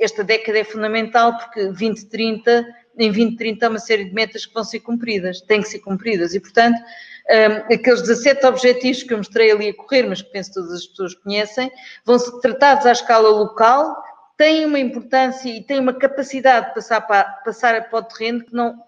esta 0.01 0.24
década 0.24 0.59
é 0.59 0.64
fundamental 0.64 1.36
porque 1.36 1.64
2030 1.64 2.66
em 2.99 3.09
2030 3.09 3.66
há 3.66 3.68
uma 3.68 3.78
série 3.78 4.07
de 4.07 4.14
metas 4.14 4.47
que 4.47 4.55
vão 4.55 4.64
ser 4.64 4.80
cumpridas, 4.80 5.40
têm 5.42 5.61
que 5.61 5.68
ser 5.68 5.80
cumpridas, 5.80 6.34
e 6.34 6.40
portanto, 6.40 6.78
um, 6.78 7.74
aqueles 7.74 8.01
17 8.01 8.47
objetivos 8.47 9.03
que 9.03 9.12
eu 9.12 9.18
mostrei 9.18 9.51
ali 9.51 9.68
a 9.68 9.74
correr, 9.74 10.05
mas 10.05 10.22
que 10.22 10.30
penso 10.30 10.51
que 10.51 10.55
todas 10.55 10.72
as 10.72 10.86
pessoas 10.86 11.14
conhecem, 11.14 11.70
vão 12.05 12.18
ser 12.18 12.40
tratados 12.40 12.86
à 12.86 12.92
escala 12.92 13.28
local, 13.28 14.03
têm 14.36 14.64
uma 14.64 14.78
importância 14.78 15.49
e 15.49 15.62
têm 15.62 15.80
uma 15.80 15.92
capacidade 15.92 16.68
de 16.68 16.74
passar 16.74 17.01
para, 17.03 17.24
passar 17.44 17.88
para 17.90 17.99
o 17.99 18.03
terreno 18.03 18.44
que 18.44 18.55
não. 18.55 18.82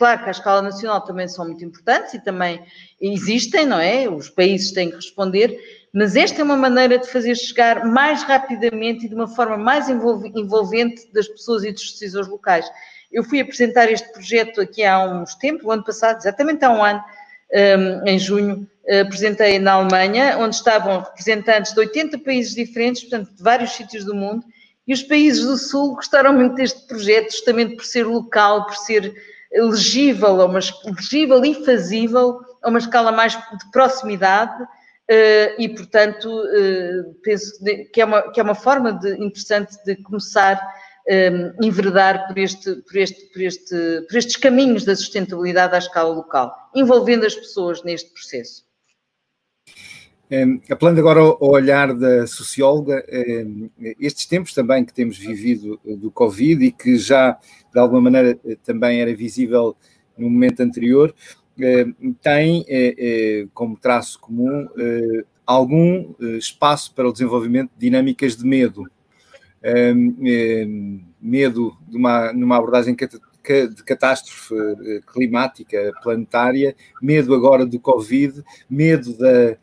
Claro 0.00 0.22
que 0.22 0.28
à 0.28 0.30
escala 0.30 0.62
nacional 0.62 1.02
também 1.02 1.28
são 1.28 1.44
muito 1.44 1.62
importantes 1.62 2.14
e 2.14 2.24
também 2.24 2.64
existem, 2.98 3.66
não 3.66 3.78
é? 3.78 4.08
Os 4.08 4.30
países 4.30 4.72
têm 4.72 4.88
que 4.88 4.96
responder, 4.96 5.54
mas 5.92 6.16
esta 6.16 6.40
é 6.40 6.42
uma 6.42 6.56
maneira 6.56 6.96
de 6.96 7.06
fazer 7.06 7.34
chegar 7.34 7.84
mais 7.84 8.22
rapidamente 8.22 9.04
e 9.04 9.10
de 9.10 9.14
uma 9.14 9.28
forma 9.28 9.58
mais 9.58 9.90
envolvente 9.90 11.12
das 11.12 11.28
pessoas 11.28 11.64
e 11.64 11.70
dos 11.70 11.92
decisores 11.92 12.30
locais. 12.30 12.64
Eu 13.12 13.22
fui 13.22 13.40
apresentar 13.40 13.92
este 13.92 14.10
projeto 14.10 14.62
aqui 14.62 14.82
há 14.82 15.04
uns 15.04 15.34
tempos, 15.34 15.66
o 15.66 15.70
ano 15.70 15.84
passado, 15.84 16.16
exatamente 16.16 16.64
há 16.64 16.70
um 16.70 16.82
ano, 16.82 17.04
um, 17.52 18.08
em 18.08 18.18
junho, 18.18 18.66
apresentei 19.02 19.58
na 19.58 19.72
Alemanha, 19.72 20.38
onde 20.38 20.56
estavam 20.56 21.02
representantes 21.02 21.74
de 21.74 21.78
80 21.78 22.20
países 22.20 22.54
diferentes, 22.54 23.02
portanto, 23.02 23.36
de 23.36 23.42
vários 23.42 23.72
sítios 23.72 24.06
do 24.06 24.14
mundo, 24.14 24.46
e 24.88 24.94
os 24.94 25.02
países 25.02 25.44
do 25.44 25.58
Sul 25.58 25.96
gostaram 25.96 26.32
muito 26.32 26.54
deste 26.54 26.86
projeto, 26.86 27.32
justamente 27.32 27.76
por 27.76 27.84
ser 27.84 28.06
local, 28.06 28.64
por 28.64 28.76
ser 28.76 29.14
legível, 29.52 30.34
uma, 30.44 30.60
legível 30.84 31.44
e 31.44 31.64
fazível, 31.64 32.40
a 32.62 32.68
uma 32.68 32.78
escala 32.78 33.12
mais 33.12 33.32
de 33.32 33.70
proximidade, 33.72 34.64
Uh, 35.10 35.58
e, 35.58 35.68
portanto, 35.68 36.26
uh, 36.26 37.14
penso 37.24 37.58
que 37.92 38.00
é, 38.00 38.04
uma, 38.04 38.30
que 38.30 38.38
é 38.38 38.42
uma 38.44 38.54
forma 38.54 38.92
de, 38.92 39.14
interessante 39.14 39.76
de 39.84 39.96
começar 40.04 40.64
um, 41.08 41.66
enveredar 41.66 42.28
por, 42.28 42.38
este, 42.38 42.76
por, 42.76 42.96
este, 42.96 43.26
por, 43.32 43.42
este, 43.42 44.06
por 44.08 44.16
estes 44.16 44.36
caminhos 44.36 44.84
da 44.84 44.94
sustentabilidade 44.94 45.74
à 45.74 45.78
escala 45.78 46.14
local, 46.14 46.54
envolvendo 46.76 47.26
as 47.26 47.34
pessoas 47.34 47.82
neste 47.82 48.08
processo. 48.12 48.64
Apelando 50.70 51.00
agora 51.00 51.18
ao, 51.18 51.38
olhar 51.40 51.92
da 51.92 52.24
socióloga, 52.24 53.04
estes 53.98 54.26
tempos 54.26 54.54
também 54.54 54.84
que 54.84 54.94
temos 54.94 55.18
vivido 55.18 55.80
do 55.84 56.08
Covid 56.12 56.64
e 56.64 56.70
que 56.70 56.96
já 56.96 57.36
de 57.72 57.78
alguma 57.78 58.00
maneira 58.00 58.38
também 58.64 59.00
era 59.00 59.14
visível 59.14 59.76
no 60.16 60.28
momento 60.28 60.60
anterior, 60.60 61.14
um, 62.02 62.12
tem 62.14 62.64
eh, 62.68 62.94
eh, 62.98 63.48
como 63.52 63.76
traço 63.76 64.18
comum 64.18 64.68
eh, 64.78 65.24
algum 65.46 66.14
espaço 66.38 66.94
para 66.94 67.08
o 67.08 67.12
desenvolvimento 67.12 67.70
de 67.74 67.80
dinâmicas 67.80 68.36
de 68.36 68.46
medo 68.46 68.84
medo 71.20 71.76
de 71.86 71.96
uma, 71.96 72.32
numa 72.32 72.56
abordagem 72.56 72.94
de 72.94 73.84
catástrofe 73.84 74.54
eh, 74.54 75.00
climática 75.12 75.92
planetária, 76.02 76.74
medo 77.02 77.34
agora 77.34 77.66
do 77.66 77.78
Covid, 77.78 78.42
medo 78.68 79.16
da, 79.16 79.56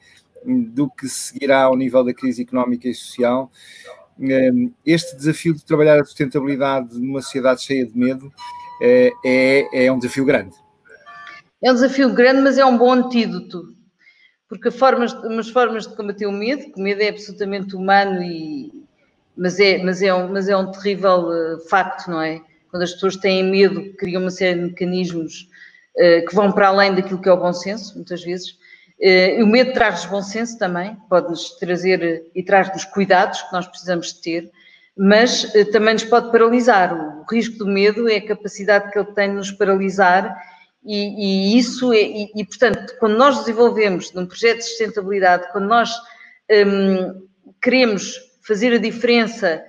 do 0.45 0.89
que 0.89 1.08
seguirá 1.08 1.64
ao 1.64 1.76
nível 1.76 2.03
da 2.03 2.14
crise 2.14 2.43
económica 2.43 2.88
e 2.88 2.93
social. 2.93 3.51
Este 4.86 5.15
desafio 5.15 5.53
de 5.53 5.63
trabalhar 5.63 5.99
a 5.99 6.05
sustentabilidade 6.05 6.99
numa 6.99 7.22
sociedade 7.22 7.63
cheia 7.63 7.86
de 7.86 7.97
medo 7.97 8.32
eh, 8.82 9.11
é, 9.24 9.86
é 9.86 9.91
um 9.91 9.99
desafio 9.99 10.26
grande. 10.26 10.55
É 11.61 11.72
um 11.72 11.74
desafio 11.74 12.13
grande, 12.13 12.41
mas 12.41 12.57
é 12.57 12.65
um 12.65 12.78
bom 12.78 12.91
antídoto, 12.91 13.76
porque 14.47 14.70
formas, 14.70 15.13
umas 15.13 15.49
formas 15.49 15.88
de 15.88 15.95
combater 15.95 16.28
o 16.28 16.32
medo, 16.32 16.72
que 16.72 16.80
o 16.80 16.84
medo 16.84 17.01
é 17.01 17.09
absolutamente 17.09 17.76
humano 17.76 18.22
e, 18.22 18.72
mas 19.36 19.59
é, 19.59 19.84
mas 19.84 20.01
é, 20.01 20.13
um, 20.13 20.32
mas 20.32 20.47
é 20.47 20.55
um 20.55 20.72
terrível 20.72 21.30
uh, 21.30 21.59
facto, 21.68 22.09
não 22.09 22.22
é? 22.22 22.41
Quando 22.70 22.84
as 22.84 22.93
pessoas 22.93 23.15
têm 23.15 23.43
medo, 23.43 23.93
criam 23.93 24.22
uma 24.22 24.32
série 24.32 24.59
de 24.59 24.65
mecanismos 24.68 25.47
uh, 25.95 26.26
que 26.28 26.36
vão 26.36 26.51
para 26.51 26.68
além 26.68 26.93
daquilo 26.93 27.22
que 27.22 27.30
é 27.30 27.32
o 27.32 27.38
bom 27.38 27.53
senso, 27.53 27.95
muitas 27.95 28.24
vezes. 28.24 28.57
Uh, 29.00 29.43
o 29.43 29.48
medo 29.48 29.74
traz-nos 29.74 30.06
bom 30.06 30.22
senso 30.22 30.58
também, 30.58 30.98
pode-nos 31.10 31.52
trazer 31.58 32.26
e 32.34 32.41
traz-nos 32.43 32.84
cuidados 32.86 33.41
que 33.43 33.54
nós 33.54 33.68
precisamos 33.68 34.12
ter, 34.14 34.50
mas 34.98 35.54
também 35.72 35.93
nos 35.93 36.04
pode 36.04 36.32
paralisar. 36.32 36.91
O 36.93 37.24
risco 37.32 37.60
do 37.60 37.68
medo 37.68 38.10
é 38.10 38.16
a 38.16 38.28
capacidade 38.28 38.91
que 38.91 38.98
ele 38.98 39.14
tem 39.14 39.30
de 39.30 39.36
nos 39.36 39.52
paralisar 39.52 40.36
e, 40.88 41.54
e 41.54 41.58
isso 41.58 41.91
é, 41.91 42.02
e, 42.02 42.32
e, 42.34 42.45
portanto, 42.45 42.95
quando 42.98 43.18
nós 43.18 43.39
desenvolvemos 43.39 44.14
num 44.14 44.26
projeto 44.26 44.60
de 44.60 44.64
sustentabilidade, 44.64 45.52
quando 45.52 45.68
nós 45.68 45.91
um, 46.50 47.28
queremos 47.62 48.18
fazer 48.41 48.74
a 48.74 48.78
diferença 48.78 49.62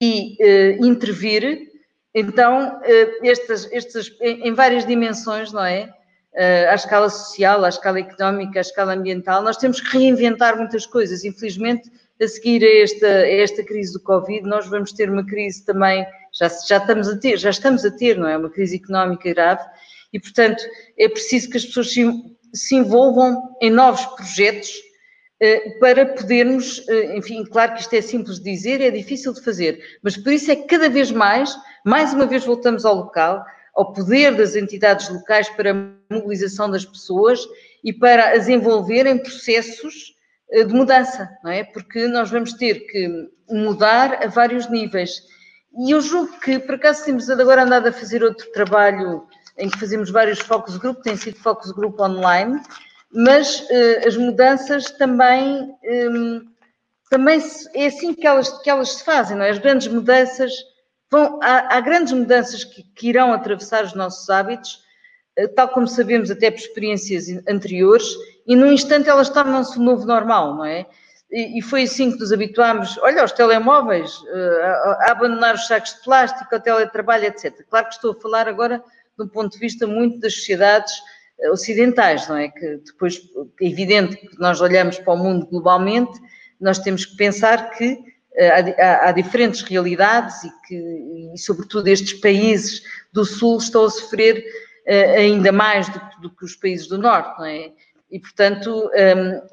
e 0.00 0.36
uh, 0.40 0.86
intervir, 0.86 1.68
então, 2.14 2.78
uh, 2.78 3.26
estas, 3.26 3.70
estas, 3.72 4.12
em, 4.20 4.54
várias 4.54 4.86
dimensões, 4.86 5.52
não 5.52 5.64
é? 5.64 5.92
Uh, 6.32 6.70
à 6.70 6.74
escala 6.74 7.10
social, 7.10 7.64
à 7.64 7.68
escala 7.68 7.98
económica, 7.98 8.60
à 8.60 8.62
escala 8.62 8.94
ambiental, 8.94 9.42
nós 9.42 9.56
temos 9.56 9.80
que 9.80 9.98
reinventar 9.98 10.56
muitas 10.56 10.86
coisas. 10.86 11.24
Infelizmente, 11.24 11.90
a 12.22 12.28
seguir 12.28 12.62
a 12.62 12.82
esta, 12.82 13.06
a 13.06 13.28
esta 13.28 13.64
crise 13.64 13.92
do 13.92 14.00
Covid, 14.00 14.46
nós 14.46 14.66
vamos 14.68 14.92
ter 14.92 15.10
uma 15.10 15.26
crise 15.26 15.64
também, 15.64 16.06
já, 16.32 16.48
já 16.68 16.76
estamos 16.76 17.08
a 17.08 17.18
ter, 17.18 17.36
já 17.38 17.50
estamos 17.50 17.84
a 17.84 17.90
ter, 17.90 18.16
não 18.16 18.28
é? 18.28 18.36
Uma 18.36 18.50
crise 18.50 18.76
económica 18.76 19.32
grave, 19.32 19.62
e, 20.12 20.20
portanto, 20.20 20.62
é 20.98 21.08
preciso 21.08 21.50
que 21.50 21.56
as 21.56 21.64
pessoas 21.64 21.92
se, 21.92 22.04
se 22.52 22.76
envolvam 22.76 23.56
em 23.60 23.70
novos 23.70 24.04
projetos 24.06 24.70
eh, 25.40 25.78
para 25.80 26.04
podermos, 26.04 26.86
eh, 26.88 27.16
enfim, 27.16 27.44
claro 27.44 27.74
que 27.74 27.80
isto 27.80 27.94
é 27.94 28.02
simples 28.02 28.38
de 28.38 28.50
dizer, 28.50 28.80
é 28.80 28.90
difícil 28.90 29.32
de 29.32 29.42
fazer, 29.42 29.80
mas 30.02 30.16
por 30.16 30.32
isso 30.32 30.50
é 30.50 30.56
que 30.56 30.64
cada 30.64 30.90
vez 30.90 31.10
mais, 31.10 31.56
mais 31.84 32.12
uma 32.12 32.26
vez 32.26 32.44
voltamos 32.44 32.84
ao 32.84 32.94
local, 32.94 33.42
ao 33.80 33.94
poder 33.94 34.36
das 34.36 34.54
entidades 34.54 35.08
locais 35.08 35.48
para 35.48 35.72
a 35.72 36.14
mobilização 36.14 36.70
das 36.70 36.84
pessoas 36.84 37.40
e 37.82 37.94
para 37.94 38.36
as 38.36 38.46
envolver 38.46 39.06
em 39.06 39.16
processos 39.16 40.14
eh, 40.50 40.64
de 40.64 40.74
mudança, 40.74 41.30
não 41.42 41.50
é? 41.50 41.64
Porque 41.64 42.06
nós 42.06 42.30
vamos 42.30 42.52
ter 42.52 42.86
que 42.86 43.30
mudar 43.48 44.22
a 44.22 44.26
vários 44.26 44.68
níveis. 44.68 45.22
E 45.78 45.92
eu 45.92 46.00
julgo 46.02 46.38
que, 46.40 46.58
por 46.58 46.74
acaso, 46.74 47.06
temos 47.06 47.30
agora 47.30 47.62
andado 47.62 47.86
a 47.86 47.92
fazer 47.92 48.22
outro 48.22 48.52
trabalho 48.52 49.26
em 49.56 49.70
que 49.70 49.78
fazemos 49.78 50.10
vários 50.10 50.40
focos 50.40 50.74
de 50.74 50.78
grupo, 50.78 51.00
tem 51.00 51.16
sido 51.16 51.38
focos 51.38 51.68
de 51.68 51.74
grupo 51.74 52.04
online, 52.04 52.60
mas 53.10 53.60
uh, 53.60 54.06
as 54.06 54.16
mudanças 54.16 54.90
também, 54.92 55.74
ehm, 55.82 56.40
também 57.08 57.42
é 57.74 57.86
assim 57.86 58.12
que 58.14 58.26
elas, 58.26 58.50
que 58.62 58.70
elas 58.70 58.90
se 58.96 59.04
fazem, 59.04 59.36
não 59.36 59.44
é? 59.44 59.50
As 59.50 59.58
grandes 59.58 59.88
mudanças, 59.88 60.52
vão, 61.10 61.38
há, 61.42 61.76
há 61.76 61.80
grandes 61.80 62.12
mudanças 62.12 62.64
que, 62.64 62.82
que, 62.82 63.08
irão 63.08 63.32
atravessar 63.32 63.84
os 63.84 63.94
nossos 63.94 64.28
hábitos, 64.30 64.80
uh, 65.38 65.48
tal 65.54 65.68
como 65.68 65.86
sabemos 65.86 66.30
até 66.30 66.50
por 66.50 66.58
experiências 66.58 67.28
anteriores, 67.48 68.06
e 68.46 68.56
num 68.56 68.72
instante 68.72 69.08
elas 69.08 69.28
tornam-se 69.28 69.78
o 69.78 69.82
novo 69.82 70.06
normal, 70.06 70.54
não 70.56 70.64
é? 70.64 70.86
e, 71.32 71.62
foi 71.62 71.84
assim 71.84 72.10
que 72.10 72.18
nos 72.18 72.32
habituámos, 72.32 72.98
olha, 72.98 73.22
aos 73.22 73.32
telemóveis, 73.32 74.20
a, 74.62 75.12
abandonar 75.12 75.54
os 75.54 75.66
sacos 75.66 75.94
de 75.94 76.02
plástico, 76.02 76.52
ao 76.52 76.60
teletrabalho, 76.60 77.26
etc. 77.26 77.64
Claro 77.68 77.86
que 77.86 77.94
estou 77.94 78.12
a 78.12 78.20
falar 78.20 78.48
agora 78.48 78.82
de 79.16 79.24
um 79.24 79.28
ponto 79.28 79.52
de 79.52 79.58
vista 79.58 79.86
muito 79.86 80.18
das 80.18 80.34
sociedades 80.34 80.92
ocidentais, 81.52 82.28
não 82.28 82.36
é? 82.36 82.48
Que 82.48 82.78
depois 82.78 83.20
é 83.60 83.66
evidente 83.66 84.16
que 84.16 84.38
nós 84.38 84.60
olhamos 84.60 84.98
para 84.98 85.14
o 85.14 85.16
mundo 85.16 85.46
globalmente, 85.46 86.20
nós 86.60 86.78
temos 86.78 87.06
que 87.06 87.16
pensar 87.16 87.70
que 87.70 87.98
há, 88.38 89.08
há, 89.08 89.12
diferentes 89.12 89.62
realidades 89.62 90.44
e 90.44 90.50
que, 90.66 90.74
e 91.34 91.38
sobretudo, 91.38 91.88
estes 91.88 92.14
países 92.14 92.82
do 93.12 93.24
Sul 93.24 93.58
estão 93.58 93.84
a 93.84 93.90
sofrer 93.90 94.44
ainda 95.16 95.52
mais 95.52 95.88
do, 95.88 96.00
do, 96.22 96.30
que 96.34 96.44
os 96.44 96.56
países 96.56 96.88
do 96.88 96.98
Norte, 96.98 97.38
não 97.38 97.46
é? 97.46 97.70
E, 98.10 98.18
portanto, 98.18 98.90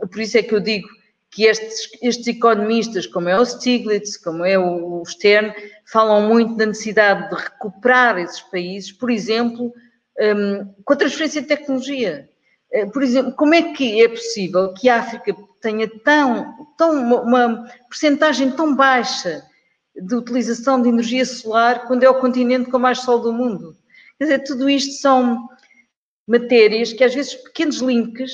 um, 0.01 0.07
por 0.07 0.19
isso 0.19 0.37
é 0.37 0.41
que 0.41 0.55
eu 0.55 0.59
digo 0.59 0.87
que 1.29 1.45
estes, 1.45 1.89
estes, 2.01 2.27
economistas, 2.27 3.05
como 3.05 3.29
é 3.29 3.39
o 3.39 3.45
Stiglitz, 3.45 4.17
como 4.17 4.43
é 4.43 4.57
o 4.57 5.03
Stern, 5.05 5.53
falam 5.85 6.27
muito 6.27 6.55
da 6.55 6.65
necessidade 6.65 7.29
de 7.29 7.35
recuperar 7.35 8.17
esses 8.17 8.41
países, 8.41 8.91
por 8.91 9.11
exemplo, 9.11 9.71
um, 10.19 10.73
com 10.83 10.93
a 10.93 10.97
transferência 10.97 11.41
de 11.41 11.47
tecnologia. 11.47 12.27
Eh, 12.71 12.85
por 12.87 13.03
exemplo, 13.03 13.33
como 13.33 13.53
é 13.53 13.73
que 13.73 14.01
é 14.01 14.07
possível 14.07 14.73
que 14.73 14.89
a 14.89 14.99
África 14.99 15.35
tenha 15.61 15.87
tão, 16.03 16.67
tão 16.77 17.23
uma 17.23 17.67
porcentagem 17.87 18.51
tão 18.51 18.75
baixa 18.75 19.43
de 19.95 20.15
utilização 20.15 20.81
de 20.81 20.89
energia 20.89 21.25
solar 21.25 21.85
quando 21.87 22.03
é 22.03 22.09
o 22.09 22.19
continente 22.19 22.69
com 22.69 22.79
mais 22.79 22.99
sol 22.99 23.19
do 23.19 23.33
mundo? 23.33 23.75
Quer 24.17 24.25
dizer, 24.25 24.39
tudo 24.39 24.69
isto 24.69 24.93
são 25.01 25.47
matérias 26.27 26.93
que 26.93 27.03
às 27.03 27.13
vezes 27.13 27.35
pequenos 27.35 27.77
links 27.77 28.31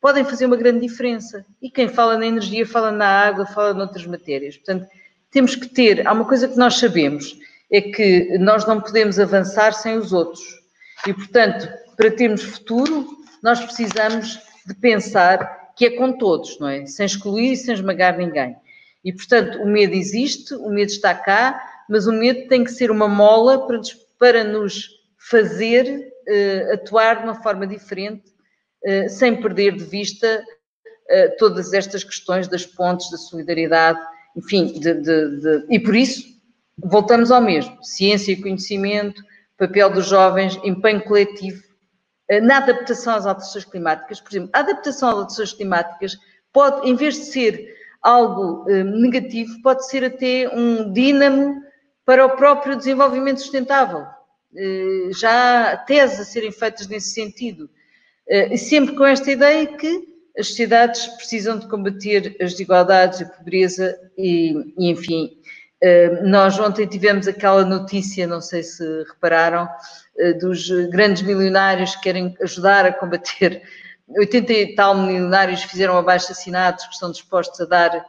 podem 0.00 0.24
fazer 0.24 0.46
uma 0.46 0.56
grande 0.56 0.86
diferença. 0.86 1.46
E 1.62 1.70
quem 1.70 1.88
fala 1.88 2.18
na 2.18 2.26
energia 2.26 2.66
fala 2.66 2.92
na 2.92 3.06
água, 3.06 3.46
fala 3.46 3.72
noutras 3.72 4.06
matérias. 4.06 4.56
Portanto, 4.56 4.86
temos 5.30 5.54
que 5.56 5.66
ter, 5.66 6.06
há 6.06 6.12
uma 6.12 6.26
coisa 6.26 6.46
que 6.46 6.56
nós 6.56 6.78
sabemos, 6.78 7.36
é 7.72 7.80
que 7.80 8.38
nós 8.38 8.66
não 8.66 8.80
podemos 8.80 9.18
avançar 9.18 9.72
sem 9.72 9.96
os 9.96 10.12
outros. 10.12 10.42
E, 11.06 11.12
portanto, 11.12 11.68
para 11.96 12.10
termos 12.10 12.42
futuro, 12.42 13.08
nós 13.42 13.60
precisamos 13.60 14.38
de 14.66 14.74
pensar 14.74 15.63
que 15.76 15.86
é 15.86 15.90
com 15.90 16.12
todos, 16.12 16.58
não 16.58 16.68
é? 16.68 16.86
Sem 16.86 17.06
excluir 17.06 17.52
e 17.52 17.56
sem 17.56 17.74
esmagar 17.74 18.16
ninguém. 18.16 18.56
E, 19.04 19.12
portanto, 19.12 19.58
o 19.58 19.66
medo 19.66 19.94
existe, 19.94 20.54
o 20.54 20.70
medo 20.70 20.90
está 20.90 21.14
cá, 21.14 21.60
mas 21.88 22.06
o 22.06 22.12
medo 22.12 22.48
tem 22.48 22.64
que 22.64 22.70
ser 22.70 22.90
uma 22.90 23.08
mola 23.08 23.66
para, 23.66 23.80
para 24.18 24.44
nos 24.44 24.88
fazer 25.18 26.12
uh, 26.28 26.74
atuar 26.74 27.18
de 27.18 27.24
uma 27.24 27.42
forma 27.42 27.66
diferente, 27.66 28.24
uh, 28.86 29.08
sem 29.08 29.40
perder 29.40 29.76
de 29.76 29.84
vista 29.84 30.42
uh, 31.10 31.36
todas 31.38 31.72
estas 31.72 32.04
questões 32.04 32.48
das 32.48 32.64
pontes, 32.64 33.10
da 33.10 33.18
solidariedade, 33.18 33.98
enfim, 34.36 34.66
de, 34.66 34.94
de, 34.94 35.40
de... 35.40 35.66
e 35.70 35.78
por 35.78 35.94
isso 35.94 36.24
voltamos 36.78 37.30
ao 37.30 37.40
mesmo: 37.40 37.76
ciência 37.82 38.32
e 38.32 38.40
conhecimento, 38.40 39.22
papel 39.58 39.90
dos 39.90 40.06
jovens, 40.06 40.58
empenho 40.64 41.02
coletivo 41.02 41.62
na 42.42 42.56
adaptação 42.56 43.14
às 43.14 43.26
alterações 43.26 43.64
climáticas. 43.64 44.20
Por 44.20 44.32
exemplo, 44.32 44.50
a 44.52 44.60
adaptação 44.60 45.08
às 45.10 45.14
alterações 45.16 45.52
climáticas 45.52 46.16
pode, 46.52 46.88
em 46.88 46.94
vez 46.94 47.14
de 47.14 47.24
ser 47.26 47.74
algo 48.00 48.64
negativo, 48.66 49.60
pode 49.62 49.86
ser 49.88 50.04
até 50.04 50.48
um 50.54 50.92
dínamo 50.92 51.62
para 52.04 52.24
o 52.24 52.36
próprio 52.36 52.76
desenvolvimento 52.76 53.40
sustentável. 53.40 54.06
Eh, 54.56 55.10
já 55.18 55.72
há 55.72 55.76
teses 55.76 56.20
a 56.20 56.24
serem 56.24 56.52
feitas 56.52 56.86
nesse 56.86 57.12
sentido. 57.12 57.68
Eh, 58.28 58.54
e 58.54 58.58
sempre 58.58 58.94
com 58.94 59.04
esta 59.04 59.30
ideia 59.30 59.66
que 59.66 60.14
as 60.38 60.48
sociedades 60.48 61.06
precisam 61.06 61.58
de 61.58 61.68
combater 61.68 62.36
as 62.40 62.52
desigualdades, 62.52 63.22
a 63.22 63.26
pobreza 63.26 63.98
e, 64.16 64.54
e 64.78 64.90
enfim. 64.90 65.30
Eh, 65.80 66.22
nós 66.22 66.58
ontem 66.58 66.86
tivemos 66.86 67.26
aquela 67.26 67.64
notícia, 67.64 68.26
não 68.26 68.40
sei 68.40 68.62
se 68.62 68.84
repararam, 69.04 69.68
dos 70.40 70.68
grandes 70.90 71.22
milionários 71.22 71.96
que 71.96 72.02
querem 72.02 72.36
ajudar 72.40 72.86
a 72.86 72.92
combater. 72.92 73.62
80 74.08 74.52
e 74.52 74.74
tal 74.74 74.96
milionários 74.96 75.62
fizeram 75.62 75.96
abaixo 75.96 76.30
assinados 76.30 76.86
que 76.86 76.92
estão 76.92 77.10
dispostos 77.10 77.60
a 77.60 77.64
dar, 77.64 78.06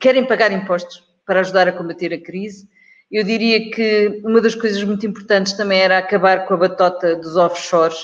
querem 0.00 0.24
pagar 0.24 0.52
impostos 0.52 1.02
para 1.26 1.40
ajudar 1.40 1.68
a 1.68 1.72
combater 1.72 2.14
a 2.14 2.20
crise 2.20 2.68
eu 3.10 3.22
diria 3.22 3.70
que 3.70 4.20
uma 4.24 4.40
das 4.40 4.54
coisas 4.54 4.82
muito 4.82 5.06
importantes 5.06 5.52
também 5.52 5.80
era 5.80 5.98
acabar 5.98 6.46
com 6.46 6.54
a 6.54 6.56
batota 6.56 7.14
dos 7.16 7.36
offshores, 7.36 7.98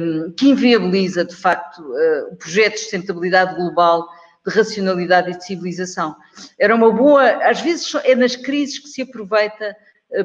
um, 0.00 0.32
que 0.32 0.50
inviabiliza, 0.50 1.24
de 1.24 1.34
facto, 1.34 1.78
uh, 1.80 2.32
o 2.32 2.36
projeto 2.36 2.74
de 2.74 2.80
sustentabilidade 2.80 3.54
global, 3.54 4.06
de 4.46 4.54
racionalidade 4.54 5.30
e 5.30 5.38
de 5.38 5.44
civilização. 5.44 6.14
Era 6.58 6.74
uma 6.74 6.90
boa, 6.90 7.24
às 7.48 7.60
vezes 7.60 7.94
é 8.04 8.14
nas 8.14 8.36
crises 8.36 8.78
que 8.78 8.88
se 8.88 9.02
aproveita 9.02 9.74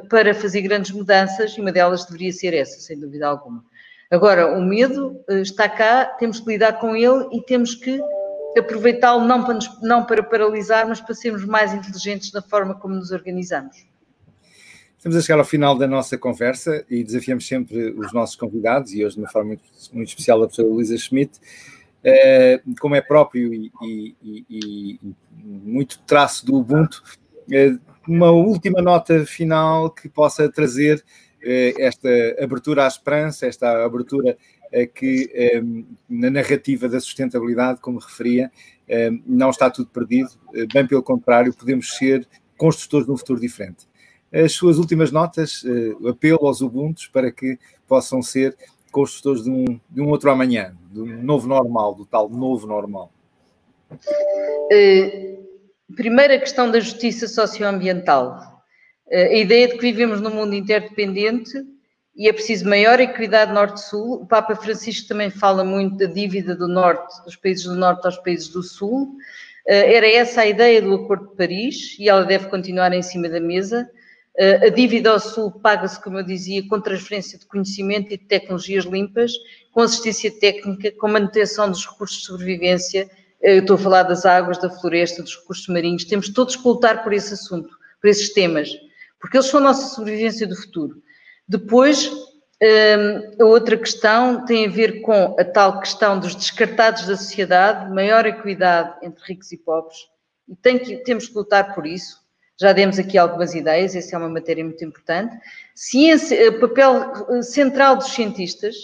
para 0.10 0.34
fazer 0.34 0.62
grandes 0.62 0.92
mudanças, 0.92 1.58
e 1.58 1.62
uma 1.62 1.72
delas 1.72 2.06
deveria 2.06 2.32
ser 2.32 2.54
essa, 2.54 2.80
sem 2.80 3.00
dúvida 3.00 3.28
alguma. 3.28 3.64
Agora, 4.10 4.58
o 4.58 4.62
medo 4.62 5.20
uh, 5.30 5.38
está 5.38 5.68
cá, 5.68 6.06
temos 6.06 6.40
que 6.40 6.50
lidar 6.50 6.74
com 6.80 6.96
ele 6.96 7.28
e 7.32 7.42
temos 7.42 7.76
que 7.76 8.00
aproveitá-lo 8.58 9.26
não 9.26 9.44
para, 9.44 9.60
não 9.82 10.06
para 10.06 10.22
paralisar, 10.22 10.88
mas 10.88 11.02
para 11.02 11.16
sermos 11.16 11.44
mais 11.44 11.74
inteligentes 11.74 12.32
na 12.32 12.42
forma 12.42 12.76
como 12.76 12.96
nos 12.96 13.12
organizamos. 13.12 13.86
Estamos 14.96 15.18
a 15.18 15.22
chegar 15.22 15.40
ao 15.40 15.46
final 15.46 15.78
da 15.78 15.88
nossa 15.88 16.18
conversa 16.18 16.86
e 16.90 17.04
desafiamos 17.04 17.46
sempre 17.46 17.92
os 17.92 18.14
nossos 18.14 18.36
convidados, 18.36 18.94
e 18.94 19.04
hoje 19.04 19.16
de 19.16 19.22
uma 19.22 19.30
forma 19.30 19.50
muito, 19.50 19.64
muito 19.92 20.08
especial 20.10 20.38
a 20.38 20.46
professora 20.46 20.70
Luísa 20.70 20.98
Schmidt, 20.98 21.40
uh, 22.06 22.76
como 22.80 22.96
é 22.96 23.02
próprio 23.02 23.54
e, 23.54 23.72
e, 23.82 24.16
e, 24.22 24.46
e, 24.50 25.00
muito 25.44 26.00
traço 26.06 26.46
do 26.46 26.56
Ubuntu, 26.56 27.04
uma 28.08 28.32
última 28.32 28.82
nota 28.82 29.26
final 29.26 29.90
que 29.90 30.10
possa 30.10 30.50
trazer 30.52 30.98
uh, 30.98 31.82
esta 31.82 32.10
abertura 32.42 32.86
à 32.86 32.88
esperança, 32.88 33.46
esta 33.46 33.84
abertura 33.84 34.38
que 34.96 35.62
um, 35.64 35.86
na 36.10 36.32
narrativa 36.32 36.90
da 36.90 37.00
sustentabilidade, 37.00 37.80
como 37.80 38.00
referia, 38.00 38.52
não 39.24 39.52
está 39.52 39.70
tudo 39.70 39.88
perdido, 39.90 40.32
bem 40.74 40.88
pelo 40.88 41.04
contrário, 41.04 41.54
podemos 41.54 41.96
ser 41.96 42.28
construtores 42.58 43.06
de 43.06 43.12
um 43.12 43.18
futuro 43.18 43.40
diferente 43.40 43.88
as 44.34 44.54
suas 44.54 44.80
últimas 44.80 45.12
notas, 45.12 45.64
apelo 46.10 46.48
aos 46.48 46.62
Ubuntu 46.62 47.04
para 47.12 47.32
que 47.32 47.60
possam 47.88 48.24
ser 48.24 48.58
construtores 48.94 49.44
de 49.44 49.50
um, 49.50 49.80
de 49.90 50.02
um 50.02 50.10
outro 50.10 50.32
amanhã, 50.32 50.76
de 50.92 51.02
um 51.02 51.24
novo 51.24 51.48
normal, 51.48 51.96
do 51.96 52.06
tal 52.06 52.30
novo 52.30 52.68
normal. 52.68 53.12
Uh, 53.92 55.44
primeira 55.96 56.40
questão 56.40 56.70
da 56.70 56.80
justiça 56.80 57.28
socioambiental. 57.28 58.62
Uh, 59.08 59.32
a 59.32 59.36
ideia 59.36 59.68
de 59.68 59.76
que 59.76 59.82
vivemos 59.82 60.22
num 60.22 60.30
mundo 60.30 60.56
interdependente 60.56 61.54
e 62.16 62.28
é 62.30 62.34
preciso 62.34 62.70
maior 62.70 63.00
equidade 63.00 63.52
norte-sul. 63.52 64.22
O 64.22 64.28
Papa 64.28 64.56
Francisco 64.56 65.08
também 65.08 65.30
fala 65.30 65.64
muito 65.64 65.98
da 65.98 66.06
dívida 66.06 66.56
do 66.56 66.68
norte, 66.68 67.24
dos 67.26 67.36
países 67.36 67.66
do 67.66 67.76
norte 67.76 68.06
aos 68.06 68.18
países 68.18 68.50
do 68.50 68.62
sul. 68.62 69.16
Era 69.66 70.08
essa 70.08 70.42
a 70.42 70.46
ideia 70.46 70.82
do 70.82 70.94
Acordo 70.94 71.30
de 71.30 71.36
Paris 71.36 71.98
e 71.98 72.10
ela 72.10 72.24
deve 72.24 72.50
continuar 72.50 72.94
em 72.94 73.02
cima 73.02 73.30
da 73.30 73.40
mesa. 73.40 73.90
A 74.62 74.70
dívida 74.70 75.12
ao 75.12 75.20
Sul 75.20 75.52
paga-se, 75.52 76.02
como 76.04 76.20
eu 76.20 76.24
dizia, 76.24 76.68
com 76.68 76.82
transferência 76.82 77.40
de 77.40 77.46
conhecimento 77.46 78.14
e 78.14 78.18
de 78.18 78.26
tecnologias 78.26 78.84
limpas, 78.86 79.32
com 79.72 79.82
assistência 79.82 80.32
técnica, 80.40 80.92
com 80.92 81.08
manutenção 81.08 81.70
dos 81.70 81.86
recursos 81.86 82.20
de 82.20 82.26
sobrevivência. 82.26 83.10
Eu 83.44 83.60
estou 83.60 83.76
a 83.76 83.80
falar 83.80 84.04
das 84.04 84.26
águas, 84.26 84.58
da 84.58 84.70
floresta, 84.70 85.22
dos 85.22 85.36
recursos 85.36 85.68
marinhos. 85.68 86.06
Temos 86.06 86.30
todos 86.30 86.56
que 86.56 86.66
lutar 86.66 87.04
por 87.04 87.12
esse 87.12 87.34
assunto, 87.34 87.78
por 88.00 88.08
esses 88.08 88.32
temas, 88.32 88.70
porque 89.20 89.36
eles 89.36 89.48
são 89.48 89.60
a 89.60 89.64
nossa 89.64 89.94
sobrevivência 89.94 90.48
do 90.48 90.56
futuro. 90.56 91.04
Depois, 91.46 92.08
hum, 92.08 93.36
a 93.42 93.44
outra 93.44 93.76
questão 93.76 94.46
tem 94.46 94.66
a 94.66 94.70
ver 94.70 95.02
com 95.02 95.36
a 95.38 95.44
tal 95.44 95.82
questão 95.82 96.18
dos 96.18 96.34
descartados 96.34 97.06
da 97.06 97.18
sociedade, 97.18 97.94
maior 97.94 98.26
equidade 98.26 99.06
entre 99.06 99.22
ricos 99.26 99.52
e 99.52 99.58
pobres, 99.58 99.98
e 100.48 100.56
tem 100.56 100.80
que, 100.80 101.04
temos 101.04 101.28
que 101.28 101.36
lutar 101.36 101.76
por 101.76 101.86
isso. 101.86 102.24
Já 102.58 102.72
demos 102.72 102.98
aqui 102.98 103.18
algumas 103.18 103.54
ideias, 103.54 103.94
essa 103.94 104.16
é 104.16 104.20
uma 104.20 104.30
matéria 104.30 104.64
muito 104.64 104.86
importante. 104.86 105.36
Ciência, 105.76 106.36
eh, 106.36 106.52
papel 106.52 107.12
eh, 107.30 107.42
central 107.42 107.98
dos 107.98 108.14
cientistas. 108.14 108.76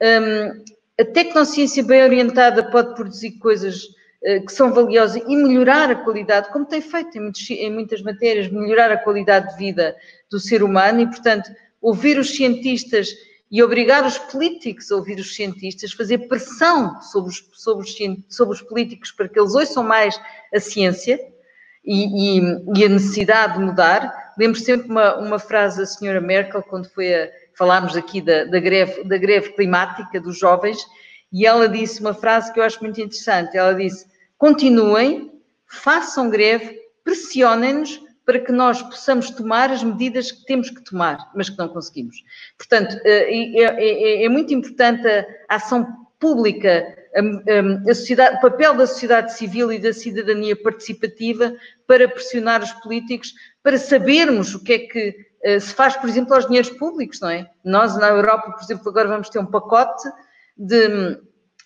Um, 0.00 0.64
a 0.98 1.04
tecnociência 1.04 1.82
bem 1.82 2.02
orientada 2.04 2.70
pode 2.70 2.94
produzir 2.94 3.32
coisas 3.32 3.97
que 4.20 4.52
são 4.52 4.72
valiosas 4.72 5.22
e 5.26 5.36
melhorar 5.36 5.90
a 5.90 5.94
qualidade, 5.94 6.50
como 6.50 6.66
tem 6.66 6.80
feito 6.80 7.16
em, 7.16 7.20
muitos, 7.20 7.50
em 7.50 7.72
muitas 7.72 8.02
matérias, 8.02 8.50
melhorar 8.50 8.90
a 8.90 8.96
qualidade 8.96 9.52
de 9.52 9.58
vida 9.58 9.96
do 10.30 10.40
ser 10.40 10.62
humano 10.62 11.00
e, 11.00 11.06
portanto, 11.06 11.50
ouvir 11.80 12.18
os 12.18 12.34
cientistas 12.34 13.10
e 13.50 13.62
obrigar 13.62 14.04
os 14.04 14.18
políticos 14.18 14.90
a 14.90 14.96
ouvir 14.96 15.18
os 15.18 15.34
cientistas, 15.34 15.92
fazer 15.92 16.26
pressão 16.28 17.00
sobre 17.00 17.30
os, 17.30 17.48
sobre 17.52 17.84
os, 17.84 17.96
sobre 18.28 18.54
os 18.54 18.62
políticos 18.62 19.12
para 19.12 19.28
que 19.28 19.38
eles 19.38 19.54
ouçam 19.54 19.84
mais 19.84 20.20
a 20.52 20.60
ciência, 20.60 21.18
e, 21.88 22.38
e, 22.38 22.42
e 22.76 22.84
a 22.84 22.88
necessidade 22.88 23.54
de 23.54 23.64
mudar. 23.64 24.32
Lembro 24.38 24.60
sempre 24.60 24.90
uma, 24.90 25.16
uma 25.16 25.38
frase 25.38 25.78
da 25.78 25.86
senhora 25.86 26.20
Merkel, 26.20 26.62
quando 26.62 26.88
foi 26.90 27.14
a, 27.14 27.30
falámos 27.56 27.96
aqui 27.96 28.20
da, 28.20 28.44
da, 28.44 28.60
greve, 28.60 29.04
da 29.04 29.16
greve 29.16 29.52
climática 29.54 30.20
dos 30.20 30.38
jovens, 30.38 30.78
e 31.32 31.46
ela 31.46 31.68
disse 31.68 32.00
uma 32.00 32.14
frase 32.14 32.52
que 32.52 32.60
eu 32.60 32.64
acho 32.64 32.82
muito 32.82 33.00
interessante. 33.00 33.56
Ela 33.56 33.74
disse: 33.74 34.06
continuem, 34.36 35.32
façam 35.66 36.30
greve, 36.30 36.78
pressionem-nos 37.04 38.00
para 38.24 38.40
que 38.40 38.52
nós 38.52 38.82
possamos 38.82 39.30
tomar 39.30 39.70
as 39.70 39.82
medidas 39.82 40.30
que 40.30 40.44
temos 40.44 40.68
que 40.68 40.82
tomar, 40.82 41.30
mas 41.34 41.48
que 41.48 41.56
não 41.56 41.68
conseguimos. 41.68 42.16
Portanto, 42.58 42.94
é, 43.04 43.32
é, 43.32 44.24
é 44.24 44.28
muito 44.28 44.52
importante 44.52 45.08
a 45.48 45.54
ação 45.54 45.86
pública, 46.18 46.94
a, 47.14 47.90
a 47.90 47.94
sociedade, 47.94 48.36
o 48.36 48.40
papel 48.40 48.74
da 48.74 48.86
sociedade 48.86 49.32
civil 49.32 49.72
e 49.72 49.78
da 49.78 49.94
cidadania 49.94 50.54
participativa 50.54 51.54
para 51.86 52.06
pressionar 52.06 52.62
os 52.62 52.72
políticos, 52.72 53.32
para 53.62 53.78
sabermos 53.78 54.54
o 54.54 54.62
que 54.62 54.72
é 54.74 54.78
que 54.80 55.16
eh, 55.42 55.60
se 55.60 55.72
faz, 55.72 55.96
por 55.96 56.08
exemplo, 56.08 56.34
aos 56.34 56.46
dinheiros 56.46 56.70
públicos, 56.70 57.20
não 57.20 57.30
é? 57.30 57.48
Nós, 57.64 57.96
na 57.96 58.08
Europa, 58.08 58.50
por 58.50 58.62
exemplo, 58.62 58.88
agora 58.88 59.08
vamos 59.08 59.28
ter 59.28 59.38
um 59.38 59.46
pacote 59.46 60.08
de 60.58 61.18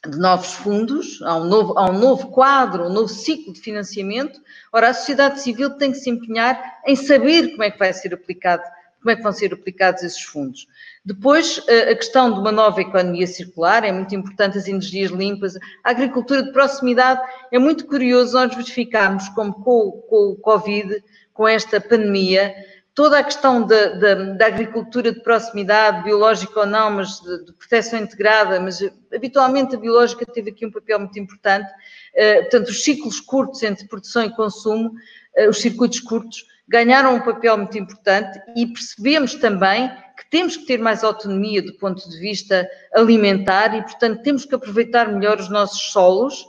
de 0.08 0.18
novos 0.18 0.54
fundos, 0.54 1.22
há 1.22 1.36
um 1.36 1.44
novo, 1.44 1.78
há 1.78 1.88
um 1.88 1.98
novo 1.98 2.28
quadro, 2.28 2.86
um 2.86 2.92
novo 2.92 3.08
ciclo 3.08 3.52
de 3.52 3.60
financiamento. 3.60 4.40
Ora, 4.72 4.88
a 4.88 4.94
sociedade 4.94 5.40
civil 5.40 5.70
tem 5.70 5.92
que 5.92 5.98
se 5.98 6.10
empenhar 6.10 6.80
em 6.84 6.96
saber 6.96 7.52
como 7.52 7.62
é 7.62 7.70
que 7.70 7.78
vai 7.78 7.92
ser 7.92 8.12
aplicado, 8.12 8.64
como 8.98 9.12
é 9.12 9.16
que 9.16 9.22
vão 9.22 9.32
ser 9.32 9.52
aplicados 9.54 10.02
esses 10.02 10.22
fundos. 10.22 10.66
Depois, 11.04 11.62
a 11.68 11.94
questão 11.94 12.32
de 12.32 12.40
uma 12.40 12.50
nova 12.50 12.80
economia 12.80 13.28
circular, 13.28 13.84
é 13.84 13.92
muito 13.92 14.12
importante 14.12 14.58
as 14.58 14.66
energias 14.66 15.12
limpas, 15.12 15.54
a 15.84 15.90
agricultura 15.90 16.42
de 16.42 16.52
proximidade, 16.52 17.20
é 17.52 17.58
muito 17.58 17.86
curioso 17.86 18.34
nós 18.34 18.52
verificarmos 18.52 19.28
como 19.28 19.54
com, 19.54 20.02
com 20.08 20.32
o 20.32 20.36
Covid, 20.36 21.02
com 21.32 21.46
esta 21.46 21.80
pandemia, 21.80 22.54
toda 22.94 23.18
a 23.18 23.24
questão 23.24 23.66
da, 23.66 23.88
da, 23.94 24.14
da, 24.14 24.46
agricultura 24.46 25.12
de 25.12 25.20
proximidade, 25.22 26.04
biológica 26.04 26.60
ou 26.60 26.66
não, 26.66 26.90
mas 26.90 27.20
de, 27.20 27.46
de, 27.46 27.52
proteção 27.54 27.98
integrada, 27.98 28.60
mas 28.60 28.80
habitualmente 29.14 29.74
a 29.74 29.78
biológica 29.78 30.26
teve 30.26 30.50
aqui 30.50 30.66
um 30.66 30.70
papel 30.70 30.98
muito 30.98 31.18
importante. 31.18 31.70
Uh, 32.14 32.42
portanto, 32.42 32.68
os 32.68 32.84
ciclos 32.84 33.20
curtos 33.20 33.62
entre 33.62 33.88
produção 33.88 34.24
e 34.24 34.34
consumo, 34.34 34.92
uh, 35.38 35.48
os 35.48 35.60
circuitos 35.60 36.00
curtos, 36.00 36.44
ganharam 36.68 37.14
um 37.14 37.20
papel 37.20 37.56
muito 37.56 37.76
importante 37.78 38.38
e 38.56 38.66
percebemos 38.66 39.34
também 39.34 39.90
que 40.16 40.30
temos 40.30 40.56
que 40.56 40.66
ter 40.66 40.78
mais 40.78 41.02
autonomia 41.02 41.62
do 41.62 41.72
ponto 41.74 42.08
de 42.08 42.18
vista 42.18 42.68
alimentar 42.94 43.74
e, 43.74 43.82
portanto, 43.82 44.22
temos 44.22 44.44
que 44.44 44.54
aproveitar 44.54 45.10
melhor 45.10 45.40
os 45.40 45.48
nossos 45.48 45.90
solos, 45.90 46.46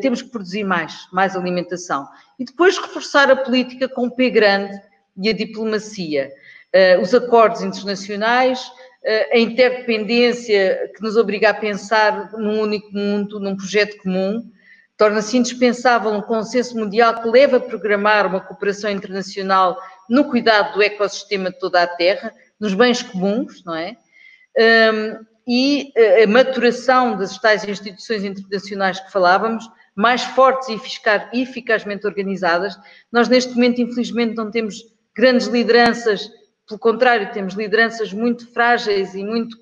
temos 0.00 0.22
que 0.22 0.30
produzir 0.30 0.64
mais, 0.64 1.06
mais 1.12 1.36
alimentação. 1.36 2.08
E 2.38 2.44
depois 2.44 2.78
reforçar 2.78 3.30
a 3.30 3.36
política 3.36 3.88
com 3.88 4.06
um 4.06 4.10
P 4.10 4.30
grande, 4.30 4.80
e 5.16 5.28
a 5.28 5.32
diplomacia, 5.32 6.32
uh, 6.74 7.00
os 7.00 7.14
acordos 7.14 7.62
internacionais, 7.62 8.60
uh, 8.60 9.34
a 9.34 9.38
interdependência 9.38 10.90
que 10.94 11.02
nos 11.02 11.16
obriga 11.16 11.50
a 11.50 11.54
pensar 11.54 12.32
num 12.32 12.60
único 12.60 12.92
mundo, 12.92 13.40
num 13.40 13.56
projeto 13.56 13.96
comum, 14.02 14.50
torna-se 14.96 15.36
indispensável 15.36 16.10
um 16.10 16.20
consenso 16.20 16.76
mundial 16.76 17.22
que 17.22 17.28
leve 17.28 17.56
a 17.56 17.60
programar 17.60 18.26
uma 18.26 18.40
cooperação 18.40 18.90
internacional 18.90 19.78
no 20.08 20.24
cuidado 20.24 20.74
do 20.74 20.82
ecossistema 20.82 21.50
de 21.50 21.58
toda 21.58 21.82
a 21.82 21.86
Terra, 21.86 22.34
nos 22.58 22.74
bens 22.74 23.02
comuns, 23.02 23.64
não 23.64 23.74
é? 23.74 23.96
Ehm, 24.58 25.16
e 25.46 25.90
eh, 25.96 26.24
a 26.24 26.26
maturação 26.26 27.16
das 27.16 27.38
tais 27.38 27.64
instituições 27.64 28.24
internacionais 28.24 29.00
que 29.00 29.10
falávamos, 29.10 29.64
mais 29.94 30.22
fortes 30.22 30.68
e 30.68 31.40
eficazmente 31.42 32.06
organizadas. 32.06 32.78
Nós, 33.10 33.28
neste 33.28 33.54
momento, 33.54 33.80
infelizmente, 33.80 34.36
não 34.36 34.50
temos 34.50 34.84
grandes 35.14 35.46
lideranças, 35.46 36.28
pelo 36.66 36.78
contrário, 36.78 37.32
temos 37.32 37.54
lideranças 37.54 38.12
muito 38.12 38.50
frágeis 38.52 39.14
e 39.14 39.24
muito 39.24 39.56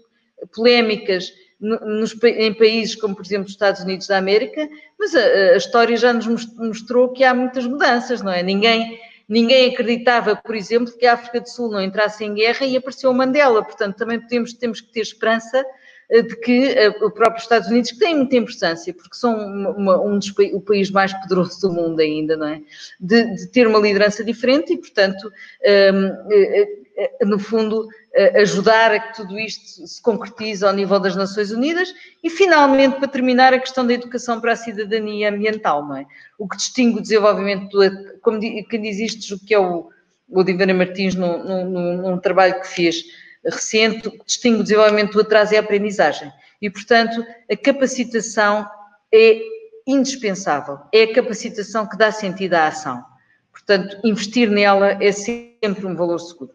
polémicas 0.54 1.32
nos, 1.60 2.16
em 2.22 2.54
países 2.54 2.94
como, 2.94 3.16
por 3.16 3.24
exemplo, 3.24 3.46
os 3.46 3.52
Estados 3.52 3.82
Unidos 3.82 4.06
da 4.06 4.18
América, 4.18 4.68
mas 4.98 5.14
a, 5.14 5.20
a, 5.20 5.56
história 5.56 5.96
já 5.96 6.12
nos 6.12 6.26
mostrou 6.54 7.12
que 7.12 7.24
há 7.24 7.34
muitas 7.34 7.66
mudanças, 7.66 8.22
não 8.22 8.30
é? 8.30 8.42
Ninguém, 8.42 9.00
ninguém 9.28 9.72
acreditava, 9.72 10.36
por 10.36 10.54
exemplo, 10.54 10.96
que 10.96 11.06
a 11.06 11.14
África 11.14 11.40
do 11.40 11.48
Sul 11.48 11.70
não 11.70 11.82
entrasse 11.82 12.24
em 12.24 12.34
guerra 12.34 12.64
e 12.64 12.76
apareceu 12.76 13.10
o 13.10 13.14
Mandela, 13.14 13.64
portanto, 13.64 13.96
também 13.96 14.20
temos, 14.20 14.52
temos 14.52 14.80
que 14.80 14.92
ter 14.92 15.00
esperança 15.00 15.64
de 16.10 16.36
que 16.36 16.74
uh, 16.88 17.04
o 17.04 17.10
próprio 17.10 17.42
Estados 17.42 17.68
Unidos, 17.68 17.92
que 17.92 17.98
tem 17.98 18.16
muita 18.16 18.36
importância, 18.36 18.94
porque 18.94 19.14
são 19.14 19.36
uma, 19.36 20.00
um 20.00 20.18
dos 20.18 20.30
o 20.52 20.60
país 20.60 20.90
mais 20.90 21.12
poderoso 21.12 21.60
do 21.60 21.72
mundo 21.72 22.00
ainda, 22.00 22.36
não 22.36 22.48
é? 22.48 22.62
De, 22.98 23.34
de 23.34 23.46
ter 23.48 23.66
uma 23.66 23.78
liderança 23.78 24.24
diferente 24.24 24.72
e, 24.72 24.78
portanto, 24.78 25.30
ehm, 25.62 26.06
uh, 26.06 27.26
no 27.26 27.38
fundo, 27.38 27.86
ajudar 28.34 28.90
a 28.90 28.98
que 28.98 29.14
tudo 29.14 29.38
isto 29.38 29.86
se 29.86 30.02
concretize 30.02 30.64
ao 30.64 30.72
nível 30.72 30.98
das 30.98 31.14
Nações 31.14 31.52
Unidas 31.52 31.94
e, 32.24 32.28
finalmente, 32.28 32.96
para 32.96 33.06
terminar, 33.06 33.54
a 33.54 33.60
questão 33.60 33.86
da 33.86 33.94
educação 33.94 34.40
para 34.40 34.52
a 34.52 34.56
cidadania 34.56 35.28
ambiental, 35.28 35.86
não 35.86 35.96
é? 35.96 36.06
O 36.36 36.48
que 36.48 36.56
distingue 36.56 36.98
o 36.98 37.02
desenvolvimento, 37.02 37.68
do, 37.68 38.18
como 38.20 38.40
quem 38.40 38.82
diz 38.82 38.98
isto, 38.98 39.36
o 39.36 39.38
que 39.38 39.54
é 39.54 39.58
o, 39.60 39.90
o 40.28 40.42
Divana 40.42 40.74
Martins 40.74 41.14
num, 41.14 42.00
num 42.00 42.18
trabalho 42.18 42.60
que 42.60 42.66
fez 42.66 43.04
recente, 43.44 44.10
que 44.10 44.24
distingue 44.24 44.60
o 44.60 44.62
desenvolvimento 44.62 45.12
do 45.12 45.20
atraso 45.20 45.54
é 45.54 45.58
a 45.58 45.60
aprendizagem. 45.60 46.30
E, 46.60 46.68
portanto, 46.68 47.24
a 47.50 47.56
capacitação 47.56 48.68
é 49.12 49.40
indispensável. 49.86 50.78
É 50.92 51.04
a 51.04 51.14
capacitação 51.14 51.88
que 51.88 51.96
dá 51.96 52.12
sentido 52.12 52.54
à 52.54 52.68
ação. 52.68 53.02
Portanto, 53.50 53.98
investir 54.04 54.50
nela 54.50 55.02
é 55.02 55.10
sempre 55.12 55.86
um 55.86 55.96
valor 55.96 56.18
seguro. 56.18 56.52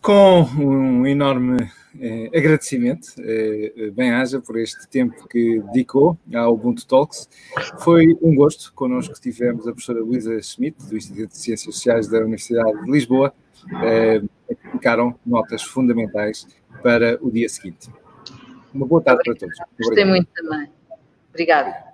Com 0.00 0.42
um 0.58 1.06
enorme 1.06 1.70
eh, 1.98 2.26
agradecimento, 2.36 3.08
eh, 3.20 3.90
bem-haja 3.94 4.40
por 4.40 4.58
este 4.58 4.86
tempo 4.88 5.26
que 5.28 5.60
dedicou 5.72 6.18
ao 6.34 6.54
Ubuntu 6.54 6.86
Talks. 6.86 7.28
Foi 7.78 8.16
um 8.20 8.34
gosto. 8.34 8.72
Connosco 8.74 9.14
tivemos 9.20 9.66
a 9.66 9.72
professora 9.72 10.00
Luísa 10.00 10.40
Schmidt, 10.42 10.76
do 10.86 10.96
Instituto 10.96 11.30
de 11.30 11.38
Ciências 11.38 11.74
Sociais 11.74 12.08
da 12.08 12.18
Universidade 12.18 12.84
de 12.84 12.90
Lisboa. 12.90 13.32
Eh, 13.82 14.22
ficaram 14.72 15.18
notas 15.24 15.62
fundamentais 15.62 16.46
para 16.82 17.18
o 17.20 17.30
dia 17.30 17.48
seguinte. 17.48 17.90
Uma 18.72 18.86
boa 18.86 19.02
tarde 19.02 19.22
para 19.24 19.34
todos. 19.34 19.56
Gostei 19.78 20.04
muito 20.04 20.28
também. 20.34 20.70
Obrigada. 21.30 21.93